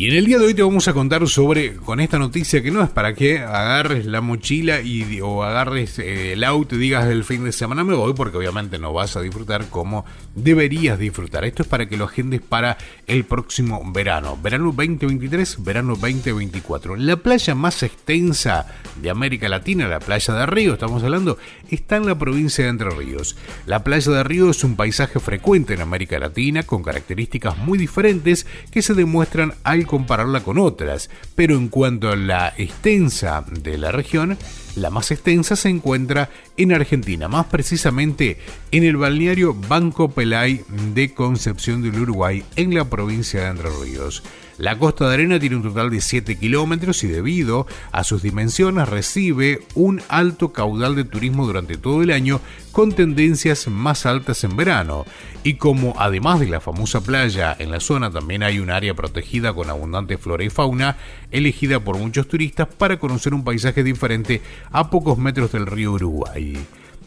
Y 0.00 0.08
en 0.08 0.14
el 0.14 0.24
día 0.24 0.38
de 0.38 0.46
hoy 0.46 0.54
te 0.54 0.62
vamos 0.62 0.88
a 0.88 0.94
contar 0.94 1.28
sobre, 1.28 1.76
con 1.76 2.00
esta 2.00 2.18
noticia 2.18 2.62
que 2.62 2.70
no 2.70 2.82
es 2.82 2.88
para 2.88 3.12
que 3.12 3.40
agarres 3.40 4.06
la 4.06 4.22
mochila 4.22 4.80
y, 4.80 5.20
o 5.20 5.42
agarres 5.42 5.98
eh, 5.98 6.32
el 6.32 6.42
auto 6.42 6.76
y 6.76 6.78
digas 6.78 7.04
el 7.08 7.22
fin 7.22 7.44
de 7.44 7.52
semana 7.52 7.84
me 7.84 7.94
voy 7.94 8.14
porque 8.14 8.38
obviamente 8.38 8.78
no 8.78 8.94
vas 8.94 9.16
a 9.16 9.20
disfrutar 9.20 9.66
como 9.66 10.06
deberías 10.34 10.98
disfrutar. 10.98 11.44
Esto 11.44 11.64
es 11.64 11.68
para 11.68 11.86
que 11.86 11.98
lo 11.98 12.06
agendes 12.06 12.40
para 12.40 12.78
el 13.06 13.24
próximo 13.24 13.82
verano. 13.92 14.38
Verano 14.42 14.72
2023, 14.74 15.62
verano 15.62 15.94
2024. 15.96 16.96
La 16.96 17.16
playa 17.16 17.54
más 17.54 17.82
extensa 17.82 18.68
de 19.02 19.10
América 19.10 19.50
Latina, 19.50 19.86
la 19.86 20.00
playa 20.00 20.32
de 20.32 20.46
Río, 20.46 20.72
estamos 20.72 21.02
hablando, 21.02 21.36
está 21.70 21.98
en 21.98 22.06
la 22.06 22.18
provincia 22.18 22.64
de 22.64 22.70
Entre 22.70 22.88
Ríos. 22.88 23.36
La 23.66 23.84
playa 23.84 24.10
de 24.12 24.24
Río 24.24 24.48
es 24.48 24.64
un 24.64 24.76
paisaje 24.76 25.20
frecuente 25.20 25.74
en 25.74 25.82
América 25.82 26.18
Latina 26.18 26.62
con 26.62 26.82
características 26.82 27.58
muy 27.58 27.76
diferentes 27.76 28.46
que 28.70 28.80
se 28.80 28.94
demuestran 28.94 29.52
al 29.62 29.89
compararla 29.90 30.44
con 30.44 30.56
otras, 30.56 31.10
pero 31.34 31.56
en 31.56 31.66
cuanto 31.66 32.10
a 32.10 32.16
la 32.16 32.54
extensa 32.56 33.44
de 33.50 33.76
la 33.76 33.90
región, 33.90 34.38
la 34.76 34.88
más 34.88 35.10
extensa 35.10 35.56
se 35.56 35.68
encuentra 35.68 36.30
en 36.56 36.72
Argentina, 36.72 37.26
más 37.26 37.46
precisamente 37.46 38.38
en 38.70 38.84
el 38.84 38.96
balneario 38.96 39.52
Banco 39.52 40.08
Pelay 40.08 40.60
de 40.94 41.12
Concepción 41.12 41.82
del 41.82 41.98
Uruguay, 41.98 42.44
en 42.54 42.72
la 42.72 42.84
provincia 42.84 43.40
de 43.40 43.48
Entre 43.48 43.68
Ríos. 43.82 44.22
La 44.60 44.76
costa 44.76 45.08
de 45.08 45.14
arena 45.14 45.40
tiene 45.40 45.56
un 45.56 45.62
total 45.62 45.88
de 45.88 46.02
7 46.02 46.36
kilómetros 46.36 47.02
y 47.02 47.06
debido 47.06 47.66
a 47.92 48.04
sus 48.04 48.22
dimensiones 48.22 48.90
recibe 48.90 49.60
un 49.74 50.02
alto 50.08 50.52
caudal 50.52 50.94
de 50.94 51.04
turismo 51.04 51.46
durante 51.46 51.78
todo 51.78 52.02
el 52.02 52.10
año 52.10 52.42
con 52.70 52.92
tendencias 52.92 53.68
más 53.68 54.04
altas 54.04 54.44
en 54.44 54.58
verano. 54.58 55.06
Y 55.44 55.54
como 55.54 55.94
además 55.98 56.40
de 56.40 56.48
la 56.48 56.60
famosa 56.60 57.00
playa 57.00 57.56
en 57.58 57.70
la 57.70 57.80
zona 57.80 58.10
también 58.10 58.42
hay 58.42 58.58
un 58.58 58.68
área 58.68 58.92
protegida 58.92 59.54
con 59.54 59.70
abundante 59.70 60.18
flora 60.18 60.44
y 60.44 60.50
fauna, 60.50 60.98
elegida 61.30 61.80
por 61.80 61.96
muchos 61.96 62.28
turistas 62.28 62.68
para 62.68 62.98
conocer 62.98 63.32
un 63.32 63.44
paisaje 63.44 63.82
diferente 63.82 64.42
a 64.72 64.90
pocos 64.90 65.16
metros 65.16 65.52
del 65.52 65.64
río 65.64 65.92
Uruguay. 65.92 66.58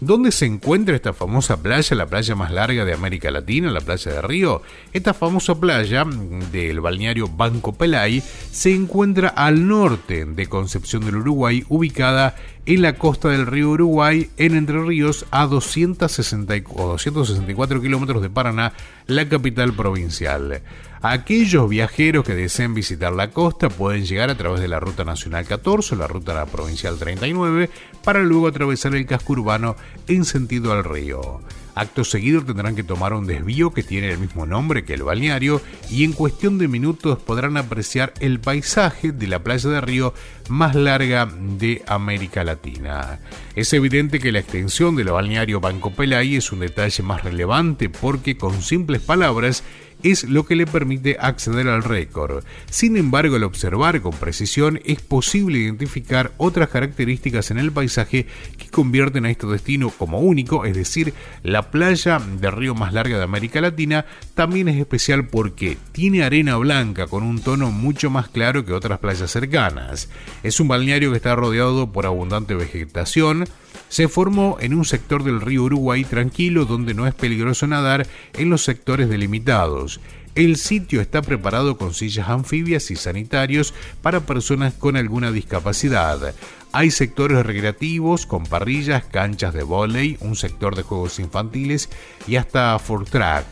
¿Dónde 0.05 0.33
se 0.33 0.45
encuentra 0.45 0.97
esta 0.97 1.13
famosa 1.13 1.63
playa, 1.63 1.95
la 1.95 2.07
playa 2.07 2.35
más 2.35 2.51
larga 2.51 2.83
de 2.83 2.93
América 2.93 3.31
Latina, 3.31 3.71
la 3.71 3.79
playa 3.79 4.11
de 4.11 4.21
Río? 4.21 4.61
Esta 4.91 5.13
famosa 5.13 5.55
playa 5.55 6.03
del 6.51 6.81
balneario 6.81 7.29
Banco 7.29 7.71
Pelay 7.71 8.21
se 8.51 8.75
encuentra 8.75 9.29
al 9.29 9.65
norte 9.65 10.25
de 10.25 10.47
Concepción 10.47 11.05
del 11.05 11.15
Uruguay, 11.15 11.63
ubicada 11.69 12.35
en 12.65 12.81
la 12.81 12.95
costa 12.95 13.29
del 13.29 13.45
río 13.45 13.69
Uruguay, 13.69 14.29
en 14.35 14.55
Entre 14.55 14.81
Ríos, 14.81 15.25
a 15.31 15.47
260 15.47 16.53
o 16.75 16.89
264 16.89 17.81
kilómetros 17.81 18.21
de 18.21 18.29
Paraná, 18.29 18.73
la 19.07 19.29
capital 19.29 19.71
provincial. 19.71 20.63
Aquellos 21.05 21.67
viajeros 21.67 22.23
que 22.23 22.33
deseen 22.33 22.73
visitar 22.73 23.11
la 23.11 23.29
costa 23.29 23.67
pueden 23.67 24.05
llegar 24.05 24.29
a 24.29 24.37
través 24.37 24.61
de 24.61 24.69
la 24.69 24.79
Ruta 24.79 25.03
Nacional 25.03 25.45
14 25.45 25.95
o 25.95 25.97
la 25.97 26.07
Ruta 26.07 26.45
Provincial 26.45 26.97
39 26.97 27.69
para 28.05 28.21
luego 28.21 28.47
atravesar 28.47 28.95
el 28.95 29.05
casco 29.05 29.33
urbano 29.33 29.75
en 30.07 30.23
sentido 30.23 30.71
al 30.71 30.85
río. 30.85 31.41
Acto 31.75 32.05
seguido 32.05 32.45
tendrán 32.45 32.75
que 32.75 32.83
tomar 32.83 33.13
un 33.13 33.25
desvío 33.25 33.73
que 33.73 33.83
tiene 33.83 34.11
el 34.11 34.19
mismo 34.19 34.45
nombre 34.45 34.85
que 34.85 34.93
el 34.93 35.03
balneario 35.03 35.59
y 35.89 36.05
en 36.05 36.13
cuestión 36.13 36.57
de 36.57 36.69
minutos 36.69 37.19
podrán 37.19 37.57
apreciar 37.57 38.13
el 38.21 38.39
paisaje 38.39 39.11
de 39.11 39.27
la 39.27 39.43
playa 39.43 39.69
de 39.69 39.81
Río 39.81 40.13
más 40.47 40.73
larga 40.73 41.25
de 41.25 41.83
América 41.87 42.45
Latina. 42.45 43.19
Es 43.55 43.73
evidente 43.73 44.19
que 44.19 44.31
la 44.31 44.39
extensión 44.39 44.95
del 44.95 45.09
balneario 45.09 45.59
Banco 45.59 45.91
Pelay 45.91 46.35
es 46.37 46.51
un 46.53 46.59
detalle 46.59 47.03
más 47.03 47.23
relevante 47.23 47.89
porque 47.89 48.37
con 48.37 48.61
simples 48.61 49.01
palabras 49.01 49.63
es 50.03 50.25
lo 50.25 50.45
que 50.45 50.55
le 50.55 50.67
permite 50.67 51.17
acceder 51.19 51.67
al 51.67 51.83
récord. 51.83 52.43
Sin 52.69 52.97
embargo, 52.97 53.35
al 53.35 53.43
observar 53.43 54.01
con 54.01 54.13
precisión 54.13 54.79
es 54.85 55.01
posible 55.01 55.59
identificar 55.59 56.31
otras 56.37 56.69
características 56.69 57.51
en 57.51 57.57
el 57.57 57.71
paisaje 57.71 58.27
que 58.57 58.69
convierten 58.69 59.25
a 59.25 59.31
este 59.31 59.47
destino 59.47 59.89
como 59.89 60.19
único, 60.19 60.65
es 60.65 60.75
decir, 60.75 61.13
la 61.43 61.71
playa 61.71 62.19
de 62.19 62.51
río 62.51 62.75
más 62.75 62.93
larga 62.93 63.17
de 63.17 63.23
América 63.23 63.61
Latina 63.61 64.05
también 64.35 64.67
es 64.67 64.77
especial 64.77 65.27
porque 65.27 65.77
tiene 65.91 66.23
arena 66.23 66.57
blanca 66.57 67.07
con 67.07 67.23
un 67.23 67.41
tono 67.41 67.71
mucho 67.71 68.09
más 68.09 68.27
claro 68.27 68.65
que 68.65 68.73
otras 68.73 68.99
playas 68.99 69.31
cercanas. 69.31 70.09
Es 70.43 70.59
un 70.59 70.67
balneario 70.67 71.11
que 71.11 71.17
está 71.17 71.35
rodeado 71.35 71.91
por 71.91 72.05
abundante 72.05 72.55
vegetación, 72.55 73.45
se 73.93 74.07
formó 74.07 74.57
en 74.59 74.73
un 74.73 74.85
sector 74.85 75.23
del 75.23 75.39
río 75.39 75.65
Uruguay 75.65 76.03
tranquilo 76.03 76.65
donde 76.65 76.95
no 76.95 77.05
es 77.05 77.13
peligroso 77.13 77.67
nadar 77.67 78.07
en 78.33 78.49
los 78.49 78.63
sectores 78.63 79.07
delimitados. 79.07 79.99
El 80.33 80.55
sitio 80.55 80.99
está 80.99 81.21
preparado 81.21 81.77
con 81.77 81.93
sillas 81.93 82.27
anfibias 82.27 82.89
y 82.89 82.95
sanitarios 82.95 83.75
para 84.01 84.21
personas 84.21 84.73
con 84.73 84.97
alguna 84.97 85.31
discapacidad. 85.31 86.33
Hay 86.71 86.89
sectores 86.89 87.45
recreativos 87.45 88.25
con 88.25 88.47
parrillas, 88.47 89.03
canchas 89.03 89.53
de 89.53 89.61
vóley, 89.61 90.17
un 90.21 90.35
sector 90.35 90.75
de 90.75 90.81
juegos 90.81 91.19
infantiles 91.19 91.87
y 92.25 92.37
hasta 92.37 92.79
for 92.79 93.05
track. 93.05 93.45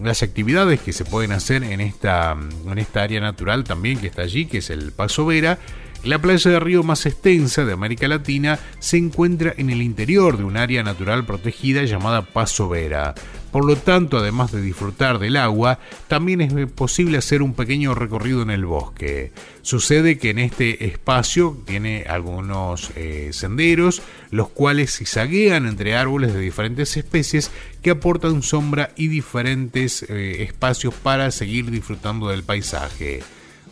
Las 0.00 0.22
actividades 0.22 0.78
que 0.78 0.92
se 0.92 1.04
pueden 1.04 1.32
hacer 1.32 1.64
en 1.64 1.80
esta, 1.80 2.36
en 2.64 2.78
esta 2.78 3.02
área 3.02 3.20
natural 3.20 3.64
también 3.64 3.98
que 3.98 4.06
está 4.06 4.22
allí, 4.22 4.46
que 4.46 4.58
es 4.58 4.70
el 4.70 4.92
Paso 4.92 5.26
Vera, 5.26 5.58
la 6.04 6.18
playa 6.18 6.50
de 6.50 6.60
río 6.60 6.82
más 6.82 7.04
extensa 7.04 7.64
de 7.64 7.72
América 7.72 8.08
Latina 8.08 8.58
se 8.78 8.96
encuentra 8.96 9.52
en 9.56 9.70
el 9.70 9.82
interior 9.82 10.38
de 10.38 10.44
un 10.44 10.56
área 10.56 10.82
natural 10.82 11.26
protegida 11.26 11.84
llamada 11.84 12.22
Paso 12.22 12.68
Vera. 12.68 13.14
Por 13.50 13.64
lo 13.64 13.76
tanto, 13.76 14.18
además 14.18 14.52
de 14.52 14.62
disfrutar 14.62 15.18
del 15.18 15.36
agua, 15.36 15.80
también 16.06 16.40
es 16.40 16.70
posible 16.70 17.18
hacer 17.18 17.42
un 17.42 17.52
pequeño 17.52 17.94
recorrido 17.94 18.42
en 18.42 18.50
el 18.50 18.64
bosque. 18.64 19.32
Sucede 19.62 20.18
que 20.18 20.30
en 20.30 20.38
este 20.38 20.86
espacio 20.86 21.60
tiene 21.66 22.04
algunos 22.08 22.92
eh, 22.94 23.30
senderos, 23.32 24.02
los 24.30 24.48
cuales 24.48 24.92
se 24.92 25.04
zaguean 25.04 25.66
entre 25.66 25.96
árboles 25.96 26.32
de 26.32 26.40
diferentes 26.40 26.96
especies 26.96 27.50
que 27.82 27.90
aportan 27.90 28.42
sombra 28.42 28.92
y 28.96 29.08
diferentes 29.08 30.04
eh, 30.04 30.44
espacios 30.44 30.94
para 30.94 31.30
seguir 31.32 31.70
disfrutando 31.70 32.28
del 32.28 32.44
paisaje. 32.44 33.20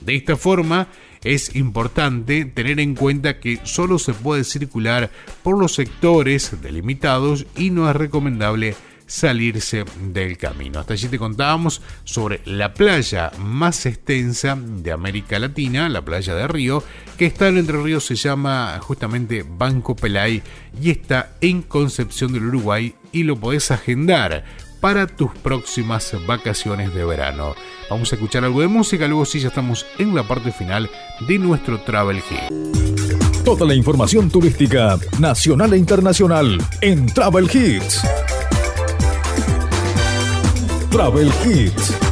De 0.01 0.17
esta 0.17 0.37
forma, 0.37 0.89
es 1.29 1.55
importante 1.57 2.47
tener 2.47 2.81
en 2.81 2.95
cuenta 2.95 3.39
que 3.39 3.61
solo 3.65 3.99
se 3.99 4.15
puede 4.15 4.45
circular 4.45 5.11
por 5.43 5.59
los 5.59 5.75
sectores 5.75 6.63
delimitados 6.63 7.45
y 7.55 7.69
no 7.69 7.89
es 7.91 7.95
recomendable 7.95 8.75
salirse 9.07 9.85
del 10.01 10.39
camino. 10.39 10.81
Hasta 10.81 10.95
allí 10.95 11.09
te 11.09 11.19
contábamos 11.19 11.83
sobre 12.05 12.41
la 12.47 12.73
playa 12.73 13.31
más 13.39 13.85
extensa 13.85 14.57
de 14.57 14.91
América 14.91 15.39
Latina, 15.39 15.91
la 15.91 16.03
playa 16.03 16.35
de 16.35 16.49
Río, 16.49 16.83
que 17.19 17.27
está 17.27 17.49
en 17.49 17.59
Entre 17.59 17.83
Ríos, 17.83 18.07
se 18.07 18.15
llama 18.15 18.79
justamente 18.81 19.45
Banco 19.47 19.95
Pelay 19.95 20.43
y 20.81 20.91
está 20.91 21.33
en 21.43 21.61
Concepción 21.61 22.33
del 22.33 22.47
Uruguay 22.47 22.95
y 23.13 23.25
lo 23.25 23.37
podés 23.37 23.71
agendar 23.71 24.45
para 24.81 25.07
tus 25.07 25.31
próximas 25.43 26.15
vacaciones 26.27 26.95
de 26.95 27.05
verano. 27.05 27.55
Vamos 27.91 28.13
a 28.13 28.17
escuchar 28.17 28.45
algo 28.45 28.61
de 28.61 28.69
música, 28.69 29.07
luego 29.07 29.25
sí 29.25 29.41
ya 29.41 29.49
estamos 29.49 29.87
en 29.99 30.15
la 30.15 30.23
parte 30.23 30.53
final 30.53 30.91
de 31.27 31.39
nuestro 31.39 31.81
Travel 31.81 32.21
Hit. 32.23 33.45
Toda 33.45 33.67
la 33.67 33.75
información 33.75 34.31
turística 34.31 34.99
nacional 35.19 35.73
e 35.73 35.79
internacional 35.79 36.59
en 36.81 37.07
Travel 37.07 37.49
Hits. 37.53 38.03
Travel 40.91 41.33
Hits. 41.45 42.08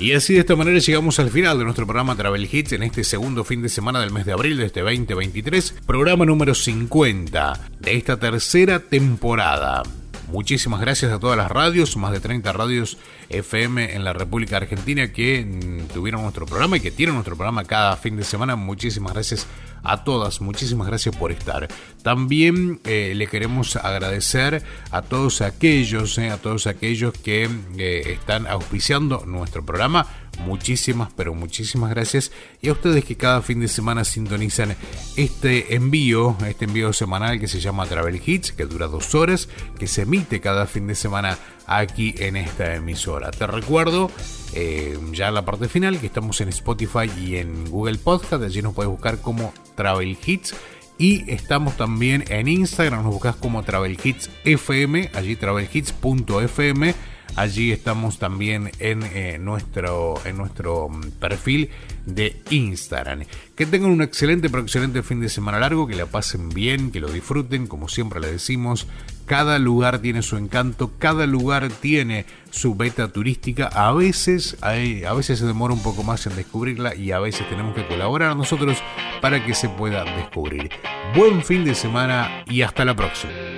Y 0.00 0.12
así 0.12 0.34
de 0.34 0.40
esta 0.40 0.54
manera 0.54 0.78
llegamos 0.78 1.18
al 1.18 1.28
final 1.28 1.58
de 1.58 1.64
nuestro 1.64 1.84
programa 1.84 2.14
Travel 2.14 2.48
Hits 2.50 2.72
en 2.72 2.84
este 2.84 3.02
segundo 3.02 3.42
fin 3.42 3.62
de 3.62 3.68
semana 3.68 4.00
del 4.00 4.12
mes 4.12 4.24
de 4.26 4.32
abril 4.32 4.56
de 4.56 4.66
este 4.66 4.80
2023, 4.80 5.74
programa 5.86 6.24
número 6.24 6.54
50 6.54 7.60
de 7.80 7.96
esta 7.96 8.16
tercera 8.16 8.78
temporada. 8.78 9.82
Muchísimas 10.30 10.80
gracias 10.80 11.10
a 11.10 11.18
todas 11.18 11.36
las 11.36 11.50
radios, 11.50 11.96
más 11.96 12.12
de 12.12 12.20
30 12.20 12.52
radios 12.52 12.96
FM 13.30 13.96
en 13.96 14.04
la 14.04 14.12
República 14.12 14.58
Argentina 14.58 15.10
que 15.10 15.44
mm, 15.44 15.92
tuvieron 15.92 16.22
nuestro 16.22 16.46
programa 16.46 16.76
y 16.76 16.80
que 16.80 16.92
tienen 16.92 17.16
nuestro 17.16 17.34
programa 17.34 17.64
cada 17.64 17.96
fin 17.96 18.16
de 18.16 18.22
semana. 18.22 18.54
Muchísimas 18.54 19.14
gracias 19.14 19.48
a 19.82 20.04
todas, 20.04 20.40
muchísimas 20.40 20.86
gracias 20.86 21.16
por 21.16 21.32
estar. 21.32 21.68
También 22.02 22.80
eh, 22.84 23.12
le 23.14 23.26
queremos 23.26 23.76
agradecer 23.76 24.62
a 24.90 25.02
todos 25.02 25.40
aquellos, 25.40 26.16
eh, 26.18 26.30
a 26.30 26.38
todos 26.38 26.66
aquellos 26.66 27.12
que 27.14 27.48
eh, 27.76 28.02
están 28.12 28.46
auspiciando 28.46 29.24
nuestro 29.26 29.64
programa 29.64 30.06
muchísimas, 30.38 31.10
pero 31.14 31.34
muchísimas 31.34 31.90
gracias. 31.90 32.32
Y 32.60 32.68
a 32.68 32.72
ustedes 32.72 33.04
que 33.04 33.16
cada 33.16 33.42
fin 33.42 33.60
de 33.60 33.68
semana 33.68 34.04
sintonizan 34.04 34.76
este 35.16 35.74
envío, 35.74 36.36
este 36.46 36.64
envío 36.64 36.92
semanal 36.92 37.40
que 37.40 37.48
se 37.48 37.60
llama 37.60 37.86
Travel 37.86 38.20
Hits, 38.24 38.52
que 38.52 38.64
dura 38.64 38.86
dos 38.86 39.14
horas, 39.14 39.48
que 39.78 39.86
se 39.86 40.02
emite 40.02 40.40
cada 40.40 40.66
fin 40.66 40.86
de 40.86 40.94
semana 40.94 41.38
aquí 41.66 42.14
en 42.18 42.36
esta 42.36 42.74
emisora. 42.74 43.30
Te 43.30 43.46
recuerdo, 43.46 44.10
eh, 44.54 44.98
ya 45.12 45.28
en 45.28 45.34
la 45.34 45.44
parte 45.44 45.68
final, 45.68 45.98
que 45.98 46.06
estamos 46.06 46.40
en 46.40 46.48
Spotify 46.48 47.10
y 47.20 47.36
en 47.36 47.70
Google 47.70 47.98
Podcast, 47.98 48.42
allí 48.42 48.62
nos 48.62 48.74
puedes 48.74 48.90
buscar 48.90 49.20
como 49.20 49.52
Travel 49.76 50.16
Hits. 50.24 50.54
Y 51.00 51.30
estamos 51.30 51.76
también 51.76 52.24
en 52.28 52.48
Instagram, 52.48 53.04
nos 53.04 53.12
buscas 53.12 53.36
como 53.36 53.62
Travel 53.62 53.96
Hits 54.02 54.30
FM, 54.44 55.12
allí 55.14 55.36
travelhits.fm 55.36 56.94
Allí 57.36 57.72
estamos 57.72 58.18
también 58.18 58.70
en, 58.78 59.02
eh, 59.02 59.38
nuestro, 59.40 60.14
en 60.24 60.36
nuestro 60.36 60.88
mm, 60.88 61.10
perfil 61.20 61.70
de 62.04 62.40
Instagram. 62.50 63.24
Que 63.54 63.66
tengan 63.66 63.90
un 63.90 64.02
excelente, 64.02 64.50
pero 64.50 64.62
excelente 64.62 65.02
fin 65.02 65.20
de 65.20 65.28
semana 65.28 65.58
largo, 65.58 65.86
que 65.86 65.94
la 65.94 66.06
pasen 66.06 66.48
bien, 66.48 66.90
que 66.90 67.00
lo 67.00 67.08
disfruten, 67.08 67.66
como 67.66 67.88
siempre 67.88 68.20
le 68.20 68.30
decimos. 68.30 68.86
Cada 69.26 69.58
lugar 69.58 69.98
tiene 69.98 70.22
su 70.22 70.36
encanto, 70.36 70.92
cada 70.98 71.26
lugar 71.26 71.68
tiene 71.68 72.24
su 72.50 72.74
beta 72.74 73.08
turística. 73.08 73.66
A 73.66 73.92
veces, 73.92 74.56
a 74.62 74.72
veces 75.12 75.38
se 75.38 75.46
demora 75.46 75.74
un 75.74 75.82
poco 75.82 76.02
más 76.02 76.26
en 76.26 76.34
descubrirla 76.34 76.94
y 76.94 77.12
a 77.12 77.18
veces 77.18 77.48
tenemos 77.50 77.74
que 77.74 77.86
colaborar 77.86 78.34
nosotros 78.36 78.78
para 79.20 79.44
que 79.44 79.54
se 79.54 79.68
pueda 79.68 80.04
descubrir. 80.04 80.70
Buen 81.14 81.44
fin 81.44 81.64
de 81.64 81.74
semana 81.74 82.42
y 82.46 82.62
hasta 82.62 82.86
la 82.86 82.96
próxima. 82.96 83.57